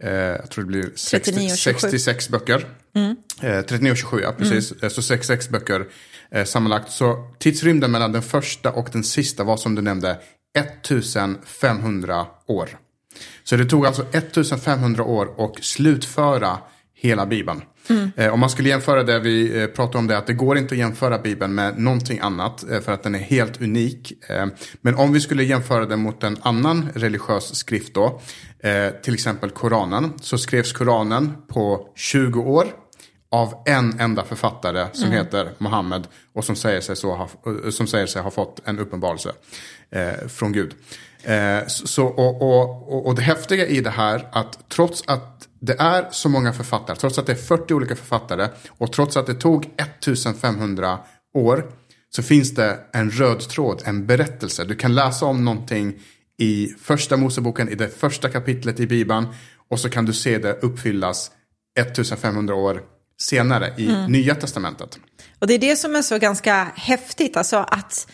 Eh, 0.01 0.11
jag 0.11 0.51
tror 0.51 0.63
det 0.63 0.67
blir 0.67 0.91
60, 0.95 1.49
66 1.49 2.29
böcker. 2.29 2.65
Mm. 2.95 3.15
Eh, 3.41 3.61
39 3.61 3.91
och 3.91 3.97
27, 3.97 4.21
ja 4.21 4.31
precis. 4.31 4.71
Mm. 4.71 4.89
Så 4.89 5.01
66 5.01 5.49
böcker 5.49 5.85
eh, 6.31 6.45
sammanlagt. 6.45 6.91
Så 6.91 7.33
tidsrymden 7.39 7.91
mellan 7.91 8.11
den 8.11 8.21
första 8.21 8.71
och 8.71 8.89
den 8.91 9.03
sista 9.03 9.43
var 9.43 9.57
som 9.57 9.75
du 9.75 9.81
nämnde 9.81 10.17
1500 10.53 12.25
år. 12.47 12.69
Så 13.43 13.55
det 13.55 13.65
tog 13.65 13.85
alltså 13.85 14.05
1500 14.11 15.03
år 15.03 15.45
att 15.45 15.63
slutföra 15.63 16.57
hela 16.93 17.25
Bibeln. 17.25 17.61
Mm. 17.89 18.11
Eh, 18.15 18.33
om 18.33 18.39
man 18.39 18.49
skulle 18.49 18.69
jämföra 18.69 19.03
det, 19.03 19.19
vi 19.19 19.61
eh, 19.61 19.67
pratade 19.67 19.97
om 19.97 20.07
det, 20.07 20.17
att 20.17 20.27
det 20.27 20.33
går 20.33 20.57
inte 20.57 20.73
att 20.73 20.79
jämföra 20.79 21.19
Bibeln 21.19 21.55
med 21.55 21.79
någonting 21.79 22.19
annat 22.19 22.71
eh, 22.71 22.81
för 22.81 22.91
att 22.91 23.03
den 23.03 23.15
är 23.15 23.19
helt 23.19 23.61
unik. 23.61 24.13
Eh, 24.29 24.45
men 24.81 24.95
om 24.95 25.13
vi 25.13 25.19
skulle 25.19 25.43
jämföra 25.43 25.85
den 25.85 25.99
mot 25.99 26.23
en 26.23 26.37
annan 26.41 26.89
religiös 26.95 27.55
skrift 27.55 27.93
då, 27.93 28.21
till 29.03 29.13
exempel 29.13 29.49
Koranen, 29.49 30.13
så 30.21 30.37
skrevs 30.37 30.73
Koranen 30.73 31.33
på 31.47 31.87
20 31.95 32.41
år 32.41 32.67
av 33.33 33.53
en 33.65 33.99
enda 33.99 34.23
författare 34.23 34.87
som 34.93 35.05
mm. 35.05 35.17
heter 35.17 35.51
Mohammed 35.57 36.07
och 36.33 36.45
som 36.45 36.55
säger 36.55 36.81
sig, 36.81 36.95
så 36.95 37.15
ha, 37.15 37.29
som 37.71 37.87
säger 37.87 38.05
sig 38.05 38.21
ha 38.21 38.31
fått 38.31 38.61
en 38.65 38.79
uppenbarelse 38.79 39.31
eh, 39.91 40.27
från 40.27 40.51
Gud. 40.51 40.73
Eh, 41.23 41.67
så, 41.67 42.05
och, 42.05 42.41
och, 42.41 43.07
och 43.07 43.15
det 43.15 43.21
häftiga 43.21 43.67
i 43.67 43.81
det 43.81 43.89
här 43.89 44.27
att 44.31 44.69
trots 44.69 45.03
att 45.07 45.47
det 45.59 45.79
är 45.79 46.07
så 46.11 46.29
många 46.29 46.53
författare, 46.53 46.97
trots 46.97 47.19
att 47.19 47.25
det 47.25 47.31
är 47.31 47.35
40 47.35 47.73
olika 47.73 47.95
författare 47.95 48.47
och 48.67 48.93
trots 48.93 49.17
att 49.17 49.25
det 49.25 49.33
tog 49.33 49.69
1500 49.77 50.99
år 51.33 51.65
så 52.09 52.23
finns 52.23 52.55
det 52.55 52.79
en 52.91 53.11
röd 53.11 53.39
tråd, 53.39 53.81
en 53.85 54.05
berättelse. 54.05 54.63
Du 54.65 54.75
kan 54.75 54.95
läsa 54.95 55.25
om 55.25 55.45
någonting 55.45 55.93
i 56.37 56.67
första 56.67 57.17
Moseboken, 57.17 57.69
i 57.69 57.75
det 57.75 57.99
första 57.99 58.29
kapitlet 58.29 58.79
i 58.79 58.87
Bibeln 58.87 59.27
och 59.69 59.79
så 59.79 59.89
kan 59.89 60.05
du 60.05 60.13
se 60.13 60.37
det 60.37 60.53
uppfyllas 60.53 61.31
1500 61.79 62.55
år 62.55 62.81
senare 63.21 63.73
i 63.77 63.89
mm. 63.89 64.11
Nya 64.11 64.35
Testamentet. 64.35 64.99
Och 65.39 65.47
det 65.47 65.53
är 65.53 65.59
det 65.59 65.75
som 65.75 65.95
är 65.95 66.01
så 66.01 66.17
ganska 66.17 66.71
häftigt, 66.75 67.37
alltså 67.37 67.57
att 67.57 68.07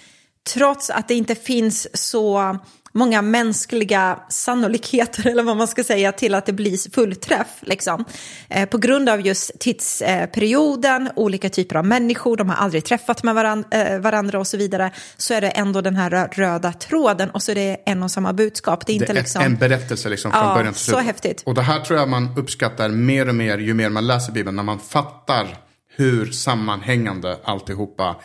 trots 0.53 0.89
att 0.89 1.07
det 1.07 1.13
inte 1.13 1.35
finns 1.35 1.87
så 1.93 2.57
många 2.91 3.21
mänskliga 3.21 4.19
sannolikheter 4.29 5.27
eller 5.31 5.43
vad 5.43 5.57
man 5.57 5.67
ska 5.67 5.83
säga 5.83 6.11
till 6.11 6.35
att 6.35 6.45
det 6.45 6.53
blir 6.53 6.91
fullträff. 6.91 7.47
Liksom. 7.61 8.05
Eh, 8.49 8.69
på 8.69 8.77
grund 8.77 9.09
av 9.09 9.21
just 9.21 9.59
tidsperioden, 9.59 11.09
olika 11.15 11.49
typer 11.49 11.75
av 11.75 11.85
människor, 11.85 12.37
de 12.37 12.49
har 12.49 12.55
aldrig 12.55 12.85
träffat 12.85 13.23
med 13.23 13.35
varandra, 13.35 13.69
eh, 13.71 13.99
varandra 13.99 14.39
och 14.39 14.47
så 14.47 14.57
vidare, 14.57 14.91
så 15.17 15.33
är 15.33 15.41
det 15.41 15.49
ändå 15.49 15.81
den 15.81 15.95
här 15.95 16.29
röda 16.31 16.73
tråden 16.73 17.29
och 17.29 17.43
så 17.43 17.51
är 17.51 17.55
det 17.55 17.77
en 17.85 18.03
och 18.03 18.11
samma 18.11 18.33
budskap. 18.33 18.85
Det 18.85 18.91
är, 18.91 18.93
inte 18.93 19.05
det 19.05 19.11
är 19.11 19.21
liksom... 19.21 19.41
en 19.41 19.55
berättelse 19.55 20.09
liksom 20.09 20.31
från 20.31 20.41
ja, 20.41 20.55
början 20.55 20.73
till 20.73 20.83
slut. 20.83 20.95
Så 20.95 21.01
häftigt. 21.01 21.43
Och 21.45 21.53
det 21.53 21.61
här 21.61 21.79
tror 21.79 21.99
jag 21.99 22.09
man 22.09 22.29
uppskattar 22.37 22.89
mer 22.89 23.29
och 23.29 23.35
mer 23.35 23.57
ju 23.57 23.73
mer 23.73 23.89
man 23.89 24.07
läser 24.07 24.33
Bibeln, 24.33 24.55
när 24.55 24.63
man 24.63 24.79
fattar 24.79 25.57
hur 25.95 26.25
sammanhängande 26.25 27.37
alltihopa 27.43 28.15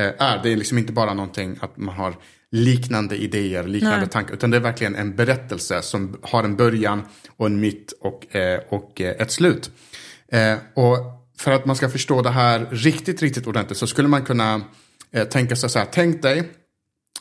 eh, 0.00 0.06
är. 0.18 0.42
Det 0.42 0.52
är 0.52 0.56
liksom 0.56 0.78
inte 0.78 0.92
bara 0.92 1.14
någonting 1.14 1.58
att 1.60 1.76
man 1.76 1.94
har 1.94 2.14
liknande 2.52 3.16
idéer, 3.16 3.64
liknande 3.64 3.98
Nej. 3.98 4.08
tankar. 4.08 4.34
Utan 4.34 4.50
det 4.50 4.56
är 4.56 4.60
verkligen 4.60 4.94
en 4.94 5.16
berättelse 5.16 5.82
som 5.82 6.18
har 6.22 6.44
en 6.44 6.56
början 6.56 7.02
och 7.36 7.46
en 7.46 7.60
mitt 7.60 7.92
och, 8.00 8.36
eh, 8.36 8.60
och 8.68 9.00
eh, 9.00 9.22
ett 9.22 9.30
slut. 9.30 9.70
Eh, 10.28 10.54
och 10.74 10.96
för 11.38 11.50
att 11.50 11.66
man 11.66 11.76
ska 11.76 11.88
förstå 11.88 12.22
det 12.22 12.30
här 12.30 12.66
riktigt, 12.70 13.22
riktigt 13.22 13.46
ordentligt 13.46 13.78
så 13.78 13.86
skulle 13.86 14.08
man 14.08 14.24
kunna 14.24 14.60
tänka 15.30 15.56
sig 15.56 15.70
så 15.70 15.78
här. 15.78 15.86
Tänk 15.92 16.22
dig 16.22 16.50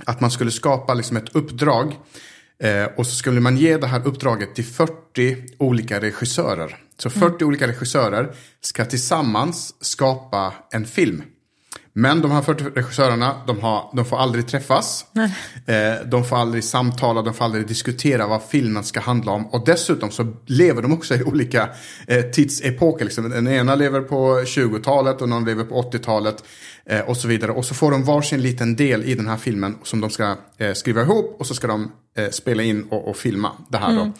att 0.06 0.22
man 0.22 0.32
skulle 0.32 0.52
skapa 0.52 0.94
liksom 0.94 1.18
ett 1.18 1.36
uppdrag 1.36 1.96
och 2.98 3.08
så 3.08 3.16
skulle 3.16 3.40
man 3.40 3.58
ge 3.58 3.78
det 3.78 3.88
här 3.88 4.08
uppdraget 4.08 4.56
till 4.56 4.66
40 4.66 5.38
olika 5.58 6.02
regissörer. 6.02 6.78
Så 6.98 7.10
40 7.10 7.26
mm. 7.26 7.48
olika 7.48 7.68
regissörer 7.68 8.36
ska 8.62 8.86
tillsammans 8.86 9.76
skapa 9.80 10.54
en 10.72 10.86
film. 10.86 11.24
Men 11.94 12.22
de 12.22 12.32
här 12.32 12.42
40 12.42 12.64
regissörerna, 12.64 13.42
de, 13.48 13.60
har, 13.60 13.90
de 13.94 14.06
får 14.06 14.18
aldrig 14.18 14.48
träffas. 14.48 15.06
Eh, 15.66 16.08
de 16.08 16.26
får 16.26 16.38
aldrig 16.38 16.64
samtala, 16.64 17.22
de 17.22 17.34
får 17.34 17.46
aldrig 17.46 17.68
diskutera 17.68 18.28
vad 18.28 18.42
filmen 18.44 18.84
ska 18.84 19.00
handla 19.00 19.32
om. 19.32 19.48
Och 19.48 19.66
dessutom 19.66 20.12
så 20.12 20.34
lever 20.46 20.82
de 20.82 20.94
också 20.94 21.16
i 21.16 21.24
olika 21.24 21.70
eh, 22.08 22.22
tidsepoker. 22.22 23.06
Liksom. 23.06 23.30
Den 23.30 23.48
ena 23.48 23.76
lever 23.76 24.02
på 24.02 24.40
20-talet 24.40 25.22
och 25.22 25.30
någon 25.30 25.46
lever 25.46 25.64
på 25.64 25.82
80-talet. 25.82 26.44
Eh, 26.86 27.00
och 27.00 27.18
så 27.18 27.28
vidare. 27.28 27.52
Och 27.52 27.66
så 27.66 27.74
får 27.74 27.92
de 27.92 28.04
varsin 28.04 28.42
liten 28.42 28.76
del 28.76 29.04
i 29.04 29.16
den 29.16 29.28
här 29.28 29.38
filmen 29.38 29.78
som 29.84 30.02
de 30.02 30.10
ska 30.10 30.36
eh, 30.58 30.74
skriva 30.74 31.02
ihop. 31.02 31.36
Och 31.40 31.48
så 31.48 31.54
ska 31.54 31.68
de 31.68 31.92
spela 32.32 32.64
in 32.64 32.84
och, 32.84 33.08
och, 33.08 33.18
filma 33.18 33.52
det 33.70 33.78
här 33.78 33.92
mm. 33.92 34.14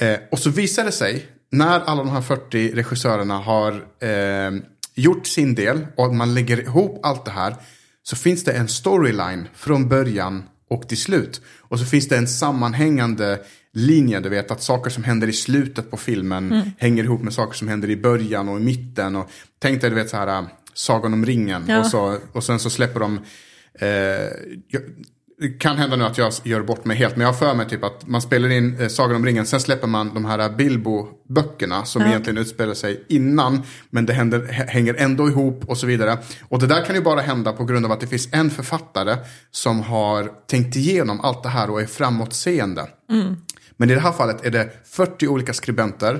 då. 0.00 0.16
Och 0.30 0.38
så 0.38 0.50
visar 0.50 0.84
det 0.84 0.92
sig, 0.92 1.26
när 1.50 1.80
alla 1.80 2.04
de 2.04 2.10
här 2.10 2.20
40 2.20 2.72
regissörerna 2.74 3.38
har 3.38 3.84
gjort 4.98 5.26
sin 5.26 5.54
del 5.54 5.86
och 5.96 6.14
man 6.14 6.34
lägger 6.34 6.60
ihop 6.60 7.00
allt 7.02 7.24
det 7.24 7.30
här 7.30 7.56
så 8.02 8.16
finns 8.16 8.44
det 8.44 8.52
en 8.52 8.68
storyline 8.68 9.48
från 9.54 9.88
början 9.88 10.42
och 10.70 10.88
till 10.88 10.98
slut. 10.98 11.40
Och 11.58 11.78
så 11.78 11.84
finns 11.84 12.08
det 12.08 12.16
en 12.16 12.28
sammanhängande 12.28 13.40
linje, 13.72 14.20
du 14.20 14.28
vet 14.28 14.50
att 14.50 14.62
saker 14.62 14.90
som 14.90 15.04
händer 15.04 15.28
i 15.28 15.32
slutet 15.32 15.90
på 15.90 15.96
filmen 15.96 16.52
mm. 16.52 16.70
hänger 16.78 17.04
ihop 17.04 17.22
med 17.22 17.32
saker 17.32 17.56
som 17.56 17.68
händer 17.68 17.90
i 17.90 17.96
början 17.96 18.48
och 18.48 18.60
i 18.60 18.62
mitten. 18.62 19.16
Och 19.16 19.30
tänk 19.58 19.80
dig, 19.80 19.90
du 19.90 19.96
vet 19.96 20.10
så 20.10 20.16
här, 20.16 20.46
Sagan 20.74 21.12
om 21.12 21.26
ringen 21.26 21.64
ja. 21.68 21.78
och, 21.78 21.86
så, 21.86 22.18
och 22.32 22.44
sen 22.44 22.58
så 22.58 22.70
släpper 22.70 23.00
de 23.00 23.20
eh, 23.74 24.28
det 25.40 25.48
kan 25.48 25.76
hända 25.76 25.96
nu 25.96 26.04
att 26.04 26.18
jag 26.18 26.32
gör 26.44 26.62
bort 26.62 26.84
mig 26.84 26.96
helt, 26.96 27.16
men 27.16 27.20
jag 27.26 27.32
har 27.32 27.38
för 27.38 27.54
mig 27.54 27.68
typ 27.68 27.84
att 27.84 28.06
man 28.06 28.22
spelar 28.22 28.48
in 28.48 28.80
eh, 28.80 28.88
Sagan 28.88 29.16
om 29.16 29.26
ringen, 29.26 29.46
sen 29.46 29.60
släpper 29.60 29.86
man 29.86 30.14
de 30.14 30.24
här 30.24 30.48
Bilbo-böckerna 30.48 31.84
som 31.84 32.02
mm. 32.02 32.10
egentligen 32.10 32.38
utspelar 32.38 32.74
sig 32.74 33.04
innan, 33.08 33.62
men 33.90 34.06
det 34.06 34.12
händer, 34.12 34.42
hänger 34.52 34.94
ändå 34.94 35.28
ihop 35.28 35.64
och 35.64 35.78
så 35.78 35.86
vidare. 35.86 36.18
Och 36.48 36.58
det 36.58 36.66
där 36.66 36.84
kan 36.84 36.94
ju 36.94 37.02
bara 37.02 37.20
hända 37.20 37.52
på 37.52 37.64
grund 37.64 37.86
av 37.86 37.92
att 37.92 38.00
det 38.00 38.06
finns 38.06 38.28
en 38.32 38.50
författare 38.50 39.16
som 39.50 39.80
har 39.80 40.30
tänkt 40.46 40.76
igenom 40.76 41.20
allt 41.20 41.42
det 41.42 41.48
här 41.48 41.70
och 41.70 41.80
är 41.80 41.86
framåtseende. 41.86 42.86
Mm. 43.10 43.36
Men 43.76 43.90
i 43.90 43.94
det 43.94 44.00
här 44.00 44.12
fallet 44.12 44.46
är 44.46 44.50
det 44.50 44.70
40 44.84 45.28
olika 45.28 45.52
skribenter 45.52 46.14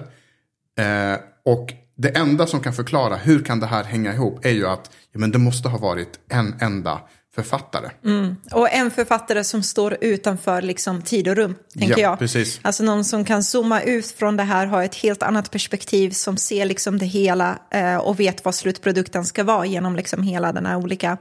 eh, 0.79 1.21
och 1.45 1.73
det 1.97 2.09
enda 2.09 2.47
som 2.47 2.61
kan 2.61 2.73
förklara 2.73 3.17
hur 3.17 3.45
kan 3.45 3.61
det 3.61 3.67
här 3.67 3.85
hänga 3.85 4.15
ihop 4.15 4.45
är 4.45 4.51
ju 4.51 4.67
att 4.67 4.91
ja, 5.13 5.19
men 5.19 5.31
det 5.31 5.39
måste 5.39 5.69
ha 5.69 5.79
varit 5.79 6.21
en 6.29 6.55
enda 6.61 7.01
författare. 7.43 7.91
Mm. 8.05 8.37
Och 8.53 8.73
en 8.73 8.91
författare 8.91 9.45
som 9.45 9.63
står 9.63 9.97
utanför 10.01 10.63
liksom, 10.63 11.03
tid 11.03 11.29
och 11.29 11.37
rum, 11.37 11.55
tänker 11.79 11.99
Ja, 11.99 12.09
jag. 12.09 12.19
precis. 12.19 12.61
Alltså 12.63 12.83
någon 12.83 13.05
som 13.05 13.25
kan 13.25 13.43
zooma 13.45 13.83
ut 13.83 14.07
från 14.07 14.37
det 14.37 14.43
här, 14.43 14.67
ha 14.67 14.85
ett 14.85 14.95
helt 14.95 15.23
annat 15.23 15.51
perspektiv, 15.51 16.11
som 16.11 16.37
ser 16.37 16.65
liksom 16.65 16.99
det 16.99 17.07
hela 17.07 17.59
eh, 17.71 17.97
och 17.97 18.21
vet 18.21 18.45
vad 18.45 18.55
slutprodukten 18.55 19.25
ska 19.25 19.45
vara 19.45 19.67
genom 19.67 19.97
liksom 19.97 20.23
hela 20.23 20.53
den 20.53 20.67
här 20.67 20.77
olika 20.77 21.19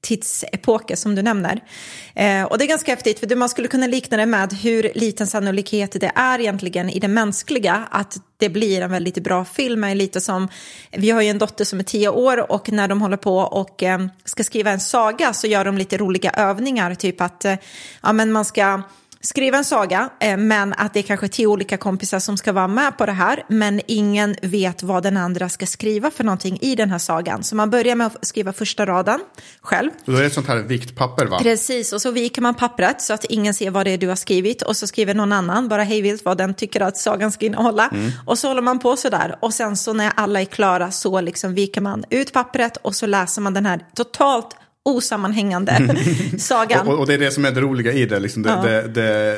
tidsepoker 0.00 0.96
som 0.96 1.14
du 1.14 1.22
nämner. 1.22 1.60
Eh, 2.14 2.42
och 2.42 2.58
det 2.58 2.64
är 2.64 2.68
ganska 2.68 2.92
häftigt, 2.92 3.20
för 3.20 3.36
man 3.36 3.48
skulle 3.48 3.68
kunna 3.68 3.86
likna 3.86 4.16
det 4.16 4.26
med 4.26 4.52
hur 4.52 4.92
liten 4.94 5.26
sannolikhet 5.26 5.96
det 6.00 6.12
är 6.14 6.38
egentligen 6.38 6.90
i 6.90 6.98
det 6.98 7.08
mänskliga 7.08 7.86
att 7.90 8.16
det 8.36 8.48
blir 8.48 8.80
en 8.80 8.90
väldigt 8.90 9.18
bra 9.18 9.44
film. 9.44 9.84
Är 9.84 9.94
lite 9.94 10.20
som, 10.20 10.48
vi 10.90 11.10
har 11.10 11.22
ju 11.22 11.28
en 11.28 11.38
dotter 11.38 11.64
som 11.64 11.78
är 11.78 11.84
tio 11.84 12.08
år 12.08 12.52
och 12.52 12.72
när 12.72 12.88
de 12.88 13.00
håller 13.00 13.16
på 13.16 13.38
och 13.38 13.82
eh, 13.82 14.06
ska 14.24 14.44
skriva 14.44 14.70
en 14.70 14.80
saga 14.80 15.32
så 15.32 15.46
gör 15.46 15.64
de 15.64 15.78
lite 15.78 15.98
roliga 15.98 16.30
övningar, 16.30 16.94
typ 16.94 17.20
att 17.20 17.44
eh, 17.44 17.54
ja, 18.02 18.12
men 18.12 18.32
man 18.32 18.44
ska 18.44 18.82
skriva 19.22 19.58
en 19.58 19.64
saga, 19.64 20.10
eh, 20.20 20.36
men 20.36 20.74
att 20.76 20.94
det 20.94 21.00
är 21.00 21.02
kanske 21.02 21.28
tio 21.28 21.46
olika 21.46 21.76
kompisar 21.76 22.18
som 22.18 22.36
ska 22.36 22.52
vara 22.52 22.68
med 22.68 22.98
på 22.98 23.06
det 23.06 23.12
här, 23.12 23.44
men 23.48 23.80
ingen 23.86 24.36
vet 24.42 24.82
vad 24.82 25.02
den 25.02 25.16
andra 25.16 25.48
ska 25.48 25.66
skriva 25.66 26.10
för 26.10 26.24
någonting 26.24 26.58
i 26.60 26.74
den 26.74 26.90
här 26.90 26.98
sagan. 26.98 27.42
Så 27.42 27.56
man 27.56 27.70
börjar 27.70 27.94
med 27.94 28.06
att 28.06 28.26
skriva 28.26 28.52
första 28.52 28.86
raden 28.86 29.20
själv. 29.60 29.90
Och 30.06 30.12
då 30.12 30.18
är 30.18 30.20
det 30.20 30.26
ett 30.26 30.32
sånt 30.32 30.48
här 30.48 30.56
viktpapper 30.56 31.26
va? 31.26 31.38
Precis, 31.38 31.92
och 31.92 32.02
så 32.02 32.10
viker 32.10 32.42
man 32.42 32.54
pappret 32.54 33.02
så 33.02 33.12
att 33.12 33.24
ingen 33.24 33.54
ser 33.54 33.70
vad 33.70 33.86
det 33.86 33.90
är 33.90 33.98
du 33.98 34.08
har 34.08 34.16
skrivit 34.16 34.62
och 34.62 34.76
så 34.76 34.86
skriver 34.86 35.14
någon 35.14 35.32
annan 35.32 35.68
bara 35.68 35.82
hejvilt 35.82 36.24
vad 36.24 36.38
den 36.38 36.54
tycker 36.54 36.80
att 36.80 36.96
sagan 36.96 37.32
ska 37.32 37.46
innehålla. 37.46 37.90
Och 38.26 38.38
så 38.38 38.48
håller 38.48 38.62
man 38.62 38.78
på 38.78 38.96
sådär 38.96 39.36
och 39.40 39.54
sen 39.54 39.76
så 39.76 39.92
när 39.92 40.12
alla 40.16 40.40
är 40.40 40.44
klara 40.44 40.90
så 40.90 41.20
liksom 41.20 41.54
viker 41.54 41.80
man 41.80 42.04
ut 42.10 42.32
pappret 42.32 42.76
och 42.76 42.94
så 42.94 43.06
läser 43.06 43.42
man 43.42 43.54
den 43.54 43.66
här 43.66 43.86
totalt 43.94 44.56
osammanhängande 44.84 45.96
sagan. 46.38 46.88
Och, 46.88 46.98
och 46.98 47.06
det 47.06 47.14
är 47.14 47.18
det 47.18 47.30
som 47.30 47.44
är 47.44 47.50
det 47.50 47.60
roliga 47.60 47.92
i 47.92 48.06
det. 48.06 48.18
Liksom 48.20 48.42
det, 48.42 48.50
Ja. 48.50 48.62
det, 48.62 48.88
det, 48.88 49.32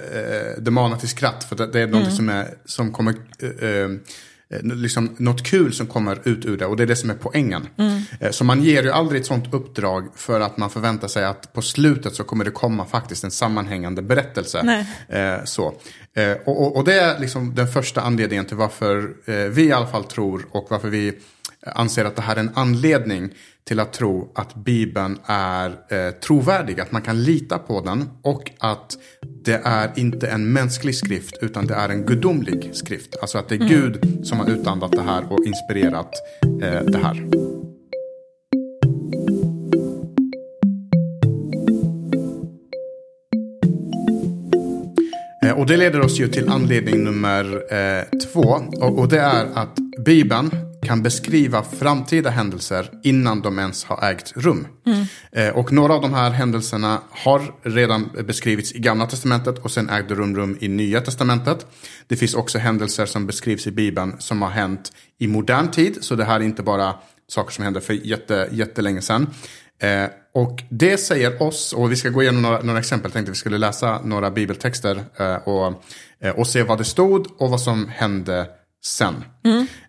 eh, 0.56 0.62
det 0.62 0.70
manar 0.70 0.96
till 0.96 1.08
skratt. 1.08 1.44
För 1.44 1.56
det, 1.56 1.80
är 1.80 1.86
Mm. 1.86 2.00
något 2.02 2.14
som, 2.14 2.28
är, 2.28 2.48
som 2.64 2.92
kommer... 2.92 3.14
eh, 3.62 3.68
eh, 3.70 4.62
liksom 4.62 5.14
något 5.18 5.42
kul 5.42 5.72
som 5.72 5.86
kommer 5.86 6.18
ut 6.28 6.44
ur 6.44 6.56
det 6.56 6.66
och 6.66 6.76
det 6.76 6.82
är 6.82 6.86
det 6.86 6.96
som 6.96 7.10
är 7.10 7.14
poängen. 7.14 7.66
Mm. 7.78 8.02
Eh, 8.20 8.30
Så 8.30 8.44
man 8.44 8.62
ger 8.62 8.82
ju 8.82 8.90
aldrig 8.90 9.20
ett 9.20 9.26
sånt 9.26 9.54
uppdrag 9.54 10.08
för 10.16 10.40
att 10.40 10.56
man 10.56 10.70
förväntar 10.70 11.08
sig 11.08 11.24
att 11.24 11.52
på 11.52 11.62
slutet 11.62 12.14
så 12.14 12.24
kommer 12.24 12.44
det 12.44 12.50
komma 12.50 12.84
faktiskt 12.84 13.24
en 13.24 13.30
sammanhängande 13.30 14.02
berättelse. 14.02 14.84
Eh, 15.08 15.44
så. 15.44 15.74
Eh, 16.16 16.32
och, 16.44 16.62
och, 16.62 16.76
och 16.76 16.84
det 16.84 17.00
är 17.00 17.18
liksom 17.18 17.54
den 17.54 17.68
första 17.68 18.00
anledningen 18.00 18.44
till 18.44 18.56
varför 18.56 19.10
eh, 19.26 19.34
vi 19.34 19.62
i 19.64 19.72
alla 19.72 19.86
fall 19.86 20.04
tror 20.04 20.46
och 20.50 20.66
varför 20.70 20.88
vi 20.88 21.12
anser 21.66 22.04
att 22.04 22.16
det 22.16 22.22
här 22.22 22.36
är 22.36 22.40
en 22.40 22.50
anledning 22.54 23.30
till 23.64 23.80
att 23.80 23.92
tro 23.92 24.32
att 24.34 24.54
Bibeln 24.54 25.18
är 25.26 25.68
eh, 25.68 26.10
trovärdig, 26.10 26.80
att 26.80 26.92
man 26.92 27.02
kan 27.02 27.22
lita 27.22 27.58
på 27.58 27.80
den 27.80 28.08
och 28.22 28.50
att 28.58 28.98
det 29.44 29.60
är 29.64 29.90
inte 29.96 30.28
en 30.28 30.52
mänsklig 30.52 30.94
skrift 30.94 31.38
utan 31.40 31.66
det 31.66 31.74
är 31.74 31.88
en 31.88 32.02
gudomlig 32.06 32.70
skrift. 32.72 33.16
Alltså 33.20 33.38
att 33.38 33.48
det 33.48 33.54
är 33.54 33.68
Gud 33.68 34.20
som 34.26 34.38
har 34.38 34.50
utandat 34.50 34.92
det 34.92 35.02
här 35.02 35.32
och 35.32 35.44
inspirerat 35.46 36.14
eh, 36.62 36.82
det 36.84 36.98
här. 36.98 37.26
Eh, 45.44 45.58
Och 45.58 45.66
det 45.66 45.76
leder 45.76 46.00
oss 46.00 46.20
ju 46.20 46.28
till 46.28 46.48
anledning 46.48 47.04
nummer 47.04 47.74
eh, 47.74 48.18
två. 48.18 48.60
Och, 48.80 48.98
och 48.98 49.08
det 49.08 49.20
är 49.20 49.46
att 49.54 49.76
Bibeln 50.04 50.50
kan 50.82 51.02
beskriva 51.02 51.62
framtida 51.62 52.30
händelser 52.30 52.90
innan 53.02 53.40
de 53.40 53.58
ens 53.58 53.84
har 53.84 54.10
ägt 54.10 54.32
rum. 54.36 54.66
Eh, 55.32 55.48
och 55.48 55.72
några 55.72 55.94
av 55.94 56.02
de 56.02 56.14
här 56.14 56.30
händelserna 56.30 57.00
har 57.10 57.54
redan 57.62 58.10
beskrivits 58.26 58.72
i 58.72 58.78
Gamla 58.78 59.06
Testamentet 59.06 59.58
och 59.58 59.70
sen 59.70 59.90
ägde 59.90 60.14
rum 60.14 60.36
rum 60.36 60.58
i 60.60 60.68
Nya 60.68 61.00
Testamentet. 61.00 61.66
Det 62.06 62.16
finns 62.16 62.34
också 62.34 62.58
händelser 62.58 63.06
som 63.06 63.26
beskrivs 63.26 63.66
i 63.66 63.70
Bibeln 63.70 64.16
som 64.18 64.42
har 64.42 64.50
hänt 64.50 64.92
i 65.18 65.26
modern 65.26 65.70
tid. 65.70 65.98
Så 66.00 66.14
det 66.14 66.24
här 66.24 66.40
är 66.40 66.44
inte 66.44 66.62
bara 66.62 66.94
saker 67.28 67.52
som 67.52 67.64
hände 67.64 67.80
för 67.80 67.92
jätte, 67.92 68.48
jättelänge 68.52 69.02
sedan. 69.02 69.26
Eh, 69.82 70.06
och 70.34 70.62
det 70.70 70.96
säger 70.96 71.42
oss, 71.42 71.72
och 71.72 71.92
vi 71.92 71.96
ska 71.96 72.08
gå 72.08 72.22
igenom 72.22 72.42
några, 72.42 72.62
några 72.62 72.78
exempel, 72.78 73.10
tänkte 73.10 73.32
vi 73.32 73.36
skulle 73.36 73.58
läsa 73.58 74.00
några 74.04 74.30
bibeltexter 74.30 75.04
eh, 75.16 75.34
och, 75.34 75.82
eh, 76.20 76.38
och 76.38 76.46
se 76.46 76.62
vad 76.62 76.78
det 76.78 76.84
stod 76.84 77.26
och 77.38 77.50
vad 77.50 77.60
som 77.60 77.88
hände 77.88 78.46
sen. 78.84 79.24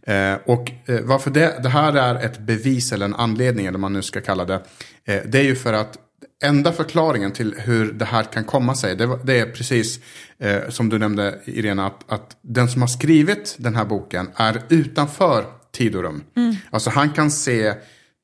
Eh, 0.03 0.37
och 0.45 0.71
eh, 0.85 1.01
varför 1.01 1.31
det, 1.31 1.63
det 1.63 1.69
här 1.69 1.93
är 1.93 2.15
ett 2.15 2.39
bevis 2.39 2.91
eller 2.91 3.05
en 3.05 3.15
anledning, 3.15 3.65
eller 3.65 3.73
vad 3.73 3.81
man 3.81 3.93
nu 3.93 4.01
ska 4.01 4.21
kalla 4.21 4.45
det, 4.45 4.61
eh, 5.05 5.21
det 5.25 5.39
är 5.39 5.43
ju 5.43 5.55
för 5.55 5.73
att 5.73 5.97
enda 6.43 6.71
förklaringen 6.71 7.31
till 7.31 7.55
hur 7.57 7.93
det 7.93 8.05
här 8.05 8.23
kan 8.23 8.43
komma 8.43 8.75
sig, 8.75 8.95
det, 8.95 9.19
det 9.23 9.39
är 9.39 9.45
precis 9.45 9.99
eh, 10.39 10.69
som 10.69 10.89
du 10.89 10.99
nämnde 10.99 11.39
Irena, 11.45 11.85
att, 11.87 12.11
att 12.11 12.37
den 12.41 12.69
som 12.69 12.81
har 12.81 12.87
skrivit 12.87 13.55
den 13.59 13.75
här 13.75 13.85
boken 13.85 14.29
är 14.35 14.61
utanför 14.69 15.45
tid 15.71 15.95
och 15.95 16.03
rum. 16.03 16.23
Alltså 16.69 16.89
han 16.89 17.09
kan 17.09 17.31
se 17.31 17.73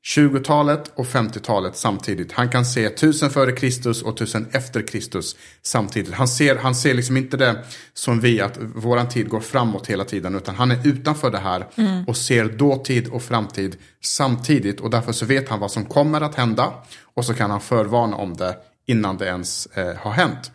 20-talet 0.06 0.92
och 0.96 1.06
50-talet 1.06 1.76
samtidigt. 1.76 2.32
Han 2.32 2.50
kan 2.50 2.66
se 2.66 2.86
1000 2.86 3.30
före 3.30 3.52
Kristus 3.52 4.02
och 4.02 4.14
1000 4.14 4.48
efter 4.52 4.88
Kristus 4.88 5.36
samtidigt. 5.62 6.14
Han 6.14 6.28
ser, 6.28 6.56
han 6.56 6.76
ser 6.76 6.94
liksom 6.94 7.18
inte 7.18 7.38
det 7.38 7.64
som 7.94 8.20
vi, 8.20 8.42
att 8.42 8.58
våran 8.58 9.10
tid 9.10 9.30
går 9.30 9.40
framåt 9.40 9.88
hela 9.88 10.04
tiden. 10.04 10.36
Utan 10.36 10.56
han 10.56 10.72
är 10.72 10.88
utanför 10.88 11.32
det 11.32 11.38
här 11.38 11.66
och 12.08 12.18
ser 12.18 12.46
dåtid 12.46 13.08
och 13.08 13.24
framtid 13.24 13.78
samtidigt. 14.04 14.80
Och 14.80 14.90
därför 14.90 15.12
så 15.12 15.26
vet 15.26 15.50
han 15.50 15.60
vad 15.60 15.72
som 15.72 15.86
kommer 15.86 16.22
att 16.22 16.36
hända. 16.36 16.74
Och 17.14 17.26
så 17.26 17.34
kan 17.34 17.52
han 17.52 17.62
förvarna 17.62 18.16
om 18.16 18.38
det 18.38 18.58
innan 18.88 19.18
det 19.18 19.26
ens 19.26 19.66
eh, 19.66 19.96
har 19.96 20.12
hänt. 20.12 20.52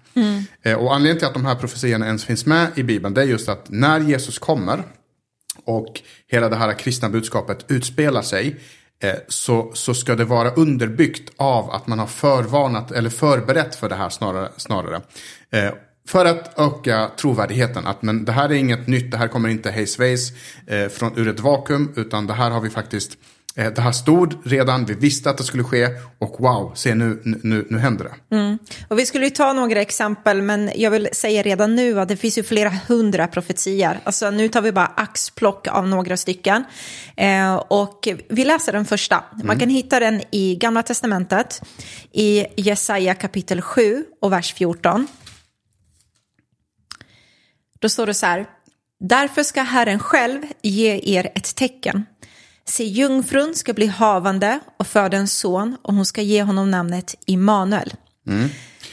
Eh, 0.62 0.74
och 0.74 0.94
anledningen 0.94 1.18
till 1.18 1.26
att 1.26 1.34
de 1.34 1.44
här 1.44 1.54
profetiorna 1.54 2.06
ens 2.06 2.24
finns 2.24 2.46
med 2.46 2.68
i 2.74 2.82
Bibeln, 2.82 3.14
det 3.14 3.22
är 3.22 3.26
just 3.26 3.48
att 3.48 3.70
när 3.70 4.00
Jesus 4.00 4.38
kommer 4.38 4.82
och 5.64 6.00
hela 6.26 6.48
det 6.48 6.56
här 6.56 6.78
kristna 6.78 7.08
budskapet 7.08 7.64
utspelar 7.68 8.22
sig 8.22 8.60
Eh, 9.04 9.14
så, 9.28 9.70
så 9.74 9.94
ska 9.94 10.14
det 10.14 10.24
vara 10.24 10.50
underbyggt 10.50 11.32
av 11.36 11.70
att 11.70 11.86
man 11.86 11.98
har 11.98 12.06
förvarnat 12.06 12.90
eller 12.90 13.10
förberett 13.10 13.74
för 13.74 13.88
det 13.88 13.94
här 13.94 14.08
snarare. 14.08 14.48
snarare. 14.56 15.00
Eh, 15.50 15.72
för 16.08 16.24
att 16.24 16.58
öka 16.58 17.10
trovärdigheten. 17.16 17.86
Att 17.86 18.02
men 18.02 18.24
det 18.24 18.32
här 18.32 18.48
är 18.48 18.54
inget 18.54 18.86
nytt, 18.86 19.10
det 19.10 19.16
här 19.16 19.28
kommer 19.28 19.48
inte 19.48 19.70
hej 19.70 19.86
svejs 19.86 20.32
eh, 20.66 20.88
från 20.88 21.18
ur 21.18 21.28
ett 21.28 21.40
vakuum. 21.40 21.92
Utan 21.96 22.26
det 22.26 22.34
här 22.34 22.50
har 22.50 22.60
vi 22.60 22.70
faktiskt, 22.70 23.10
eh, 23.12 23.18
det 23.54 23.78
här 23.78 23.92
stod 23.92 24.34
redan, 24.44 24.84
vi 24.84 24.94
visste 24.94 25.30
att 25.30 25.38
det 25.38 25.44
skulle 25.44 25.64
ske. 25.64 25.88
Och 26.18 26.36
wow, 26.38 26.72
se 26.74 26.94
nu, 26.94 27.20
nu, 27.24 27.66
nu 27.70 27.78
händer 27.78 28.04
det. 28.04 28.58
Och 28.88 28.98
vi 28.98 29.06
skulle 29.06 29.24
ju 29.24 29.30
ta 29.30 29.52
några 29.52 29.80
exempel, 29.80 30.42
men 30.42 30.70
jag 30.74 30.90
vill 30.90 31.08
säga 31.12 31.42
redan 31.42 31.76
nu 31.76 32.00
att 32.00 32.08
det 32.08 32.16
finns 32.16 32.38
ju 32.38 32.42
flera 32.42 32.72
hundra 32.88 33.26
profetier. 33.26 34.00
Alltså 34.04 34.30
nu 34.30 34.48
tar 34.48 34.62
vi 34.62 34.72
bara 34.72 34.86
axplock 34.86 35.68
av 35.68 35.88
några 35.88 36.16
stycken. 36.16 36.64
Eh, 37.16 37.54
och 37.54 38.08
vi 38.28 38.44
läser 38.44 38.72
den 38.72 38.84
första. 38.84 39.24
Man 39.44 39.58
kan 39.58 39.68
hitta 39.68 40.00
den 40.00 40.22
i 40.30 40.56
Gamla 40.56 40.82
Testamentet, 40.82 41.62
i 42.12 42.46
Jesaja 42.56 43.14
kapitel 43.14 43.62
7 43.62 44.04
och 44.20 44.32
vers 44.32 44.54
14. 44.54 45.06
Då 47.78 47.88
står 47.88 48.06
det 48.06 48.14
så 48.14 48.26
här. 48.26 48.46
Därför 49.00 49.42
ska 49.42 49.62
Herren 49.62 49.98
själv 49.98 50.42
ge 50.62 51.00
er 51.02 51.30
ett 51.34 51.54
tecken. 51.54 52.06
Se, 52.66 52.84
jungfrun 52.84 53.54
ska 53.54 53.72
bli 53.72 53.86
havande 53.86 54.60
och 54.78 54.86
föda 54.86 55.16
en 55.16 55.28
son 55.28 55.76
och 55.82 55.94
hon 55.94 56.06
ska 56.06 56.22
ge 56.22 56.42
honom 56.42 56.70
namnet 56.70 57.14
Immanuel. 57.26 57.94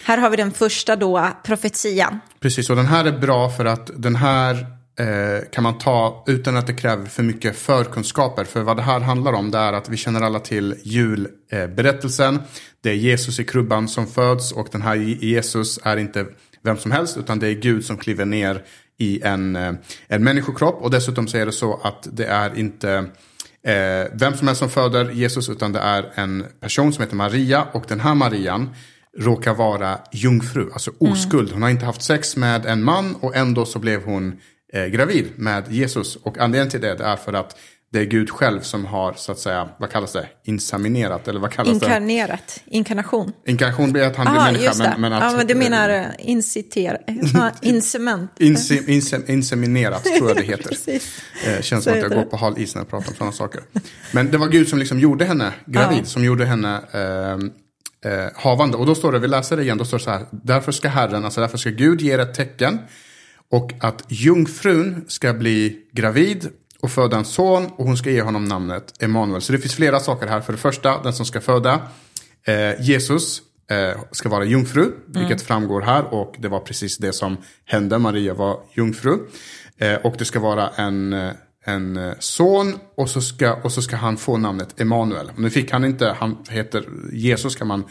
Här 0.03 0.17
har 0.17 0.29
vi 0.29 0.37
den 0.37 0.51
första 0.51 0.95
då, 0.95 1.27
profetian. 1.43 2.19
Precis, 2.39 2.69
och 2.69 2.75
den 2.75 2.85
här 2.85 3.05
är 3.05 3.19
bra 3.19 3.49
för 3.49 3.65
att 3.65 3.91
den 3.95 4.15
här 4.15 4.55
eh, 4.99 5.49
kan 5.51 5.63
man 5.63 5.77
ta 5.77 6.23
utan 6.27 6.57
att 6.57 6.67
det 6.67 6.73
kräver 6.73 7.05
för 7.05 7.23
mycket 7.23 7.57
förkunskaper. 7.57 8.43
För 8.43 8.61
vad 8.61 8.77
det 8.77 8.83
här 8.83 8.99
handlar 8.99 9.33
om 9.33 9.51
det 9.51 9.57
är 9.57 9.73
att 9.73 9.89
vi 9.89 9.97
känner 9.97 10.21
alla 10.21 10.39
till 10.39 10.75
julberättelsen. 10.83 12.35
Eh, 12.35 12.41
det 12.81 12.89
är 12.89 12.95
Jesus 12.95 13.39
i 13.39 13.43
krubban 13.43 13.87
som 13.87 14.07
föds 14.07 14.51
och 14.51 14.67
den 14.71 14.81
här 14.81 14.95
Jesus 14.95 15.79
är 15.83 15.97
inte 15.97 16.25
vem 16.63 16.77
som 16.77 16.91
helst 16.91 17.17
utan 17.17 17.39
det 17.39 17.47
är 17.47 17.53
Gud 17.53 17.85
som 17.85 17.97
kliver 17.97 18.25
ner 18.25 18.63
i 18.97 19.21
en, 19.21 19.55
eh, 19.55 19.73
en 20.07 20.23
människokropp. 20.23 20.81
Och 20.81 20.91
dessutom 20.91 21.27
så 21.27 21.37
är 21.37 21.45
det 21.45 21.51
så 21.51 21.79
att 21.83 22.07
det 22.11 22.25
är 22.25 22.57
inte 22.57 23.05
eh, 23.67 24.07
vem 24.13 24.33
som 24.33 24.47
helst 24.47 24.59
som 24.59 24.69
föder 24.69 25.11
Jesus 25.11 25.49
utan 25.49 25.71
det 25.71 25.79
är 25.79 26.11
en 26.15 26.45
person 26.59 26.93
som 26.93 27.03
heter 27.03 27.15
Maria 27.15 27.67
och 27.71 27.85
den 27.87 27.99
här 27.99 28.15
Marian 28.15 28.69
råkar 29.17 29.53
vara 29.53 29.99
jungfru, 30.11 30.69
alltså 30.73 30.91
oskuld. 30.99 31.51
Hon 31.51 31.61
har 31.61 31.69
inte 31.69 31.85
haft 31.85 32.01
sex 32.01 32.37
med 32.37 32.65
en 32.65 32.83
man 32.83 33.15
och 33.15 33.35
ändå 33.35 33.65
så 33.65 33.79
blev 33.79 34.03
hon 34.03 34.39
eh, 34.73 34.85
gravid 34.85 35.25
med 35.35 35.71
Jesus. 35.71 36.15
Och 36.15 36.37
anledningen 36.37 36.69
till 36.69 36.81
det 36.81 37.03
är 37.03 37.15
för 37.15 37.33
att 37.33 37.57
det 37.93 37.99
är 37.99 38.05
Gud 38.05 38.29
själv 38.29 38.61
som 38.61 38.85
har, 38.85 39.13
så 39.13 39.31
att 39.31 39.39
säga, 39.39 39.69
vad 39.77 39.89
kallas 39.91 40.13
det, 40.13 40.27
insaminerat, 40.43 41.27
eller 41.27 41.39
vad 41.39 41.51
kallas 41.51 41.79
det? 41.79 41.85
Inkarnerat, 41.85 42.63
inkarnation. 42.65 43.31
Inkarnation 43.47 43.91
blir 43.91 44.03
att 44.03 44.15
han 44.15 44.33
blir 44.33 44.43
människa. 44.43 44.83
det. 44.83 44.89
Men, 44.89 45.01
men 45.01 45.13
att, 45.13 45.31
ja, 45.31 45.37
men 45.37 45.47
du 45.47 45.55
menar 45.55 45.89
uh, 45.99 46.05
incitera, 46.19 46.97
incement. 47.61 48.31
Inse, 48.39 48.91
inse, 48.91 49.21
inseminerat 49.27 50.03
tror 50.03 50.27
jag 50.29 50.37
det 50.37 50.43
heter. 50.53 50.71
Eh, 51.45 51.61
känns 51.61 51.83
Så 51.83 51.89
som 51.89 51.93
att 51.93 51.99
jag 51.99 52.09
går 52.09 52.17
det. 52.17 52.25
på 52.25 52.37
hal 52.37 52.53
is 52.57 52.75
när 52.75 52.81
jag 52.81 52.89
pratar 52.89 53.09
om 53.09 53.15
sådana 53.15 53.31
saker. 53.31 53.61
Men 54.13 54.31
det 54.31 54.37
var 54.37 54.47
Gud 54.47 54.67
som 54.67 54.79
liksom 54.79 54.99
gjorde 54.99 55.25
henne 55.25 55.53
gravid, 55.65 55.99
Ja. 55.99 56.05
som 56.05 56.23
gjorde 56.25 56.45
henne 56.45 56.81
eh, 56.91 58.11
eh, 58.11 58.27
havande. 58.35 58.77
Och 58.77 58.85
då 58.85 58.95
står 58.95 59.11
det, 59.11 59.19
vi 59.19 59.27
läser 59.27 59.57
det 59.57 59.63
igen, 59.63 59.77
då 59.77 59.85
står 59.85 59.97
det 59.97 60.03
så 60.03 60.11
här. 60.11 60.25
Därför 60.31 60.71
ska 60.71 60.89
Herren, 60.89 61.25
alltså 61.25 61.41
därför 61.41 61.57
ska 61.57 61.69
Gud 61.69 62.01
ge 62.01 62.13
er 62.13 62.19
ett 62.19 62.33
tecken. 62.33 62.79
Och 63.51 63.71
att 63.79 64.03
jungfrun 64.07 65.05
ska 65.07 65.33
bli 65.33 65.77
gravid 65.91 66.47
och 66.81 66.91
föda 66.91 67.17
en 67.17 67.25
son 67.25 67.65
och 67.65 67.85
hon 67.85 67.97
ska 67.97 68.11
ge 68.11 68.21
honom 68.21 68.45
namnet 68.45 69.03
Emanuel. 69.03 69.41
Så 69.41 69.51
det 69.53 69.59
finns 69.59 69.75
flera 69.75 69.99
saker 69.99 70.27
här. 70.27 70.41
För 70.41 70.53
det 70.53 70.59
första, 70.59 71.03
den 71.03 71.13
som 71.13 71.25
ska 71.25 71.41
föda 71.41 71.81
eh, 72.47 72.81
Jesus 72.81 73.41
eh, 73.71 74.01
ska 74.11 74.29
vara 74.29 74.45
jungfru, 74.45 74.91
vilket 75.05 75.31
mm. 75.31 75.39
framgår 75.39 75.81
här. 75.81 76.13
Och 76.13 76.35
det 76.39 76.47
var 76.47 76.59
precis 76.59 76.97
det 76.97 77.13
som 77.13 77.37
hände, 77.65 77.97
Maria 77.97 78.33
var 78.33 78.59
jungfru. 78.73 79.17
Eh, 79.77 79.95
och 79.95 80.15
det 80.17 80.25
ska 80.25 80.39
vara 80.39 80.69
en 80.69 81.15
en 81.65 82.15
son 82.19 82.79
och 82.95 83.09
så, 83.09 83.21
ska, 83.21 83.53
och 83.53 83.71
så 83.71 83.81
ska 83.81 83.95
han 83.95 84.17
få 84.17 84.37
namnet 84.37 84.81
Emanuel. 84.81 85.31
Nu 85.35 85.49
fick 85.49 85.71
han 85.71 85.85
inte, 85.85 86.15
han 86.19 86.37
heter 86.49 86.85
Jesus 87.13 87.55
kan 87.55 87.67
man 87.67 87.83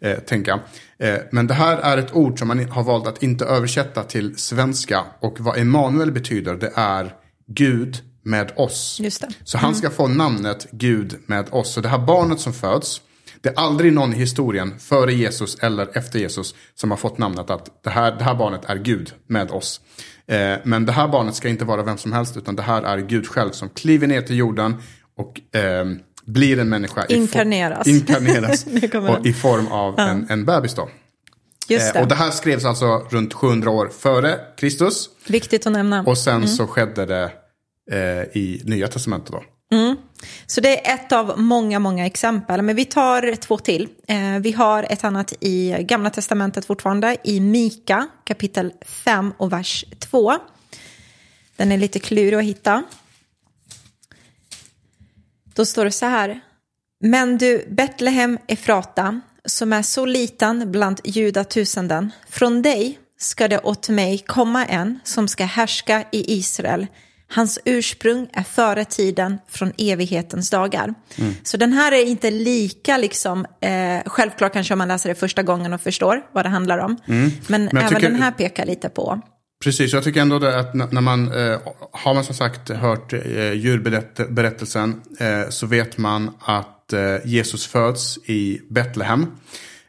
eh, 0.00 0.18
tänka. 0.18 0.60
Eh, 0.98 1.16
men 1.32 1.46
det 1.46 1.54
här 1.54 1.76
är 1.76 1.98
ett 1.98 2.14
ord 2.14 2.38
som 2.38 2.48
man 2.48 2.70
har 2.70 2.82
valt 2.82 3.06
att 3.06 3.22
inte 3.22 3.44
översätta 3.44 4.02
till 4.02 4.36
svenska. 4.36 5.04
Och 5.20 5.40
vad 5.40 5.58
Emanuel 5.58 6.12
betyder 6.12 6.54
det 6.54 6.72
är 6.74 7.14
Gud 7.46 7.96
med 8.28 8.52
oss. 8.56 9.00
Så 9.44 9.58
han 9.58 9.74
ska 9.74 9.86
mm. 9.86 9.96
få 9.96 10.06
namnet 10.06 10.66
Gud 10.70 11.18
med 11.26 11.48
oss. 11.50 11.72
Så 11.72 11.80
det 11.80 11.88
här 11.88 11.98
barnet 11.98 12.40
som 12.40 12.52
föds, 12.52 13.00
det 13.40 13.48
är 13.48 13.54
aldrig 13.54 13.92
någon 13.92 14.14
i 14.14 14.16
historien 14.16 14.78
före 14.78 15.12
Jesus 15.12 15.58
eller 15.60 15.98
efter 15.98 16.18
Jesus 16.18 16.54
som 16.74 16.90
har 16.90 16.98
fått 16.98 17.18
namnet 17.18 17.50
att 17.50 17.82
det 17.84 17.90
här, 17.90 18.12
det 18.18 18.24
här 18.24 18.34
barnet 18.34 18.60
är 18.66 18.76
Gud 18.76 19.12
med 19.26 19.50
oss. 19.50 19.80
Eh, 20.26 20.58
men 20.64 20.86
det 20.86 20.92
här 20.92 21.08
barnet 21.08 21.34
ska 21.34 21.48
inte 21.48 21.64
vara 21.64 21.82
vem 21.82 21.98
som 21.98 22.12
helst 22.12 22.36
utan 22.36 22.56
det 22.56 22.62
här 22.62 22.82
är 22.82 22.98
Gud 22.98 23.26
själv 23.26 23.50
som 23.50 23.68
kliver 23.68 24.06
ner 24.06 24.22
till 24.22 24.36
jorden 24.36 24.82
och 25.16 25.56
eh, 25.58 25.86
blir 26.24 26.58
en 26.58 26.68
människa. 26.68 27.06
Inkarneras. 27.06 27.86
I 27.86 27.90
inkarneras 27.90 28.66
och 29.18 29.26
i 29.26 29.32
form 29.32 29.66
av 29.66 29.94
ja. 29.96 30.08
en, 30.08 30.26
en 30.30 30.44
bebis 30.44 30.74
då. 30.74 30.88
Just 31.68 31.92
det. 31.92 31.98
Eh, 31.98 32.02
och 32.02 32.08
det 32.08 32.14
här 32.14 32.30
skrevs 32.30 32.64
alltså 32.64 33.06
runt 33.10 33.34
700 33.34 33.70
år 33.70 33.90
före 33.98 34.38
Kristus. 34.56 35.08
Viktigt 35.26 35.66
att 35.66 35.72
nämna. 35.72 36.02
Och 36.02 36.18
sen 36.18 36.36
mm. 36.36 36.48
så 36.48 36.66
skedde 36.66 37.06
det 37.06 37.30
eh, 37.90 38.22
i 38.22 38.62
Nya 38.64 38.88
Testamentet 38.88 39.32
då. 39.32 39.42
Mm. 39.72 39.96
Så 40.46 40.60
det 40.60 40.88
är 40.88 40.94
ett 40.94 41.12
av 41.12 41.40
många, 41.40 41.78
många 41.78 42.06
exempel. 42.06 42.62
Men 42.62 42.76
vi 42.76 42.84
tar 42.84 43.34
två 43.34 43.58
till. 43.58 43.88
Eh, 44.08 44.38
vi 44.40 44.52
har 44.52 44.86
ett 44.90 45.04
annat 45.04 45.32
i 45.40 45.76
Gamla 45.80 46.10
Testamentet 46.10 46.64
fortfarande, 46.64 47.16
i 47.24 47.40
Mika 47.40 48.08
kapitel 48.24 48.72
5 48.86 49.32
och 49.36 49.52
vers 49.52 49.84
2. 49.98 50.34
Den 51.56 51.72
är 51.72 51.78
lite 51.78 51.98
klurig 51.98 52.34
att 52.34 52.44
hitta. 52.44 52.82
Då 55.54 55.64
står 55.64 55.84
det 55.84 55.90
så 55.90 56.06
här. 56.06 56.40
Men 57.00 57.38
du, 57.38 57.66
Betlehem 57.70 58.38
Efrata, 58.46 59.20
som 59.44 59.72
är 59.72 59.82
så 59.82 60.06
liten 60.06 60.72
bland 60.72 61.00
judatusenden, 61.04 62.10
från 62.28 62.62
dig 62.62 62.98
ska 63.18 63.48
det 63.48 63.58
åt 63.58 63.88
mig 63.88 64.18
komma 64.18 64.66
en 64.66 64.98
som 65.04 65.28
ska 65.28 65.44
härska 65.44 66.04
i 66.12 66.38
Israel 66.38 66.86
Hans 67.30 67.58
ursprung 67.64 68.28
är 68.32 68.42
före 68.42 68.84
tiden 68.84 69.38
från 69.48 69.72
evighetens 69.78 70.50
dagar. 70.50 70.94
Mm. 71.16 71.34
Så 71.42 71.56
den 71.56 71.72
här 71.72 71.92
är 71.92 72.04
inte 72.04 72.30
lika 72.30 72.96
liksom, 72.96 73.46
eh, 73.60 73.70
självklart 74.06 74.52
kanske 74.52 74.74
om 74.74 74.78
man 74.78 74.88
läser 74.88 75.08
det 75.08 75.14
första 75.14 75.42
gången 75.42 75.72
och 75.72 75.80
förstår 75.80 76.22
vad 76.32 76.44
det 76.44 76.48
handlar 76.48 76.78
om. 76.78 76.96
Mm. 77.06 77.30
Men, 77.46 77.64
Men 77.64 77.76
även 77.76 77.88
tycker, 77.88 78.10
den 78.10 78.22
här 78.22 78.30
pekar 78.30 78.66
lite 78.66 78.88
på. 78.88 79.20
Precis, 79.64 79.92
jag 79.92 80.04
tycker 80.04 80.20
ändå 80.20 80.46
att 80.46 80.74
när 80.74 81.00
man 81.00 81.32
eh, 81.32 81.58
har 81.92 82.14
man 82.14 82.24
som 82.24 82.34
sagt 82.34 82.70
hört 82.70 83.12
eh, 83.12 83.52
djurberättelsen 83.52 85.00
eh, 85.20 85.48
så 85.48 85.66
vet 85.66 85.98
man 85.98 86.34
att 86.40 86.92
eh, 86.92 87.16
Jesus 87.24 87.66
föds 87.66 88.18
i 88.18 88.60
Betlehem. 88.70 89.26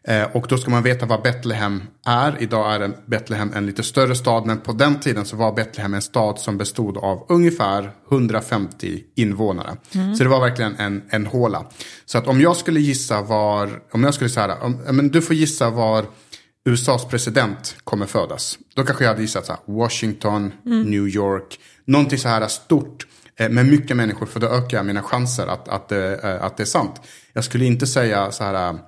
Eh, 0.10 0.24
och 0.24 0.46
då 0.50 0.58
ska 0.58 0.72
man 0.72 0.84
veta 0.84 1.06
vad 1.06 1.22
Betlehem 1.22 1.84
är. 2.06 2.36
Idag 2.40 2.74
är 2.74 2.92
Betlehem 3.06 3.52
en 3.56 3.66
lite 3.66 3.84
större 3.84 4.16
stad, 4.16 4.46
men 4.46 4.60
på 4.60 4.72
den 4.72 5.00
tiden 5.00 5.26
så 5.26 5.36
var 5.36 5.54
Betlehem 5.54 5.94
en 5.94 6.02
stad 6.02 6.40
som 6.40 6.58
bestod 6.58 6.98
av 6.98 7.26
ungefär 7.30 7.92
150 8.12 9.04
invånare. 9.16 9.78
Mm. 9.96 10.16
Så 10.16 10.24
det 10.24 10.30
var 10.30 10.40
verkligen 10.40 10.76
en, 10.76 11.04
en 11.10 11.26
håla. 11.26 11.66
Så 12.06 12.18
att 12.18 12.28
om 12.28 12.42
jag 12.42 12.58
skulle 12.58 12.80
gissa 12.80 13.22
var, 13.22 13.70
om 13.92 14.04
jag 14.04 14.14
skulle 14.14 14.30
säga, 14.30 14.58
men 14.92 15.10
du 15.10 15.22
får 15.22 15.36
gissa 15.36 15.70
var 15.70 16.06
USAs 16.66 17.06
president 17.06 17.76
kommer 17.84 18.06
födas. 18.06 18.58
Då 18.76 18.84
kanske 18.84 19.04
jag 19.04 19.12
hade 19.12 19.22
gissat 19.22 19.46
så 19.46 19.52
här, 19.52 19.62
Washington, 19.66 20.52
mm. 20.66 20.82
New 20.82 21.08
York, 21.08 21.60
någonting 21.86 22.20
så 22.20 22.28
här 22.28 22.48
stort 22.48 23.08
eh, 23.36 23.50
med 23.50 23.66
mycket 23.66 23.98
människor 23.98 24.26
för 24.26 24.40
då 24.40 24.48
ökar 24.48 24.78
jag 24.78 24.86
mina 24.86 25.04
chanser 25.04 25.48
att, 25.48 25.68
att, 25.68 25.92
att, 25.92 26.24
eh, 26.24 26.44
att 26.44 26.58
det 26.58 26.64
är 26.64 26.66
sant. 26.66 27.02
Jag 27.34 27.44
skulle 27.44 27.66
inte 27.66 27.88
säga 27.88 28.32
så 28.32 28.44
här 28.44 28.80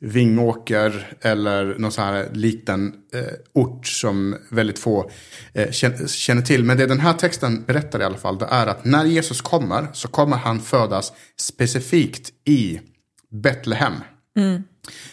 Vingåker 0.00 1.16
eller 1.20 1.78
någon 1.78 1.92
sån 1.92 2.04
här 2.04 2.28
liten 2.32 2.94
eh, 3.12 3.22
ort 3.52 3.86
som 3.86 4.36
väldigt 4.50 4.78
få 4.78 5.10
eh, 5.52 5.70
känner 6.06 6.42
till. 6.42 6.64
Men 6.64 6.76
det 6.76 6.86
den 6.86 7.00
här 7.00 7.12
texten 7.12 7.64
berättar 7.64 8.00
i 8.00 8.04
alla 8.04 8.16
fall, 8.16 8.38
det 8.38 8.46
är 8.50 8.66
att 8.66 8.84
när 8.84 9.04
Jesus 9.04 9.40
kommer 9.40 9.86
så 9.92 10.08
kommer 10.08 10.36
han 10.36 10.60
födas 10.60 11.12
specifikt 11.36 12.30
i 12.44 12.80
Betlehem. 13.30 13.94
Mm. 14.36 14.62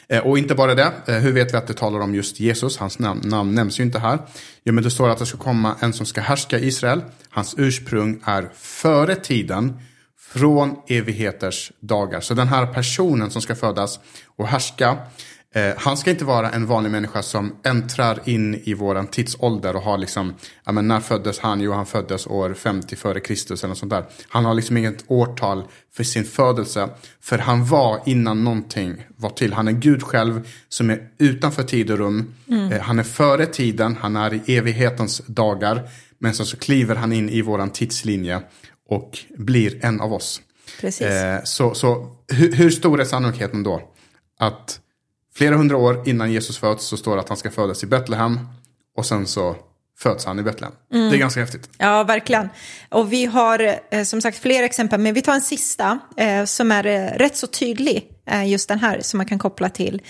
Eh, 0.07 0.27
och 0.27 0.37
inte 0.37 0.55
bara 0.55 0.75
det, 0.75 0.91
eh, 1.05 1.15
hur 1.15 1.31
vet 1.31 1.53
vi 1.53 1.57
att 1.57 1.67
det 1.67 1.73
talar 1.73 1.99
om 1.99 2.15
just 2.15 2.39
Jesus? 2.39 2.77
Hans 2.77 2.99
namn, 2.99 3.21
namn 3.25 3.55
nämns 3.55 3.79
ju 3.79 3.83
inte 3.83 3.99
här. 3.99 4.19
Jo, 4.63 4.73
men 4.73 4.83
det 4.83 4.91
står 4.91 5.09
att 5.09 5.17
det 5.17 5.25
ska 5.25 5.37
komma 5.37 5.75
en 5.79 5.93
som 5.93 6.05
ska 6.05 6.21
härska 6.21 6.59
Israel. 6.59 7.01
Hans 7.29 7.55
ursprung 7.57 8.21
är 8.25 8.49
före 8.55 9.15
tiden 9.15 9.79
från 10.33 10.75
evigheters 10.87 11.71
dagar. 11.79 12.21
Så 12.21 12.33
den 12.33 12.47
här 12.47 12.65
personen 12.65 13.31
som 13.31 13.41
ska 13.41 13.55
födas 13.55 13.99
och 14.35 14.47
härska, 14.47 14.97
eh, 15.55 15.73
han 15.77 15.97
ska 15.97 16.11
inte 16.11 16.25
vara 16.25 16.51
en 16.51 16.65
vanlig 16.65 16.91
människa 16.91 17.21
som 17.21 17.55
äntrar 17.63 18.19
in 18.25 18.61
i 18.63 18.73
våran 18.73 19.07
tidsålder 19.07 19.75
och 19.75 19.81
har 19.81 19.97
liksom, 19.97 20.33
ja 20.65 20.71
men 20.71 20.87
när 20.87 20.99
föddes 20.99 21.39
han? 21.39 21.61
Jo, 21.61 21.71
han 21.71 21.85
föddes 21.85 22.27
år 22.27 22.53
50 22.53 22.95
före 22.95 23.19
Kristus 23.19 23.63
eller 23.63 23.69
något 23.69 23.77
sånt 23.77 23.89
där. 23.89 24.05
Han 24.27 24.45
har 24.45 24.53
liksom 24.53 24.77
inget 24.77 25.03
årtal 25.07 25.63
för 25.93 26.03
sin 26.03 26.23
födelse, 26.23 26.89
för 27.21 27.37
han 27.37 27.65
var 27.65 28.01
innan 28.05 28.43
någonting 28.43 29.05
var 29.15 29.29
till. 29.29 29.53
Han 29.53 29.67
är 29.67 29.71
Gud 29.71 30.03
själv 30.03 30.47
som 30.69 30.89
är 30.89 31.09
utanför 31.17 31.63
tid 31.63 31.91
och 31.91 31.97
rum. 31.97 32.33
Mm. 32.49 32.71
Eh, 32.71 32.81
han 32.81 32.99
är 32.99 33.03
före 33.03 33.45
tiden, 33.45 33.97
han 34.01 34.15
är 34.15 34.33
i 34.33 34.57
evighetens 34.57 35.21
dagar. 35.25 35.89
Men 36.19 36.33
så, 36.33 36.45
så 36.45 36.57
kliver 36.57 36.95
han 36.95 37.13
in 37.13 37.29
i 37.29 37.41
våran 37.41 37.69
tidslinje 37.69 38.41
och 38.89 39.19
blir 39.37 39.85
en 39.85 40.01
av 40.01 40.13
oss. 40.13 40.41
Precis. 40.81 41.07
Eh, 41.07 41.43
så 41.43 41.73
så 41.73 42.15
hur, 42.27 42.51
hur, 42.51 42.69
stor 42.69 43.01
är 43.01 43.05
sannolikheten 43.05 43.63
då? 43.63 43.81
Att 44.39 44.79
flera 45.35 45.55
hundra 45.57 45.77
år 45.77 46.03
innan 46.05 46.31
Jesus 46.31 46.57
föds 46.57 46.85
så 46.85 46.97
står 46.97 47.15
det 47.15 47.21
att 47.21 47.29
han 47.29 47.37
ska 47.37 47.51
födas 47.51 47.83
i 47.83 47.87
Betlehem 47.87 48.39
och 48.97 49.05
sen 49.05 49.27
så 49.27 49.55
föds 49.99 50.25
han 50.25 50.39
i 50.39 50.43
Betlehem. 50.43 50.73
Mm. 50.93 51.09
Det 51.09 51.15
är 51.15 51.19
ganska 51.19 51.39
häftigt. 51.39 51.69
Ja, 51.77 52.03
verkligen. 52.03 52.49
Och 52.89 53.13
vi 53.13 53.25
har 53.25 53.79
eh, 53.91 54.03
som 54.03 54.21
sagt 54.21 54.37
fler 54.37 54.63
exempel, 54.63 54.99
men 54.99 55.13
vi 55.13 55.21
tar 55.21 55.33
en 55.33 55.41
sista 55.41 55.99
eh, 56.17 56.45
som 56.45 56.71
är 56.71 56.85
eh, 56.85 57.17
rätt 57.17 57.37
så 57.37 57.47
tydlig, 57.47 58.09
eh, 58.27 58.49
just 58.49 58.69
den 58.69 58.79
här, 58.79 58.99
som 59.01 59.17
man 59.17 59.25
kan 59.25 59.39
koppla 59.39 59.69
till 59.69 60.01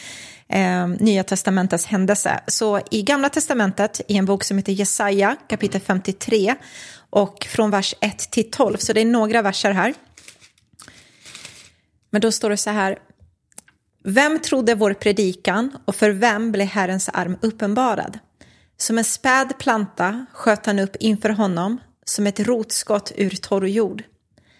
eh, 0.49 0.87
Nya 0.87 1.23
Testamentets 1.23 1.85
händelse. 1.85 2.39
Så 2.47 2.81
i 2.91 3.01
Gamla 3.01 3.29
Testamentet, 3.29 4.01
i 4.07 4.17
en 4.17 4.25
bok 4.25 4.43
som 4.43 4.57
heter 4.57 4.73
Jesaja, 4.73 5.35
kapitel 5.49 5.81
53, 5.81 6.55
och 7.13 7.47
från 7.49 7.71
vers 7.71 7.95
1 8.01 8.31
till 8.31 8.51
12, 8.51 8.77
så 8.77 8.93
det 8.93 9.01
är 9.01 9.05
några 9.05 9.41
verser 9.41 9.71
här. 9.71 9.93
Men 12.09 12.21
då 12.21 12.31
står 12.31 12.49
det 12.49 12.57
så 12.57 12.69
här. 12.69 12.99
Vem 14.03 14.39
trodde 14.39 14.75
vår 14.75 14.93
predikan 14.93 15.77
och 15.85 15.95
för 15.95 16.09
vem 16.09 16.51
blev 16.51 16.67
Herrens 16.67 17.09
arm 17.09 17.37
uppenbarad? 17.41 18.19
Som 18.77 18.97
en 18.97 19.03
späd 19.03 19.53
planta 19.59 20.25
sköt 20.33 20.65
han 20.65 20.79
upp 20.79 20.95
inför 20.99 21.29
honom 21.29 21.77
som 22.05 22.27
ett 22.27 22.39
rotskott 22.39 23.11
ur 23.15 23.29
torr 23.29 23.67
jord. 23.67 24.03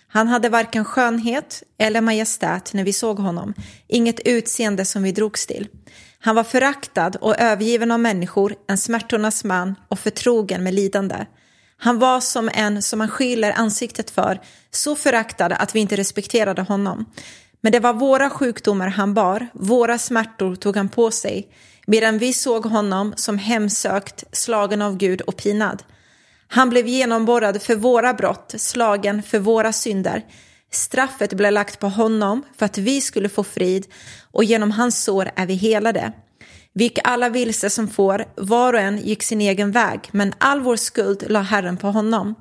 Han 0.07 0.27
hade 0.27 0.49
varken 0.49 0.85
skönhet 0.85 1.63
eller 1.77 2.01
majestät 2.01 2.73
när 2.73 2.83
vi 2.83 2.93
såg 2.93 3.19
honom, 3.19 3.53
inget 3.87 4.19
utseende 4.19 4.85
som 4.85 5.03
vi 5.03 5.11
drogs 5.11 5.47
till. 5.47 5.67
Han 6.19 6.35
var 6.35 6.43
föraktad 6.43 7.11
och 7.21 7.39
övergiven 7.39 7.91
av 7.91 7.99
människor, 7.99 8.55
en 8.67 8.77
smärtornas 8.77 9.43
man 9.43 9.75
och 9.87 9.99
förtrogen 9.99 10.63
med 10.63 10.73
lidande. 10.73 11.25
Han 11.77 11.99
var 11.99 12.19
som 12.19 12.49
en 12.53 12.81
som 12.81 12.99
man 12.99 13.09
skyller 13.09 13.51
ansiktet 13.51 14.11
för, 14.11 14.41
så 14.71 14.95
föraktad 14.95 15.45
att 15.53 15.75
vi 15.75 15.79
inte 15.79 15.95
respekterade 15.95 16.61
honom. 16.61 17.05
Men 17.61 17.71
det 17.71 17.79
var 17.79 17.93
våra 17.93 18.29
sjukdomar 18.29 18.87
han 18.87 19.13
bar, 19.13 19.47
våra 19.53 19.97
smärtor 19.97 20.55
tog 20.55 20.77
han 20.77 20.89
på 20.89 21.11
sig, 21.11 21.47
medan 21.87 22.17
vi 22.17 22.33
såg 22.33 22.65
honom 22.65 23.13
som 23.15 23.37
hemsökt, 23.37 24.23
slagen 24.31 24.81
av 24.81 24.97
Gud 24.97 25.21
och 25.21 25.37
pinad. 25.37 25.83
Han 26.47 26.69
blev 26.69 26.87
genomborrad 26.87 27.61
för 27.61 27.75
våra 27.75 28.13
brott, 28.13 28.53
slagen 28.57 29.23
för 29.23 29.39
våra 29.39 29.73
synder. 29.73 30.25
Straffet 30.71 31.33
blev 31.33 31.51
lagt 31.51 31.79
på 31.79 31.87
honom 31.89 32.43
för 32.57 32.65
att 32.65 32.77
vi 32.77 33.01
skulle 33.01 33.29
få 33.29 33.43
frid 33.43 33.85
och 34.31 34.43
genom 34.43 34.71
hans 34.71 35.03
sår 35.03 35.31
är 35.35 35.45
vi 35.45 35.53
helade. 35.53 36.13
Vi 36.73 36.83
gick 36.83 36.99
alla 37.03 37.29
vilse 37.29 37.69
som 37.69 37.87
får, 37.87 38.25
var 38.35 38.73
och 38.73 38.79
en 38.79 38.97
gick 38.97 39.23
sin 39.23 39.41
egen 39.41 39.71
väg, 39.71 39.99
men 40.11 40.33
all 40.37 40.61
vår 40.61 40.75
skuld 40.75 41.23
la 41.27 41.41
Herren 41.41 41.77
på 41.77 41.87
honom. 41.87 42.35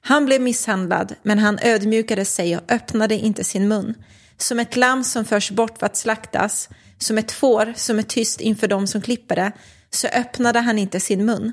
Han 0.00 0.26
blev 0.26 0.40
misshandlad, 0.40 1.14
men 1.22 1.38
han 1.38 1.58
ödmjukade 1.62 2.24
sig 2.24 2.56
och 2.56 2.72
öppnade 2.72 3.14
inte 3.14 3.44
sin 3.44 3.68
mun. 3.68 3.94
Som 4.36 4.58
ett 4.58 4.76
lamm 4.76 5.04
som 5.04 5.24
förs 5.24 5.50
bort 5.50 5.78
för 5.78 5.86
att 5.86 5.96
slaktas, 5.96 6.68
som 6.98 7.18
ett 7.18 7.32
får 7.32 7.72
som 7.76 7.98
är 7.98 8.02
tyst 8.02 8.40
inför 8.40 8.68
dem 8.68 8.86
som 8.86 9.00
klipper 9.00 9.36
det, 9.36 9.52
så 9.90 10.08
öppnade 10.08 10.58
han 10.58 10.78
inte 10.78 11.00
sin 11.00 11.26
mun. 11.26 11.52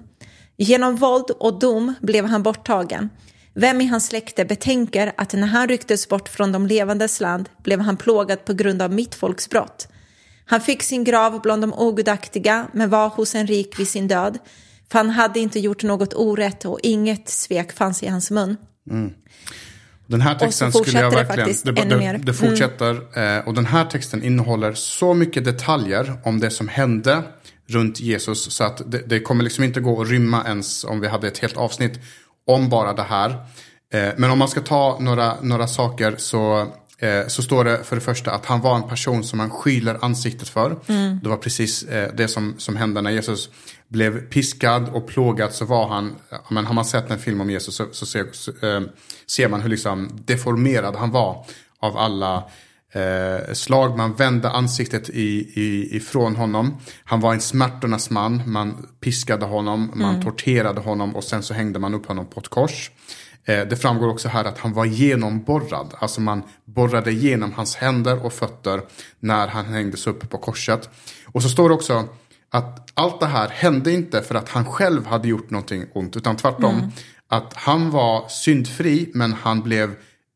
Genom 0.58 0.96
våld 0.96 1.32
och 1.40 1.60
dom 1.60 1.94
blev 2.02 2.26
han 2.26 2.44
borttagen. 2.44 3.10
Vem 3.54 3.82
i 3.82 3.86
hans 3.86 4.08
släkte 4.08 4.46
betänker 4.46 5.14
att 5.18 5.34
när 5.34 5.48
han 5.48 5.68
rycktes 5.68 6.10
bort 6.10 6.30
från 6.30 6.52
de 6.52 6.68
levandes 6.68 7.20
land 7.20 7.50
blev 7.64 7.80
han 7.80 7.98
plågad 7.98 8.46
på 8.46 8.54
grund 8.54 8.82
av 8.82 8.94
mitt 8.94 9.16
folks 9.16 9.50
brott. 9.50 9.88
Han 10.46 10.62
fick 10.62 10.84
sin 10.84 11.04
grav 11.04 11.42
bland 11.42 11.64
de 11.64 11.74
ogudaktiga 11.74 12.68
men 12.74 12.90
var 12.90 13.10
hos 13.10 13.36
en 13.36 13.48
rik 13.48 13.80
vid 13.80 13.88
sin 13.88 14.08
död. 14.08 14.40
För 14.92 15.00
han 15.00 15.10
hade 15.10 15.40
inte 15.40 15.60
gjort 15.60 15.84
något 15.84 16.14
orätt 16.14 16.66
och 16.66 16.80
inget 16.84 17.30
svek 17.30 17.72
fanns 17.72 18.04
i 18.04 18.08
hans 18.08 18.32
mun. 18.32 18.58
Mm. 18.92 19.14
Den 20.08 20.22
här 20.22 20.36
texten 20.36 20.72
skulle 20.72 21.00
jag 21.00 21.12
verkligen... 21.12 21.50
Det, 21.64 21.72
det, 21.72 21.96
det, 21.96 21.96
det 21.98 22.06
mm. 22.06 22.34
fortsätter. 22.34 23.18
Mm. 23.18 23.48
och 23.48 23.54
den 23.54 23.66
här 23.66 23.86
texten 23.86 24.24
innehåller 24.24 24.74
så 24.74 25.14
mycket 25.14 25.46
detaljer 25.46 26.14
om 26.24 26.40
det 26.40 26.50
som 26.50 26.68
hände 26.68 27.24
runt 27.68 28.00
Jesus. 28.00 28.54
Så 28.54 28.64
att 28.64 28.82
det, 28.92 28.98
det, 28.98 29.20
kommer 29.20 29.44
liksom 29.44 29.64
inte 29.64 29.80
gå 29.80 30.02
att 30.02 30.10
rymma 30.10 30.44
ens 30.46 30.84
om 30.84 31.00
vi 31.00 31.08
hade 31.08 31.28
ett 31.28 31.38
helt 31.38 31.58
avsnitt 31.58 32.00
om 32.48 32.70
bara 32.70 32.94
det 32.94 33.04
här. 33.04 33.30
Eh, 33.94 34.14
men 34.18 34.32
om 34.32 34.40
man 34.40 34.48
ska 34.48 34.62
ta 34.62 34.98
några, 35.00 35.42
några 35.42 35.68
saker 35.68 36.16
så 36.18 36.68
så 37.28 37.42
står 37.42 37.64
det 37.64 37.84
för 37.84 37.96
det 37.96 38.02
första 38.02 38.32
att 38.32 38.46
han 38.46 38.62
var 38.62 38.76
en 38.76 38.90
person 38.90 39.24
som 39.24 39.38
man 39.38 39.50
skyler 39.50 39.98
ansiktet 40.02 40.50
för. 40.50 40.80
Mm. 40.88 41.20
Det 41.24 41.30
var 41.30 41.38
precis 41.38 41.84
eh, 41.84 42.14
det 42.14 42.28
som, 42.28 42.56
som 42.58 42.76
hände 42.76 43.02
när 43.02 43.12
Jesus 43.12 43.50
blev 43.88 44.30
piskad 44.30 44.90
och 44.90 45.08
plågad 45.08 45.54
så 45.54 45.66
var 45.66 45.88
han, 45.88 46.16
men 46.50 46.66
har 46.66 46.74
man 46.74 46.86
sett 46.86 47.12
en 47.12 47.20
film 47.20 47.42
om 47.42 47.50
Jesus 47.50 47.76
så, 47.76 47.86
så, 47.92 48.06
ser, 48.06 48.28
så 48.32 48.52
eh, 48.52 48.82
ser, 49.28 49.50
man 49.50 49.62
hur 49.62 49.70
liksom 49.70 50.10
deformerad 50.26 50.96
han 50.96 51.12
var 51.12 51.46
av 51.80 51.98
alla 51.98 52.44
eh, 52.92 53.54
slag. 53.54 53.98
Man 53.98 54.14
vände 54.14 54.50
ansiktet 54.50 55.10
i, 55.10 55.52
i, 55.62 55.96
ifrån 55.98 56.36
honom. 56.36 56.78
Han 57.04 57.20
var 57.20 57.34
en 57.34 57.42
smärtornas 57.42 58.10
man, 58.10 58.42
man 58.46 58.88
piskade 59.00 59.46
honom, 59.46 59.92
man 59.94 60.10
mm. 60.10 60.22
torterade 60.22 60.82
honom 60.82 61.16
och 61.16 61.24
sen 61.24 61.44
så 61.44 61.54
hängde 61.54 61.80
man 61.80 61.94
upp 61.94 62.06
honom 62.06 62.26
på 62.26 62.40
ett 62.40 62.50
kors. 62.50 62.92
Eh, 63.46 63.68
det 63.68 63.76
framgår 63.76 64.08
också 64.08 64.28
här 64.28 64.46
att 64.46 64.58
han 64.58 64.74
var 64.74 64.86
genomborrad. 64.86 65.94
Alltså 66.00 66.22
man 66.22 66.44
borrade 66.66 67.12
igenom 67.12 67.54
hans 67.54 67.76
händer 67.76 68.26
och 68.26 68.34
fötter 68.34 68.82
när 69.20 69.48
han 69.48 69.66
hängdes 69.66 70.08
upp 70.08 70.30
på 70.30 70.38
korset. 70.38 70.90
Och 71.26 71.44
så 71.44 71.50
står 71.50 71.70
det 71.70 71.76
också 71.76 72.08
att 72.50 72.92
allt 72.94 73.20
det 73.20 73.26
här 73.26 73.50
hände 73.50 73.92
inte 73.92 74.22
för 74.22 74.36
att 74.36 74.50
han 74.50 74.66
själv 74.66 75.06
hade 75.06 75.28
gjort 75.28 75.50
någonting 75.50 75.86
ont. 75.94 76.18
Utan 76.18 76.38
tvärtom. 76.38 76.76
Mm. 76.76 76.90
Att 77.28 77.54
han 77.54 77.92
var 77.92 78.28
syndfri 78.28 79.12
men 79.14 79.34
han 79.34 79.62
blev 79.62 79.90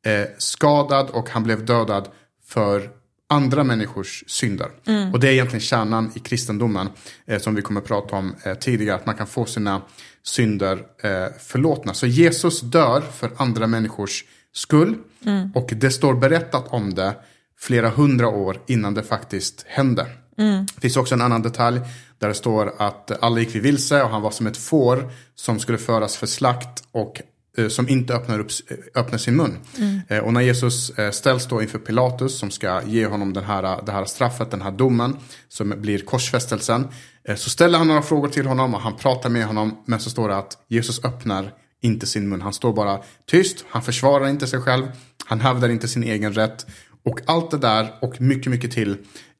eh, 0.06 0.28
skadad 0.38 1.10
och 1.10 1.30
han 1.30 1.43
blev 1.43 1.65
dödad 1.65 2.08
för 2.45 2.89
andra 3.30 3.63
människors 3.63 4.24
synder. 4.28 4.67
Mm. 4.88 5.13
Och 5.13 5.19
det 5.19 5.28
är 5.28 5.32
egentligen 5.32 5.62
kärnan 5.62 6.12
i 6.15 6.19
kristendomen. 6.19 6.89
Eh, 7.26 7.39
som 7.39 7.56
vi 7.56 7.62
kommer 7.62 7.82
att 7.82 7.88
prata 7.88 8.15
om 8.15 8.36
eh, 8.43 8.54
tidigare. 8.54 8.95
Att 8.95 9.06
man 9.06 9.15
kan 9.15 9.28
få 9.28 9.45
sina 9.45 9.82
synder 10.23 10.84
eh, 11.03 11.27
förlåtna. 11.39 11.93
Så 11.93 12.08
Jesus 12.08 12.62
dör 12.62 13.01
för 13.01 13.32
andra 13.38 13.67
människors 13.67 14.23
skull. 14.53 14.95
Mm. 15.25 15.51
Och 15.55 15.69
det 15.75 15.91
står 15.91 16.13
berättat 16.13 16.67
om 16.67 16.93
det 16.93 17.15
flera 17.60 17.89
hundra 17.89 18.27
år 18.27 18.62
innan 18.67 18.93
det 18.93 19.03
faktiskt 19.03 19.65
hände. 19.67 20.05
Mm. 20.38 20.65
Det 20.75 20.82
finns 20.82 20.97
också 20.97 21.15
en 21.15 21.21
annan 21.21 21.41
detalj 21.41 21.82
där 22.19 22.27
det 22.27 22.34
står 22.34 22.73
att 22.77 23.23
alla 23.23 23.39
gick 23.39 23.55
vi 23.55 23.60
vilse 23.60 24.03
och 24.03 24.10
han 24.10 24.21
var 24.21 24.32
som 24.32 24.47
ett 24.47 24.58
får 24.58 25.12
som 25.36 25.60
skulle 25.60 25.77
föras 25.77 26.17
för 26.17 26.27
slakt 26.27 26.84
och 26.91 27.21
som 27.69 27.89
inte 27.89 28.13
öppnar, 28.13 28.39
upp, 28.39 28.51
öppnar 28.95 29.17
sin 29.17 29.35
mun. 29.35 29.57
Mm. 29.77 29.99
Eh, 30.07 30.19
och 30.19 30.33
när 30.33 30.41
Jesus 30.41 30.89
eh, 30.89 31.12
ställs 31.12 31.47
då 31.47 31.62
inför 31.62 31.79
Pilatus 31.79 32.39
som 32.39 32.51
ska 32.51 32.81
ge 32.85 33.05
honom 33.05 33.33
den 33.33 33.43
här, 33.43 33.85
det 33.85 33.91
här 33.91 34.05
straffet, 34.05 34.51
den 34.51 34.62
här 34.62 34.71
domen 34.71 35.17
som 35.47 35.73
blir 35.77 35.99
korsfästelsen. 35.99 36.88
Eh, 37.23 37.35
så 37.35 37.49
ställer 37.49 37.77
han 37.77 37.88
några 37.88 38.01
frågor 38.01 38.29
till 38.29 38.45
honom 38.45 38.75
och 38.75 38.81
han 38.81 38.95
pratar 38.95 39.29
med 39.29 39.45
honom. 39.45 39.83
Men 39.85 39.99
så 39.99 40.09
står 40.09 40.29
det 40.29 40.38
att 40.38 40.57
Jesus 40.67 41.05
öppnar 41.05 41.53
inte 41.81 42.07
sin 42.07 42.29
mun. 42.29 42.41
Han 42.41 42.53
står 42.53 42.73
bara 42.73 42.99
tyst, 43.29 43.65
han 43.69 43.81
försvarar 43.81 44.27
inte 44.27 44.47
sig 44.47 44.62
själv, 44.62 44.88
han 45.25 45.39
hävdar 45.39 45.69
inte 45.69 45.88
sin 45.88 46.03
egen 46.03 46.33
rätt. 46.33 46.65
Och 47.05 47.19
allt 47.25 47.51
det 47.51 47.57
där 47.57 47.93
och 48.01 48.21
mycket, 48.21 48.51
mycket 48.51 48.71
till 48.71 48.97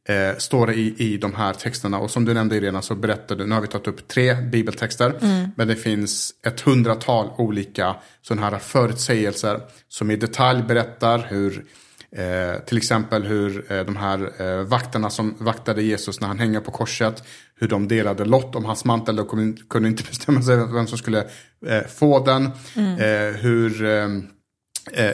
eh, 0.10 0.38
står 0.38 0.68
det 0.68 0.74
i, 0.74 0.96
i 0.98 1.18
de 1.18 1.36
här 1.36 1.54
texterna. 1.54 2.00
Och 2.00 2.12
som 2.12 2.26
du 2.26 2.34
nämnde 2.34 2.56
Irena 2.56 2.82
så 2.82 2.96
berättade, 2.96 3.46
nu 3.46 3.56
har 3.56 3.62
vi 3.62 3.68
tagit 3.68 3.88
upp 3.88 4.08
tre 4.08 4.34
bibeltexter. 4.42 5.14
Mm. 5.22 5.50
Men 5.56 5.68
det 5.68 5.76
finns 5.76 6.34
ett 6.46 6.62
hundratal 6.62 7.30
olika 7.38 7.96
sådana 8.22 8.50
här 8.50 8.58
förutsägelser 8.58 9.62
som 9.88 10.12
i 10.12 10.16
detalj 10.16 10.64
berättar 10.64 11.28
hur 11.30 11.66
Eh, 12.12 12.60
till 12.60 12.78
exempel 12.78 13.24
hur 13.24 13.72
eh, 13.72 13.86
de 13.86 13.96
här 13.96 14.42
eh, 14.42 14.64
vakterna 14.64 15.10
som 15.10 15.36
vaktade 15.40 15.82
Jesus 15.82 16.22
när 16.22 16.28
han 16.28 16.40
hänger 16.40 16.60
på 16.60 16.72
korset. 16.72 17.24
Hur 17.56 17.68
de 17.68 17.88
delade 17.88 18.26
lott 18.26 18.56
om 18.56 18.66
hans 18.66 18.86
mantel 18.86 19.20
och 19.20 19.30
kunde 19.70 19.90
inte 19.90 20.04
bestämma 20.10 20.42
sig 20.42 20.58
vem 20.58 20.88
som 20.88 20.98
skulle 20.98 21.20
eh, 21.66 21.84
få 21.88 22.26
den. 22.26 22.50
Mm. 22.76 22.98
Eh, 22.98 23.36
hur, 23.40 23.86
eh, 23.86 24.08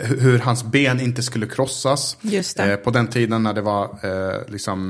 hur 0.03 0.39
hans 0.39 0.63
ben 0.63 0.99
inte 0.99 1.23
skulle 1.23 1.47
krossas. 1.47 2.17
på 2.77 2.91
den 2.91 3.07
tiden 3.07 3.43
när 3.43 3.53
det 3.53 3.61
var, 3.61 3.99
liksom, 4.51 4.87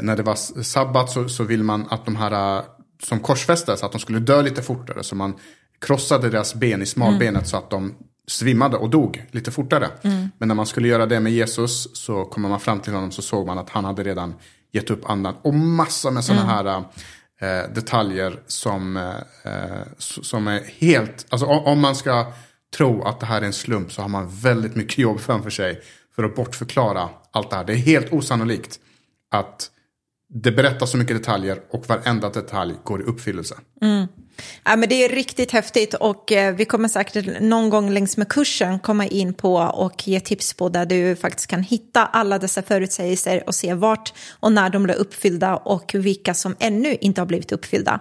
när 0.00 0.16
det 0.16 0.22
var 0.22 0.62
sabbat 0.62 1.10
så, 1.10 1.28
så 1.28 1.44
vill 1.44 1.62
man 1.62 1.86
att 1.90 2.04
de 2.04 2.16
här 2.16 2.62
som 3.02 3.20
korsfästes, 3.20 3.82
att 3.82 3.92
de 3.92 4.00
skulle 4.00 4.18
dö 4.18 4.42
lite 4.42 4.62
fortare. 4.62 5.02
Så 5.02 5.16
man 5.16 5.34
krossade 5.80 6.30
deras 6.30 6.54
ben 6.54 6.82
i 6.82 6.86
smalbenet 6.86 7.34
mm. 7.34 7.44
så 7.44 7.56
att 7.56 7.70
de 7.70 7.94
svimmade 8.26 8.76
och 8.76 8.90
dog 8.90 9.26
lite 9.30 9.50
fortare. 9.50 9.90
Mm. 10.02 10.28
Men 10.38 10.48
när 10.48 10.54
man 10.54 10.66
skulle 10.66 10.88
göra 10.88 11.06
det 11.06 11.20
med 11.20 11.32
Jesus 11.32 11.96
så 11.96 12.24
kommer 12.24 12.48
man 12.48 12.60
fram 12.60 12.80
till 12.80 12.92
honom 12.92 13.10
så 13.10 13.22
såg 13.22 13.46
man 13.46 13.58
att 13.58 13.70
han 13.70 13.84
hade 13.84 14.02
redan 14.02 14.34
gett 14.72 14.90
upp 14.90 15.10
andan. 15.10 15.34
Och 15.42 15.54
massa 15.54 16.10
med 16.10 16.24
sådana 16.24 16.42
mm. 16.42 16.54
här 16.54 16.84
äh, 17.40 17.74
detaljer 17.74 18.40
som, 18.46 18.96
äh, 18.96 19.82
som 19.98 20.48
är 20.48 20.60
helt, 20.78 21.26
alltså 21.28 21.46
om 21.46 21.80
man 21.80 21.96
ska 21.96 22.32
tro 22.76 23.02
att 23.02 23.20
det 23.20 23.26
här 23.26 23.42
är 23.42 23.46
en 23.46 23.52
slump 23.52 23.92
så 23.92 24.02
har 24.02 24.08
man 24.08 24.28
väldigt 24.28 24.76
mycket 24.76 24.98
jobb 24.98 25.20
framför 25.20 25.50
sig 25.50 25.80
för 26.16 26.24
att 26.24 26.36
bortförklara 26.36 27.08
allt 27.30 27.50
det 27.50 27.56
här. 27.56 27.64
Det 27.64 27.72
är 27.72 27.76
helt 27.76 28.12
osannolikt 28.12 28.80
att 29.30 29.70
det 30.28 30.52
berättas 30.52 30.90
så 30.90 30.96
mycket 30.96 31.16
detaljer 31.16 31.60
och 31.70 31.88
varenda 31.88 32.30
detalj 32.30 32.74
går 32.84 33.00
i 33.00 33.04
uppfyllelse. 33.04 33.54
Mm. 33.80 34.06
Ja, 34.64 34.76
men 34.76 34.88
det 34.88 35.04
är 35.04 35.08
riktigt 35.08 35.52
häftigt 35.52 35.94
och 35.94 36.32
eh, 36.32 36.54
vi 36.54 36.64
kommer 36.64 36.88
säkert 36.88 37.40
någon 37.40 37.70
gång 37.70 37.90
längs 37.90 38.16
med 38.16 38.28
kursen 38.28 38.78
komma 38.78 39.06
in 39.06 39.34
på 39.34 39.54
och 39.54 40.08
ge 40.08 40.20
tips 40.20 40.54
på 40.54 40.68
där 40.68 40.86
du 40.86 41.16
faktiskt 41.16 41.46
kan 41.46 41.62
hitta 41.62 42.06
alla 42.06 42.38
dessa 42.38 42.62
förutsägelser 42.62 43.44
och 43.46 43.54
se 43.54 43.74
vart 43.74 44.12
och 44.40 44.52
när 44.52 44.70
de 44.70 44.82
blir 44.82 44.94
uppfyllda 44.94 45.56
och 45.56 45.94
vilka 45.94 46.34
som 46.34 46.56
ännu 46.60 46.96
inte 47.00 47.20
har 47.20 47.26
blivit 47.26 47.52
uppfyllda. 47.52 48.00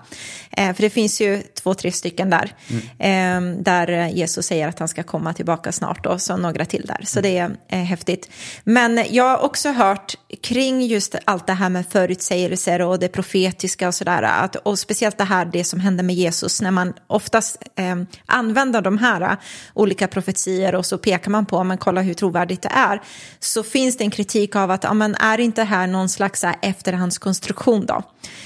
Eh, 0.51 0.73
för 0.73 0.81
det 0.81 0.89
finns 0.89 1.21
ju 1.21 1.41
två, 1.41 1.73
tre 1.73 1.91
stycken 1.91 2.29
där 2.29 2.55
mm. 2.67 3.57
eh, 3.57 3.63
där 3.63 4.07
Jesus 4.07 4.45
säger 4.45 4.67
att 4.67 4.79
han 4.79 4.87
ska 4.87 5.03
komma 5.03 5.33
tillbaka 5.33 5.71
snart 5.71 6.05
och 6.05 6.21
så 6.21 6.37
några 6.37 6.65
till 6.65 6.85
där. 6.85 7.01
Så 7.05 7.21
det 7.21 7.37
är 7.37 7.83
häftigt. 7.83 8.29
Men 8.63 9.05
jag 9.09 9.23
har 9.23 9.37
också 9.37 9.69
hört 9.69 10.15
kring 10.41 10.81
just 10.81 11.15
allt 11.25 11.47
det 11.47 11.53
här 11.53 11.69
med 11.69 11.85
förutsägelser 11.89 12.81
och 12.81 12.99
det 12.99 13.07
profetiska 13.07 13.87
och 13.87 13.95
sådär 13.95 14.49
och 14.63 14.79
speciellt 14.79 15.17
det 15.17 15.23
här 15.23 15.45
det 15.45 15.63
som 15.63 15.79
händer 15.79 16.03
med 16.03 16.15
Jesus 16.23 16.61
när 16.61 16.71
man 16.71 16.93
oftast 17.07 17.63
eh, 17.75 17.95
använder 18.25 18.81
de 18.81 18.97
här 18.97 19.21
eh, 19.21 19.37
olika 19.73 20.07
profetier 20.07 20.75
och 20.75 20.85
så 20.85 20.97
pekar 20.97 21.31
man 21.31 21.45
på, 21.45 21.63
men 21.63 21.77
kolla 21.77 22.01
hur 22.01 22.13
trovärdigt 22.13 22.61
det 22.61 22.71
är, 22.71 23.01
så 23.39 23.63
finns 23.63 23.97
det 23.97 24.03
en 24.03 24.11
kritik 24.11 24.55
av 24.55 24.71
att, 24.71 24.83
ja, 24.83 24.93
men 24.93 25.15
är 25.15 25.39
inte 25.39 25.63
här 25.63 25.87
någon 25.87 26.09
slags 26.09 26.43
här, 26.43 26.55
efterhandskonstruktion 26.61 27.85
då? 27.85 28.01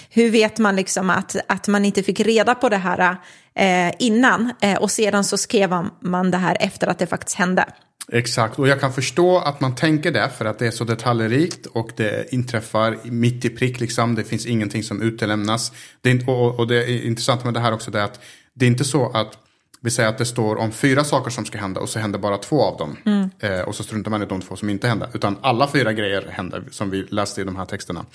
Hur 0.09 0.29
vet 0.29 0.59
man 0.59 0.75
liksom 0.75 1.09
att, 1.09 1.35
att 1.47 1.67
man 1.67 1.85
inte 1.85 2.03
fick 2.03 2.19
reda 2.19 2.55
på 2.55 2.69
det 2.69 2.77
här 2.77 3.17
eh, 3.55 3.93
innan 3.99 4.53
eh, 4.61 4.77
och 4.77 4.91
sedan 4.91 5.23
så 5.23 5.37
skrev 5.37 5.85
man 5.99 6.31
det 6.31 6.37
här 6.37 6.57
efter 6.59 6.87
att 6.87 6.99
det 6.99 7.07
faktiskt 7.07 7.37
hände? 7.37 7.65
Exakt, 8.11 8.59
och 8.59 8.67
jag 8.67 8.79
kan 8.79 8.93
förstå 8.93 9.37
att 9.37 9.61
man 9.61 9.75
tänker 9.75 10.11
det 10.11 10.29
för 10.37 10.45
att 10.45 10.59
det 10.59 10.67
är 10.67 10.71
så 10.71 10.83
detaljrikt 10.83 11.65
och 11.65 11.91
det 11.95 12.33
inträffar 12.33 12.97
mitt 13.03 13.45
i 13.45 13.49
prick 13.49 13.79
liksom. 13.79 14.15
Det 14.15 14.23
finns 14.23 14.45
ingenting 14.45 14.83
som 14.83 15.01
utelämnas. 15.01 15.71
Det 16.01 16.11
är, 16.11 16.29
och, 16.29 16.59
och 16.59 16.67
det 16.67 17.05
intressanta 17.05 17.45
med 17.45 17.53
det 17.53 17.59
här 17.59 17.73
också 17.73 17.97
är 17.97 18.01
att 18.01 18.19
det 18.53 18.65
är 18.65 18.69
inte 18.69 18.83
så 18.83 19.09
att 19.09 19.37
vi 19.81 19.91
säger 19.91 20.09
att 20.09 20.17
det 20.17 20.25
står 20.25 20.55
om 20.55 20.71
fyra 20.71 21.03
saker 21.03 21.31
som 21.31 21.45
ska 21.45 21.57
hända 21.57 21.81
och 21.81 21.89
så 21.89 21.99
händer 21.99 22.19
bara 22.19 22.37
två 22.37 22.61
av 22.61 22.77
dem. 22.77 22.97
Mm. 23.05 23.29
Eh, 23.39 23.61
och 23.61 23.75
så 23.75 23.83
struntar 23.83 24.11
man 24.11 24.23
i 24.23 24.25
de 24.25 24.41
två 24.41 24.55
som 24.55 24.69
inte 24.69 24.87
händer. 24.87 25.09
Utan 25.13 25.37
alla 25.41 25.67
fyra 25.67 25.93
grejer 25.93 26.27
händer 26.29 26.63
som 26.71 26.89
vi 26.89 27.03
läste 27.03 27.41
i 27.41 27.43
de 27.43 27.55
här 27.55 27.65
texterna. 27.65 28.05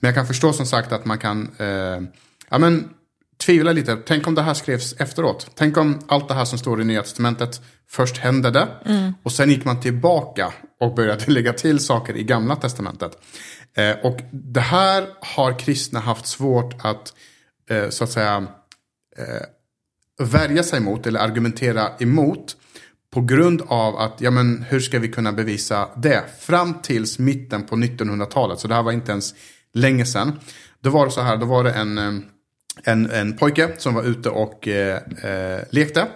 Men 0.00 0.08
jag 0.08 0.14
kan 0.14 0.26
förstå 0.26 0.52
som 0.52 0.66
sagt 0.66 0.92
att 0.92 1.04
man 1.04 1.18
kan 1.18 1.50
eh, 1.58 1.66
ja, 2.48 2.58
men, 2.58 2.88
tvivla 3.40 3.72
lite. 3.72 3.96
Tänk 4.06 4.26
om 4.26 4.34
det 4.34 4.42
här 4.42 4.54
skrevs 4.54 4.94
efteråt. 4.98 5.50
Tänk 5.54 5.76
om 5.76 5.98
allt 6.08 6.28
det 6.28 6.34
här 6.34 6.44
som 6.44 6.58
står 6.58 6.80
i 6.80 6.84
Nya 6.84 7.02
Testamentet 7.02 7.60
Först 7.90 8.16
hände 8.16 8.50
det 8.50 8.68
mm. 8.84 9.12
och 9.22 9.32
sen 9.32 9.50
gick 9.50 9.64
man 9.64 9.80
tillbaka 9.80 10.52
och 10.80 10.94
började 10.94 11.24
lägga 11.32 11.52
till 11.52 11.78
saker 11.78 12.16
i 12.16 12.24
Gamla 12.24 12.56
Testamentet. 12.56 13.18
Eh, 13.76 13.96
och 14.02 14.20
det 14.32 14.60
här 14.60 15.06
har 15.20 15.58
kristna 15.58 16.00
haft 16.00 16.26
svårt 16.26 16.74
att 16.84 17.14
eh, 17.70 17.88
så 17.88 18.04
att 18.04 18.10
säga 18.10 18.46
eh, 19.18 20.26
värja 20.26 20.62
sig 20.62 20.80
mot 20.80 21.06
eller 21.06 21.20
argumentera 21.20 21.88
emot 21.98 22.56
på 23.12 23.20
grund 23.20 23.62
av 23.66 23.96
att, 23.96 24.20
ja 24.20 24.30
men 24.30 24.62
hur 24.68 24.80
ska 24.80 24.98
vi 24.98 25.08
kunna 25.08 25.32
bevisa 25.32 25.88
det? 25.96 26.24
Fram 26.40 26.74
tills 26.82 27.18
mitten 27.18 27.66
på 27.66 27.76
1900-talet, 27.76 28.60
så 28.60 28.68
det 28.68 28.74
här 28.74 28.82
var 28.82 28.92
inte 28.92 29.12
ens 29.12 29.34
länge 29.74 30.06
sedan. 30.06 30.40
Då 30.80 30.90
var 30.90 31.06
det 31.06 31.12
så 31.12 31.20
här, 31.20 31.36
då 31.36 31.46
var 31.46 31.64
det 31.64 31.72
en, 31.72 31.98
eh, 31.98 32.12
en, 32.84 33.10
en 33.10 33.36
pojke 33.36 33.70
som 33.78 33.94
var 33.94 34.02
ute 34.02 34.28
och 34.30 34.68
eh, 34.68 34.96
eh, 35.22 35.60
lekte. 35.70 36.06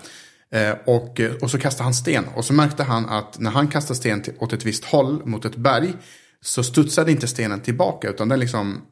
Eh, 0.52 0.74
och, 0.84 1.20
och 1.40 1.50
så 1.50 1.58
kastade 1.58 1.84
han 1.84 1.94
sten. 1.94 2.24
Och 2.34 2.44
så 2.44 2.52
märkte 2.52 2.82
han 2.82 3.08
att 3.08 3.38
när 3.38 3.50
han 3.50 3.68
kastade 3.68 3.96
sten 3.96 4.22
till, 4.22 4.32
åt 4.38 4.52
ett 4.52 4.64
visst 4.64 4.84
håll 4.84 5.26
mot 5.26 5.44
ett 5.44 5.56
berg. 5.56 5.94
Så 6.40 6.62
studsade 6.62 7.10
inte 7.10 7.26
stenen 7.26 7.60
tillbaka 7.60 8.08
utan 8.08 8.28
den 8.28 8.40
liksom 8.40 8.82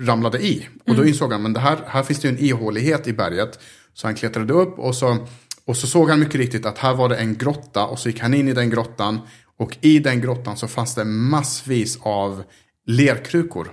ramlade 0.00 0.46
i. 0.46 0.68
Och 0.78 0.94
då 0.94 1.02
mm. 1.02 1.08
insåg 1.08 1.32
han, 1.32 1.56
att 1.56 1.62
här, 1.62 1.78
här 1.86 2.02
finns 2.02 2.20
det 2.20 2.28
ju 2.28 2.34
en 2.34 2.44
ihålighet 2.44 3.08
i 3.08 3.12
berget. 3.12 3.58
Så 3.94 4.06
han 4.06 4.14
klättrade 4.14 4.52
upp 4.52 4.78
och 4.78 4.96
så, 4.96 5.26
och 5.64 5.76
så 5.76 5.86
såg 5.86 6.10
han 6.10 6.20
mycket 6.20 6.34
riktigt 6.34 6.66
att 6.66 6.78
här 6.78 6.94
var 6.94 7.08
det 7.08 7.16
en 7.16 7.38
grotta. 7.38 7.86
Och 7.86 7.98
så 7.98 8.08
gick 8.08 8.20
han 8.20 8.34
in 8.34 8.48
i 8.48 8.52
den 8.52 8.70
grottan. 8.70 9.20
Och 9.56 9.76
i 9.80 9.98
den 9.98 10.20
grottan 10.20 10.56
så 10.56 10.68
fanns 10.68 10.94
det 10.94 11.04
massvis 11.04 11.98
av 12.02 12.44
lerkrukor. 12.86 13.72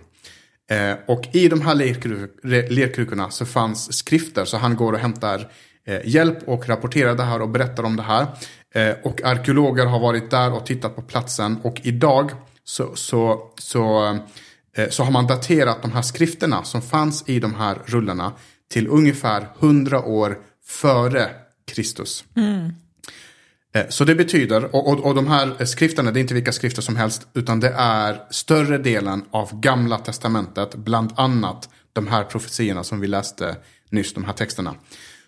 Eh, 0.72 0.96
och 1.06 1.28
i 1.32 1.48
de 1.48 1.62
här 1.62 1.76
lerkrukorna 2.70 3.30
så 3.30 3.46
fanns 3.46 3.94
skrifter. 3.94 4.46
Så 4.46 4.58
han 4.58 4.76
går 4.76 4.94
och 4.94 5.00
hämtar 5.00 5.52
eh, 5.86 6.00
hjälp 6.06 6.38
och 6.48 6.70
rapporterar 6.70 7.16
det 7.16 7.24
här 7.24 7.42
och 7.42 7.50
berättar 7.50 7.84
om 7.84 7.96
det 7.96 8.04
här. 8.04 8.28
Eh, 8.74 8.96
och 9.04 9.22
arkeologer 9.24 9.86
har 9.86 10.00
varit 10.00 10.32
där 10.32 10.54
och 10.54 10.66
tittat 10.66 10.96
på 10.96 11.02
platsen. 11.02 11.58
Och 11.64 11.82
idag 11.84 12.32
så, 12.64 12.96
så, 12.96 13.52
så, 13.58 14.04
eh, 14.76 14.90
så 14.90 15.04
har 15.04 15.12
man 15.12 15.28
daterat 15.28 15.82
de 15.82 15.92
här 15.92 16.02
skrifterna 16.02 16.64
som 16.64 16.82
fanns 16.82 17.30
i 17.30 17.40
de 17.40 17.56
här 17.56 17.78
rullarna 17.86 18.34
till 18.72 18.88
ungefär 18.88 19.48
100 19.60 20.04
år 20.04 20.38
före 20.66 21.30
Kristus. 21.68 22.24
Mm. 22.36 22.74
Eh, 23.74 23.86
så 23.90 24.06
det 24.06 24.16
betyder, 24.16 24.76
och, 24.76 24.88
och, 24.88 25.06
och 25.06 25.16
de 25.16 25.28
här 25.28 25.66
skrifterna, 25.66 26.12
det 26.12 26.20
är 26.20 26.22
inte 26.22 26.34
vilka 26.34 26.52
skrifter 26.52 26.82
som 26.82 26.96
helst, 26.96 27.28
utan 27.34 27.60
det 27.60 27.74
är 27.78 28.22
större 28.30 28.78
delen 28.78 29.26
av 29.32 29.60
gamla 29.60 29.98
testamentet, 29.98 30.76
bland 30.76 31.14
annat 31.16 31.70
de 31.94 32.08
här 32.08 32.24
profetierna 32.24 32.84
som 32.84 33.00
vi 33.00 33.08
läste 33.08 33.56
nyss, 33.90 34.14
de 34.14 34.24
här 34.24 34.34
texterna. 34.34 34.76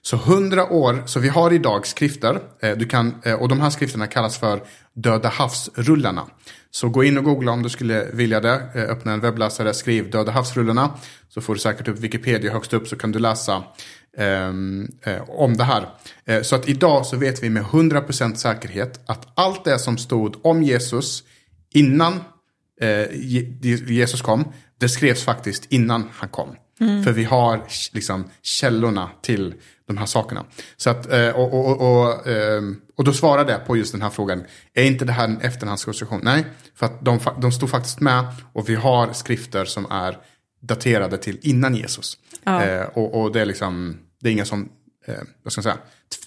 Så 0.05 0.17
hundra 0.17 0.71
år, 0.71 1.03
så 1.05 1.19
vi 1.19 1.29
har 1.29 1.53
idag 1.53 1.87
skrifter, 1.87 2.39
eh, 2.59 2.77
du 2.77 2.85
kan, 2.85 3.15
eh, 3.23 3.33
och 3.33 3.47
de 3.49 3.61
här 3.61 3.69
skrifterna 3.69 4.07
kallas 4.07 4.37
för 4.37 4.63
Döda 4.93 5.29
havsrullarna. 5.29 6.25
Så 6.71 6.89
gå 6.89 7.03
in 7.03 7.17
och 7.17 7.23
googla 7.23 7.51
om 7.51 7.63
du 7.63 7.69
skulle 7.69 8.05
vilja 8.13 8.39
det, 8.39 8.61
eh, 8.75 8.83
öppna 8.83 9.13
en 9.13 9.19
webbläsare, 9.19 9.73
skriv 9.73 10.09
Döda 10.09 10.31
havsrullarna, 10.31 10.89
så 11.29 11.41
får 11.41 11.53
du 11.53 11.59
säkert 11.59 11.87
upp 11.87 11.99
Wikipedia 11.99 12.51
högst 12.51 12.73
upp 12.73 12.87
så 12.87 12.95
kan 12.95 13.11
du 13.11 13.19
läsa 13.19 13.63
ehm, 14.17 14.87
eh, 15.01 15.29
om 15.29 15.57
det 15.57 15.63
här. 15.63 15.89
Eh, 16.25 16.41
så 16.41 16.55
att 16.55 16.69
idag 16.69 17.05
så 17.05 17.17
vet 17.17 17.43
vi 17.43 17.49
med 17.49 17.63
100% 17.63 18.35
säkerhet 18.35 18.99
att 19.05 19.27
allt 19.35 19.65
det 19.65 19.79
som 19.79 19.97
stod 19.97 20.45
om 20.45 20.63
Jesus 20.63 21.23
innan 21.73 22.13
eh, 22.81 23.05
Jesus 23.91 24.21
kom, 24.21 24.45
det 24.79 24.89
skrevs 24.89 25.23
faktiskt 25.23 25.65
innan 25.71 26.09
han 26.13 26.29
kom. 26.29 26.55
Mm. 26.83 27.03
För 27.03 27.11
vi 27.11 27.23
har 27.23 27.63
liksom 27.93 28.23
källorna 28.41 29.09
till 29.21 29.53
de 29.87 29.97
här 29.97 30.05
sakerna. 30.05 30.45
Så 30.77 30.89
att, 30.89 31.05
och, 31.35 31.53
och, 31.53 31.81
och, 31.81 32.27
ehm, 32.27 32.81
och 32.95 33.03
då 33.03 33.13
svarade 33.13 33.51
jag 33.51 33.65
på 33.65 33.77
just 33.77 33.91
den 33.91 34.01
här 34.01 34.09
frågan. 34.09 34.43
Är 34.73 34.83
inte 34.83 35.05
det 35.05 35.11
här 35.11 35.25
en 35.25 35.41
efterhandskonstruktion? 35.41 36.19
Nej, 36.23 36.45
för 36.75 36.85
att 36.85 37.05
de, 37.05 37.19
de 37.41 37.51
stod 37.51 37.69
faktiskt 37.69 37.99
med 37.99 38.25
och 38.53 38.69
vi 38.69 38.75
har 38.75 39.13
skrifter 39.13 39.65
som 39.65 39.91
är 39.91 40.17
daterade 40.61 41.17
till 41.17 41.39
innan 41.41 41.75
Jesus. 41.75 42.17
Ja. 42.43 42.63
Eh, 42.63 42.83
och, 42.83 43.21
och, 43.21 43.31
det 43.31 43.41
är 43.41 43.45
liksom, 43.45 43.97
det 44.21 44.29
är 44.29 44.33
ingen 44.33 44.45
som, 44.45 44.69
eh, 45.05 45.15
vad 45.43 45.53
ska 45.53 45.59
jag 45.59 45.63
säga, 45.63 45.77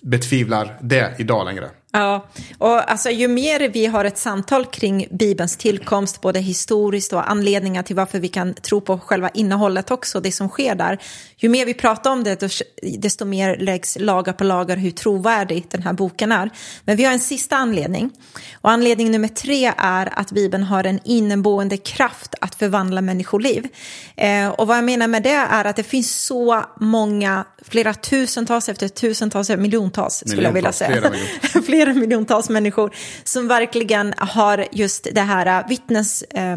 betvivlar 0.03 0.79
det 0.83 1.15
idag 1.19 1.45
längre. 1.45 1.71
Ja, 1.99 2.27
och 2.59 2.91
alltså, 2.91 3.11
ju 3.11 3.29
mer 3.29 3.69
vi 3.69 3.87
har 3.87 4.05
ett 4.05 4.19
samtal 4.19 4.67
kring 4.67 5.07
Bibelns 5.11 5.57
tillkomst, 5.57 6.21
både 6.21 6.41
historiskt 6.41 7.13
och 7.13 7.31
anledningar 7.31 7.83
till 7.83 7.97
varför 7.97 8.19
vi 8.21 8.29
kan 8.29 8.55
tro 8.55 8.81
på 8.81 8.99
själva 8.99 9.29
innehållet 9.29 9.91
också, 9.91 10.21
det 10.21 10.33
som 10.33 10.49
sker 10.49 10.75
där, 10.75 10.99
ju 11.37 11.49
mer 11.49 11.67
vi 11.67 11.75
pratar 11.75 12.11
om 12.11 12.25
det, 12.25 12.63
desto 12.99 13.25
mer 13.25 13.57
läggs 13.57 13.97
lagar 14.01 14.33
på 14.33 14.45
lagar 14.45 14.77
hur 14.77 14.91
trovärdig 14.91 15.67
den 15.71 15.83
här 15.83 15.93
boken 15.93 16.33
är. 16.33 16.51
Men 16.85 16.97
vi 16.97 17.05
har 17.05 17.13
en 17.13 17.21
sista 17.21 17.57
anledning, 17.57 18.11
och 18.55 18.71
anledning 18.71 19.11
nummer 19.11 19.29
tre 19.29 19.73
är 19.77 20.19
att 20.19 20.33
Bibeln 20.33 20.63
har 20.63 20.85
en 20.85 21.01
inneboende 21.05 21.77
kraft 21.77 22.35
att 22.41 22.55
förvandla 22.55 23.01
människoliv. 23.01 23.69
Eh, 24.17 24.49
och 24.49 24.67
vad 24.67 24.77
jag 24.77 24.85
menar 24.85 25.09
med 25.09 25.23
det 25.23 25.31
är 25.31 25.65
att 25.65 25.77
det 25.77 25.83
finns 25.83 26.25
så 26.25 26.65
många, 26.81 27.45
flera 27.69 27.95
tusentals 27.95 28.69
efter 28.69 28.89
tusentals, 28.89 29.51
miljontals 29.51 30.23
skulle 30.27 30.43
jag 30.43 30.53
vilja 30.53 30.73
säga. 30.73 30.91
Flera, 30.91 31.11
miljon. 31.11 31.63
flera 31.67 31.95
miljontals 31.95 32.49
människor 32.49 32.95
som 33.25 33.49
verkligen 33.49 34.15
har 34.17 34.67
just 34.73 35.09
det 35.13 35.21
här 35.21 35.61
äh, 35.61 35.69
vittnes... 35.69 36.23
Eh, 36.23 36.57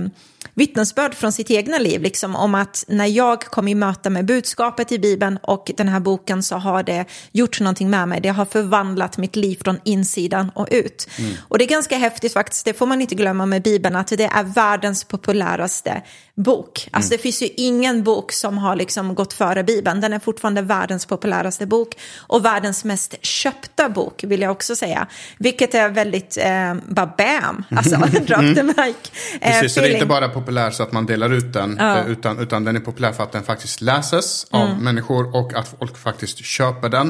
vittnesbörd 0.53 1.15
från 1.15 1.31
sitt 1.31 1.51
egna 1.51 1.77
liv, 1.77 2.01
liksom, 2.01 2.35
om 2.35 2.55
att 2.55 2.85
när 2.87 3.05
jag 3.05 3.41
kom 3.41 3.67
i 3.67 3.75
möte 3.75 4.09
med 4.09 4.25
budskapet 4.25 4.91
i 4.91 4.99
Bibeln 4.99 5.39
och 5.43 5.71
den 5.77 5.87
här 5.87 5.99
boken 5.99 6.43
så 6.43 6.55
har 6.55 6.83
det 6.83 7.05
gjort 7.31 7.59
någonting 7.59 7.89
med 7.89 8.07
mig. 8.07 8.21
Det 8.21 8.29
har 8.29 8.45
förvandlat 8.45 9.17
mitt 9.17 9.35
liv 9.35 9.57
från 9.63 9.79
insidan 9.83 10.51
och 10.55 10.67
ut. 10.71 11.07
Mm. 11.17 11.31
Och 11.47 11.57
det 11.57 11.63
är 11.63 11.69
ganska 11.69 11.97
häftigt 11.97 12.33
faktiskt, 12.33 12.65
det 12.65 12.73
får 12.73 12.85
man 12.85 13.01
inte 13.01 13.15
glömma 13.15 13.45
med 13.45 13.61
Bibeln, 13.61 13.95
att 13.95 14.07
det 14.07 14.23
är 14.23 14.43
världens 14.43 15.03
populäraste 15.03 16.01
bok. 16.39 16.87
Alltså 16.91 17.11
mm. 17.11 17.17
det 17.17 17.23
finns 17.23 17.41
ju 17.41 17.47
ingen 17.57 18.03
bok 18.03 18.31
som 18.31 18.57
har 18.57 18.75
liksom 18.75 19.15
gått 19.15 19.33
före 19.33 19.63
Bibeln. 19.63 20.01
Den 20.01 20.13
är 20.13 20.19
fortfarande 20.19 20.61
världens 20.61 21.05
populäraste 21.05 21.65
bok 21.65 21.95
och 22.17 22.45
världens 22.45 22.85
mest 22.85 23.25
köpta 23.25 23.89
bok 23.89 24.23
vill 24.23 24.41
jag 24.41 24.51
också 24.51 24.75
säga. 24.75 25.07
Vilket 25.37 25.75
är 25.75 25.89
väldigt, 25.89 26.37
eh, 26.37 26.75
bara 26.87 27.13
bam, 27.17 27.63
alltså 27.77 27.95
drop 27.97 28.55
the 28.55 28.63
mic. 28.63 28.95
Eh, 29.41 29.51
Precis, 29.51 29.73
så 29.73 29.81
det 29.81 29.87
är 29.87 29.93
inte 29.93 30.05
bara 30.05 30.29
populär 30.29 30.71
så 30.71 30.83
att 30.83 30.91
man 30.91 31.05
delar 31.05 31.33
ut 31.33 31.53
den, 31.53 31.75
ja. 31.79 31.97
Eh, 31.97 32.09
utan, 32.09 32.39
utan 32.39 32.63
den 32.63 32.75
är 32.75 32.79
populär 32.79 33.11
för 33.11 33.23
att 33.23 33.31
den 33.31 33.43
faktiskt 33.43 33.81
läses 33.81 34.47
av 34.51 34.69
mm. 34.69 34.83
människor 34.83 35.35
och 35.35 35.53
att 35.53 35.75
folk 35.79 35.97
faktiskt 35.97 36.37
köper 36.45 36.89
den. 36.89 37.07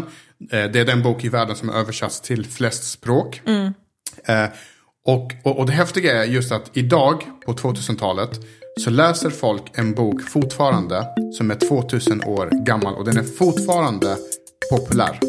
Eh, 0.51 0.63
det 0.71 0.79
är 0.79 0.85
den 0.85 1.03
bok 1.03 1.23
i 1.23 1.29
världen 1.29 1.55
som 1.55 1.69
är 1.69 1.73
översatts 1.73 2.21
till 2.21 2.45
flest 2.45 2.91
språk. 2.91 3.41
Mm. 3.45 3.73
Eh, 4.25 4.49
och, 5.05 5.33
och, 5.43 5.59
och 5.59 5.65
det 5.65 5.73
häftiga 5.73 6.23
är 6.23 6.25
just 6.25 6.51
att 6.51 6.69
idag 6.73 7.23
på 7.45 7.53
2000-talet 7.53 8.39
så 8.77 8.89
läser 8.89 9.29
folk 9.29 9.63
en 9.73 9.93
bok 9.93 10.21
fortfarande 10.21 11.05
som 11.37 11.51
är 11.51 11.55
2000 11.55 12.23
år 12.23 12.49
gammal 12.65 12.95
och 12.95 13.05
den 13.05 13.17
är 13.17 13.23
fortfarande 13.23 14.17
populär. 14.71 15.19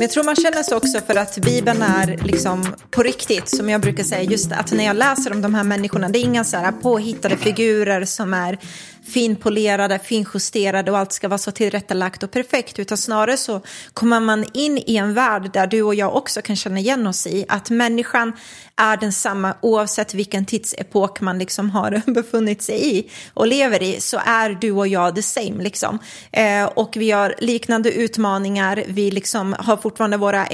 Men 0.00 0.04
jag 0.04 0.10
tror 0.10 0.24
man 0.24 0.36
känner 0.36 0.62
så 0.62 0.76
också 0.76 1.00
för 1.00 1.16
att 1.16 1.38
Bibeln 1.38 1.82
är 1.82 2.18
liksom 2.22 2.66
på 2.90 3.02
riktigt, 3.02 3.48
som 3.48 3.70
jag 3.70 3.80
brukar 3.80 4.04
säga, 4.04 4.22
just 4.22 4.52
att 4.52 4.72
när 4.72 4.84
jag 4.84 4.96
läser 4.96 5.32
om 5.32 5.42
de 5.42 5.54
här 5.54 5.64
människorna, 5.64 6.08
det 6.08 6.18
är 6.18 6.22
inga 6.22 6.44
så 6.44 6.56
här 6.56 6.72
påhittade 6.72 7.36
figurer 7.36 8.04
som 8.04 8.34
är 8.34 8.58
finpolerade, 9.06 9.98
finjusterade 9.98 10.90
och 10.90 10.98
allt 10.98 11.12
ska 11.12 11.28
vara 11.28 11.38
så 11.38 11.50
tillrättalagt 11.50 12.22
och 12.22 12.30
perfekt, 12.30 12.78
utan 12.78 12.98
snarare 12.98 13.36
så 13.36 13.60
kommer 13.92 14.20
man 14.20 14.44
in 14.54 14.78
i 14.86 14.96
en 14.96 15.14
värld 15.14 15.50
där 15.52 15.66
du 15.66 15.82
och 15.82 15.94
jag 15.94 16.16
också 16.16 16.42
kan 16.42 16.56
känna 16.56 16.78
igen 16.78 17.06
oss 17.06 17.26
i 17.26 17.44
att 17.48 17.70
människan 17.70 18.32
är 18.76 18.96
densamma 18.96 19.54
oavsett 19.60 20.14
vilken 20.14 20.44
tidsepok 20.44 21.20
man 21.20 21.38
liksom 21.38 21.70
har 21.70 22.02
befunnit 22.12 22.62
sig 22.62 22.98
i 22.98 23.10
och 23.34 23.46
lever 23.46 23.82
i 23.82 24.00
så 24.00 24.20
är 24.24 24.50
du 24.60 24.70
och 24.70 24.88
jag 24.88 25.14
the 25.14 25.22
same 25.22 25.62
liksom. 25.62 25.98
Eh, 26.32 26.64
och 26.64 26.96
vi 26.96 27.10
har 27.10 27.34
liknande 27.38 27.92
utmaningar, 27.92 28.84
vi 28.88 29.10
liksom 29.10 29.56
har 29.58 29.76
fortfarande 29.76 30.16
våra 30.16 30.46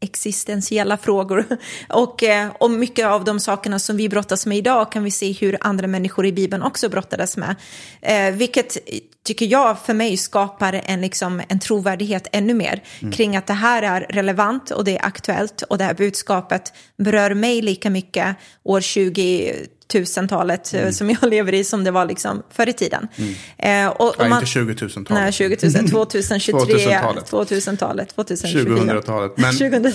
existentiella 0.00 0.96
frågor. 0.96 1.44
Och, 1.88 2.22
eh, 2.22 2.50
och 2.60 2.70
mycket 2.70 3.06
av 3.06 3.24
de 3.24 3.40
sakerna 3.40 3.78
som 3.78 3.96
vi 3.96 4.08
brottas 4.08 4.46
med 4.46 4.58
idag 4.58 4.92
kan 4.92 5.04
vi 5.04 5.10
se 5.10 5.32
hur 5.32 5.58
andra 5.60 5.86
människor 5.86 6.26
i 6.26 6.32
Bibeln 6.32 6.62
också 6.62 6.88
brottades 6.88 7.36
med. 7.36 7.56
Eh, 8.02 8.30
vilket 8.30 8.76
tycker 9.24 9.46
jag 9.46 9.78
för 9.78 9.94
mig 9.94 10.16
skapar 10.16 10.80
en, 10.84 11.00
liksom, 11.00 11.42
en 11.48 11.60
trovärdighet 11.60 12.28
ännu 12.32 12.54
mer 12.54 12.82
mm. 13.00 13.12
kring 13.12 13.36
att 13.36 13.46
det 13.46 13.52
här 13.52 13.82
är 13.82 14.00
relevant 14.00 14.70
och 14.70 14.84
det 14.84 14.98
är 14.98 15.06
aktuellt 15.06 15.62
och 15.62 15.78
det 15.78 15.84
här 15.84 15.94
budskapet 15.94 16.72
berör 16.96 17.34
mig 17.34 17.62
lika 17.62 17.90
mycket 17.90 18.36
år 18.64 18.80
20 18.80 19.54
tusentalet 19.88 20.74
eh, 20.74 20.80
mm. 20.80 20.92
som 20.92 21.10
jag 21.10 21.30
lever 21.30 21.54
i 21.54 21.64
som 21.64 21.84
det 21.84 21.90
var 21.90 22.06
liksom 22.06 22.42
förr 22.50 22.68
i 22.68 22.72
tiden. 22.72 23.08
Mm. 23.16 23.86
Eh, 23.86 23.92
och, 23.92 24.20
och 24.20 24.28
man, 24.28 24.32
inte 24.32 24.46
20 24.46 24.72
000-talet. 24.72 25.10
Nej, 25.10 25.32
20 25.32 25.56
000, 25.62 25.88
2023, 25.88 26.52
2000-talet, 26.52 27.30
2000-talet, 27.30 28.08
2024. 28.14 28.76
2000-talet. 28.76 29.32
Men, 29.36 29.52
2000 29.56 29.92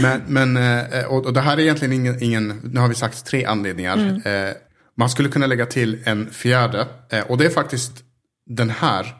men, 0.00 0.22
men 0.26 0.56
eh, 0.56 1.04
och, 1.04 1.26
och, 1.26 1.32
det 1.32 1.40
här 1.40 1.56
är 1.56 1.60
egentligen 1.60 1.92
ingen, 1.92 2.22
ingen, 2.22 2.60
nu 2.64 2.80
har 2.80 2.88
vi 2.88 2.94
sagt 2.94 3.26
tre 3.26 3.44
anledningar. 3.44 3.96
Mm. 3.96 4.48
Eh, 4.48 4.54
man 4.96 5.10
skulle 5.10 5.28
kunna 5.28 5.46
lägga 5.46 5.66
till 5.66 5.98
en 6.04 6.30
fjärde. 6.30 6.86
Eh, 7.10 7.20
och 7.20 7.38
det 7.38 7.46
är 7.46 7.50
faktiskt 7.50 7.92
den 8.46 8.70
här 8.70 9.14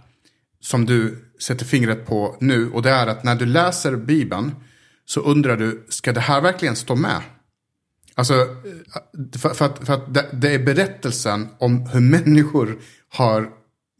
som 0.60 0.86
du 0.86 1.30
sätter 1.40 1.64
fingret 1.64 2.06
på 2.06 2.36
nu. 2.40 2.70
Och 2.70 2.82
det 2.82 2.90
är 2.90 3.06
att 3.06 3.24
när 3.24 3.34
du 3.34 3.46
läser 3.46 3.96
Bibeln 3.96 4.54
så 5.04 5.20
undrar 5.20 5.56
du, 5.56 5.86
ska 5.88 6.12
det 6.12 6.20
här 6.20 6.40
verkligen 6.40 6.76
stå 6.76 6.94
med? 6.94 7.20
Alltså, 8.14 8.34
eh, 8.34 9.38
för, 9.38 9.48
för 9.48 9.64
att, 9.64 9.86
för 9.86 9.94
att 9.94 10.14
det, 10.14 10.26
det, 10.32 10.54
är 10.54 10.58
berättelsen 10.58 11.48
om 11.58 11.86
hur 11.86 12.00
människor 12.00 12.78
har 13.08 13.50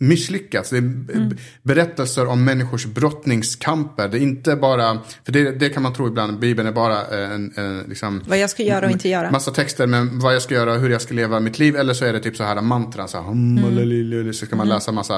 misslyckats. 0.00 0.70
Det 0.70 0.76
är 0.76 0.80
mm. 0.80 1.36
berättelser 1.62 2.26
om 2.26 2.44
människors 2.44 2.86
brottningskamper. 2.86 4.08
Det 4.08 4.18
är 4.18 4.22
inte 4.22 4.56
bara, 4.56 4.98
för 5.24 5.32
det, 5.32 5.50
det 5.50 5.68
kan 5.68 5.82
man 5.82 5.94
tro 5.94 6.06
ibland, 6.06 6.38
Bibeln 6.38 6.68
är 6.68 6.72
bara 6.72 7.06
en, 7.06 7.52
en 7.56 7.84
liksom, 7.88 8.22
Vad 8.26 8.38
jag 8.38 8.50
ska 8.50 8.62
göra 8.62 8.86
och 8.86 8.92
inte 8.92 9.08
göra. 9.08 9.30
Massa 9.30 9.50
texter 9.50 9.86
med 9.86 10.06
vad 10.06 10.34
jag 10.34 10.42
ska 10.42 10.54
göra, 10.54 10.74
hur 10.74 10.90
jag 10.90 11.02
ska 11.02 11.14
leva 11.14 11.40
mitt 11.40 11.58
liv. 11.58 11.76
Eller 11.76 11.94
så 11.94 12.04
är 12.04 12.12
det 12.12 12.20
typ 12.20 12.36
så 12.36 12.44
här 12.44 12.60
mantran, 12.60 13.08
så, 13.08 13.20
här, 13.20 13.32
mm. 13.32 14.32
så 14.32 14.46
ska 14.46 14.56
man 14.56 14.66
mm. 14.66 14.74
läsa 14.74 14.92
massa 14.92 15.16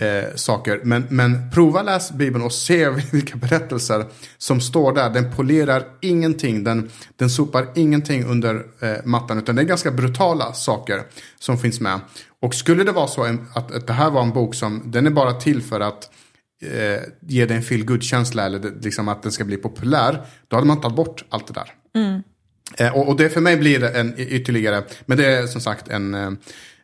eh, 0.00 0.34
saker. 0.34 0.80
Men, 0.84 1.06
men 1.08 1.50
prova 1.50 1.82
läs 1.82 2.12
Bibeln 2.12 2.44
och 2.44 2.52
se 2.52 2.88
vilka 3.12 3.36
berättelser 3.36 4.04
som 4.38 4.60
står 4.60 4.92
där. 4.92 5.10
Den 5.10 5.32
polerar 5.32 5.84
ingenting, 6.00 6.64
den, 6.64 6.90
den 7.16 7.30
sopar 7.30 7.66
ingenting 7.74 8.24
under 8.24 8.54
eh, 8.80 9.04
mattan. 9.04 9.38
Utan 9.38 9.56
det 9.56 9.62
är 9.62 9.66
ganska 9.66 9.90
brutala 9.90 10.52
saker 10.52 11.02
som 11.38 11.58
finns 11.58 11.80
med. 11.80 12.00
Och 12.42 12.54
skulle 12.54 12.84
det 12.84 12.92
vara 12.92 13.06
så 13.06 13.22
att, 13.54 13.72
att 13.72 13.86
det 13.86 13.92
här 13.92 14.10
var 14.10 14.22
en 14.22 14.32
bok 14.32 14.54
som, 14.54 14.82
den 14.84 15.06
är 15.06 15.10
bara 15.10 15.32
till 15.32 15.62
för 15.62 15.80
att 15.80 16.10
eh, 16.62 17.02
ge 17.20 17.46
dig 17.46 17.56
en 17.56 17.62
feel 17.62 17.84
good 17.84 18.02
känsla 18.02 18.46
eller 18.46 18.58
det, 18.58 18.84
liksom 18.84 19.08
att 19.08 19.22
den 19.22 19.32
ska 19.32 19.44
bli 19.44 19.56
populär. 19.56 20.26
Då 20.48 20.56
hade 20.56 20.66
man 20.66 20.80
tagit 20.80 20.96
bort 20.96 21.24
allt 21.28 21.46
det 21.46 21.52
där. 21.52 21.72
Mm. 21.94 22.22
Eh, 22.78 22.96
och, 22.98 23.08
och, 23.08 23.16
det 23.16 23.30
för 23.30 23.40
mig 23.40 23.56
blir 23.56 23.78
det 23.78 23.88
en 23.88 24.14
ytterligare, 24.16 24.82
men 25.06 25.18
det 25.18 25.26
är 25.26 25.46
som 25.46 25.60
sagt 25.60 25.88
en, 25.88 26.14
eh, 26.14 26.30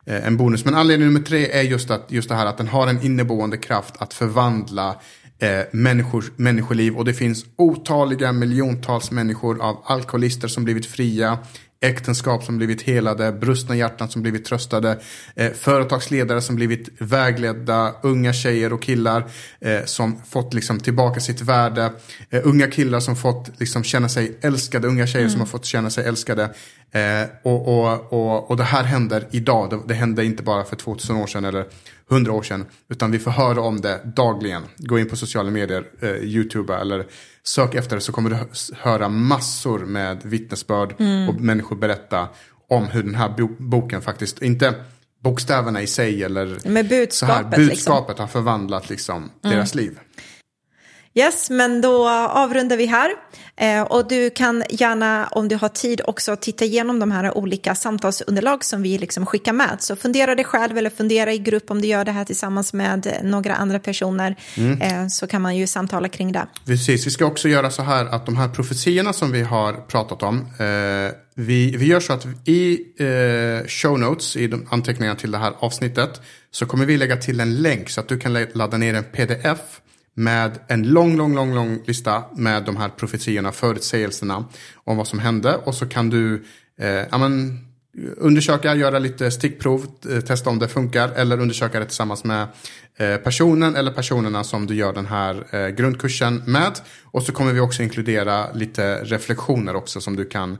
en 0.05 0.37
bonus. 0.37 0.65
Men 0.65 0.75
anledning 0.75 1.07
nummer 1.07 1.25
tre 1.25 1.51
är 1.51 1.61
just, 1.61 1.91
att, 1.91 2.11
just 2.11 2.29
det 2.29 2.35
här 2.35 2.45
att 2.45 2.57
den 2.57 2.67
har 2.67 2.87
en 2.87 3.01
inneboende 3.01 3.57
kraft 3.57 3.95
att 3.97 4.13
förvandla 4.13 4.95
eh, 5.39 5.59
människors, 5.71 6.25
människoliv. 6.35 6.97
Och 6.97 7.05
det 7.05 7.13
finns 7.13 7.45
otaliga 7.55 8.31
miljontals 8.31 9.11
människor 9.11 9.61
av 9.61 9.83
alkoholister 9.85 10.47
som 10.47 10.63
blivit 10.63 10.85
fria 10.85 11.37
äktenskap 11.81 12.43
som 12.43 12.57
blivit 12.57 12.81
helade, 12.81 13.31
brustna 13.31 13.75
hjärtan 13.75 14.09
som 14.09 14.21
blivit 14.21 14.45
tröstade, 14.45 14.99
eh, 15.35 15.51
företagsledare 15.51 16.41
som 16.41 16.55
blivit 16.55 16.89
vägledda, 16.99 17.95
unga 18.03 18.33
tjejer 18.33 18.73
och 18.73 18.81
killar 18.81 19.23
eh, 19.59 19.83
som 19.85 20.21
fått 20.29 20.53
liksom 20.53 20.79
tillbaka 20.79 21.19
sitt 21.19 21.41
värde, 21.41 21.91
eh, 22.29 22.41
unga 22.43 22.67
killar 22.67 22.99
som 22.99 23.15
fått 23.15 23.59
liksom 23.59 23.83
känna 23.83 24.09
sig 24.09 24.37
älskade, 24.41 24.87
unga 24.87 25.07
tjejer 25.07 25.25
mm. 25.25 25.31
som 25.31 25.39
har 25.39 25.47
fått 25.47 25.65
känna 25.65 25.89
sig 25.89 26.05
älskade. 26.05 26.43
Eh, 26.91 27.29
och, 27.43 27.67
och, 27.67 28.13
och, 28.13 28.51
och 28.51 28.57
det 28.57 28.63
här 28.63 28.83
händer 28.83 29.27
idag, 29.31 29.69
det, 29.69 29.79
det 29.87 29.93
hände 29.93 30.25
inte 30.25 30.43
bara 30.43 30.63
för 30.63 30.75
2000 30.75 31.15
år 31.15 31.27
sedan 31.27 31.45
eller 31.45 31.65
100 32.11 32.31
år 32.31 32.43
sedan, 32.43 32.65
utan 32.89 33.11
vi 33.11 33.19
får 33.19 33.31
höra 33.31 33.61
om 33.61 33.81
det 33.81 34.01
dagligen. 34.15 34.63
Gå 34.77 34.99
in 34.99 35.09
på 35.09 35.15
sociala 35.15 35.51
medier, 35.51 35.83
eh, 36.01 36.09
YouTube 36.09 36.75
eller 36.75 37.05
sök 37.47 37.75
efter 37.75 37.95
det 37.95 38.01
så 38.01 38.11
kommer 38.11 38.29
du 38.29 38.37
höra 38.75 39.09
massor 39.09 39.79
med 39.79 40.21
vittnesbörd 40.23 40.95
mm. 40.99 41.29
och 41.29 41.41
människor 41.41 41.75
berätta 41.75 42.27
om 42.69 42.85
hur 42.85 43.03
den 43.03 43.15
här 43.15 43.33
boken 43.57 44.01
faktiskt, 44.01 44.41
inte 44.41 44.73
bokstäverna 45.23 45.81
i 45.81 45.87
sig 45.87 46.23
eller 46.23 46.69
med 46.69 46.87
budskapet, 46.89 47.13
så 47.13 47.25
här, 47.25 47.43
budskapet 47.43 48.09
liksom. 48.09 48.23
har 48.23 48.27
förvandlat 48.27 48.89
liksom 48.89 49.17
mm. 49.17 49.31
deras 49.55 49.75
liv. 49.75 49.99
Yes, 51.17 51.49
men 51.49 51.81
då 51.81 52.09
avrundar 52.09 52.77
vi 52.77 52.85
här. 52.85 53.11
Eh, 53.55 53.81
och 53.81 54.07
du 54.07 54.29
kan 54.29 54.63
gärna, 54.69 55.27
om 55.27 55.47
du 55.47 55.55
har 55.55 55.69
tid, 55.69 56.01
också 56.05 56.35
titta 56.35 56.65
igenom 56.65 56.99
de 56.99 57.11
här 57.11 57.37
olika 57.37 57.75
samtalsunderlag 57.75 58.63
som 58.63 58.81
vi 58.81 58.97
liksom 58.97 59.25
skickar 59.25 59.53
med. 59.53 59.77
Så 59.79 59.95
fundera 59.95 60.35
dig 60.35 60.45
själv 60.45 60.77
eller 60.77 60.89
fundera 60.89 61.33
i 61.33 61.37
grupp 61.37 61.71
om 61.71 61.81
du 61.81 61.87
gör 61.87 62.05
det 62.05 62.11
här 62.11 62.25
tillsammans 62.25 62.73
med 62.73 63.17
några 63.23 63.55
andra 63.55 63.79
personer. 63.79 64.35
Mm. 64.57 64.81
Eh, 64.81 65.07
så 65.07 65.27
kan 65.27 65.41
man 65.41 65.57
ju 65.57 65.67
samtala 65.67 66.09
kring 66.09 66.31
det. 66.31 66.47
Precis, 66.65 67.07
vi 67.07 67.11
ska 67.11 67.25
också 67.25 67.49
göra 67.49 67.71
så 67.71 67.81
här 67.81 68.05
att 68.05 68.25
de 68.25 68.37
här 68.37 68.49
profetiorna 68.49 69.13
som 69.13 69.31
vi 69.31 69.41
har 69.41 69.73
pratat 69.73 70.23
om. 70.23 70.39
Eh, 70.39 71.15
vi, 71.35 71.77
vi 71.77 71.85
gör 71.85 71.99
så 71.99 72.13
att 72.13 72.25
i 72.45 72.79
eh, 72.99 73.67
show 73.67 73.99
notes, 73.99 74.35
i 74.35 74.47
de 74.47 74.67
anteckningarna 74.69 75.19
till 75.19 75.31
det 75.31 75.37
här 75.37 75.53
avsnittet, 75.59 76.21
så 76.51 76.65
kommer 76.65 76.85
vi 76.85 76.97
lägga 76.97 77.17
till 77.17 77.39
en 77.39 77.61
länk 77.61 77.89
så 77.89 78.01
att 78.01 78.07
du 78.07 78.19
kan 78.19 78.33
ladda 78.53 78.77
ner 78.77 78.93
en 78.93 79.03
pdf 79.03 79.59
med 80.17 80.59
en 80.67 80.83
lång, 80.83 81.17
lång, 81.17 81.35
lång, 81.35 81.53
lång 81.53 81.79
lista 81.85 82.23
med 82.35 82.63
de 82.63 82.77
här 82.77 82.89
profetiorna, 82.89 83.51
förutsägelserna 83.51 84.45
om 84.75 84.97
vad 84.97 85.07
som 85.07 85.19
hände. 85.19 85.55
Och 85.55 85.75
så 85.75 85.85
kan 85.85 86.09
du 86.09 86.45
eh, 86.79 87.05
amen, 87.09 87.59
undersöka, 88.17 88.75
göra 88.75 88.99
lite 88.99 89.31
stickprov, 89.31 89.87
eh, 90.09 90.19
testa 90.19 90.49
om 90.49 90.59
det 90.59 90.67
funkar 90.67 91.09
eller 91.09 91.39
undersöka 91.39 91.79
det 91.79 91.85
tillsammans 91.85 92.23
med 92.23 92.47
eh, 92.97 93.17
personen 93.17 93.75
eller 93.75 93.91
personerna 93.91 94.43
som 94.43 94.67
du 94.67 94.75
gör 94.75 94.93
den 94.93 95.05
här 95.05 95.55
eh, 95.55 95.67
grundkursen 95.67 96.43
med. 96.45 96.71
Och 97.03 97.23
så 97.23 97.31
kommer 97.31 97.53
vi 97.53 97.59
också 97.59 97.83
inkludera 97.83 98.53
lite 98.53 99.03
reflektioner 99.03 99.75
också 99.75 100.01
som 100.01 100.15
du 100.15 100.25
kan 100.25 100.57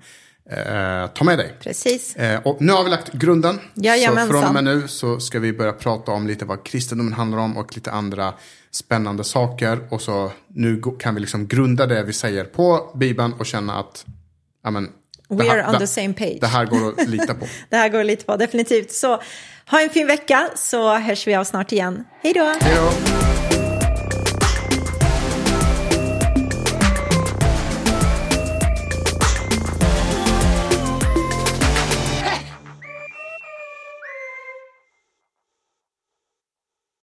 eh, 0.52 1.08
ta 1.08 1.24
med 1.24 1.38
dig. 1.38 1.54
Precis. 1.60 2.16
Eh, 2.16 2.42
och 2.44 2.62
nu 2.62 2.72
har 2.72 2.84
vi 2.84 2.90
lagt 2.90 3.14
grunden. 3.14 3.60
Jajamensan. 3.74 4.28
Så 4.28 4.34
från 4.34 4.44
och 4.44 4.54
med 4.54 4.64
nu 4.64 4.88
så 4.88 5.20
ska 5.20 5.40
vi 5.40 5.54
börja 5.54 5.74
prata 5.74 6.12
om 6.12 6.28
lite 6.28 6.46
vad 6.46 6.64
kristendomen 6.64 7.14
handlar 7.14 7.38
om 7.38 7.58
och 7.58 7.76
lite 7.76 7.92
andra 7.92 8.34
spännande 8.72 9.24
saker. 9.24 9.80
Och 9.90 10.02
så 10.02 10.32
nu 10.48 10.82
kan 11.00 11.16
vi 11.16 11.22
liksom 11.22 11.48
grunda 11.48 11.86
det 11.86 12.04
vi 12.04 12.14
säger 12.14 12.44
på 12.44 12.92
Bibeln 12.96 13.34
och 13.34 13.46
känna 13.46 13.80
att 13.80 14.06
amen, 14.64 14.90
We 15.30 15.52
are 15.52 15.74
on 15.74 15.80
the 15.80 15.88
same 15.88 16.14
page. 16.14 16.38
Det 16.42 16.48
här 16.48 16.66
går 16.66 16.90
att 16.90 17.10
lita 17.10 17.34
på. 17.34 17.48
det 17.70 17.76
här 17.76 17.90
går 17.90 18.00
att 18.00 18.06
lita 18.06 18.24
på, 18.26 18.38
definitivt. 18.38 18.92
Så 18.92 19.22
ha 19.70 19.82
en 19.82 19.90
fin 19.90 20.08
vecka 20.08 20.50
så 20.56 20.98
hörs 20.98 21.28
vi 21.28 21.36
av 21.36 21.44
snart 21.44 21.72
igen. 21.72 22.04
Hej 22.24 22.34
då! 22.34 22.54
Hej 22.62 22.76
då! 22.76 23.67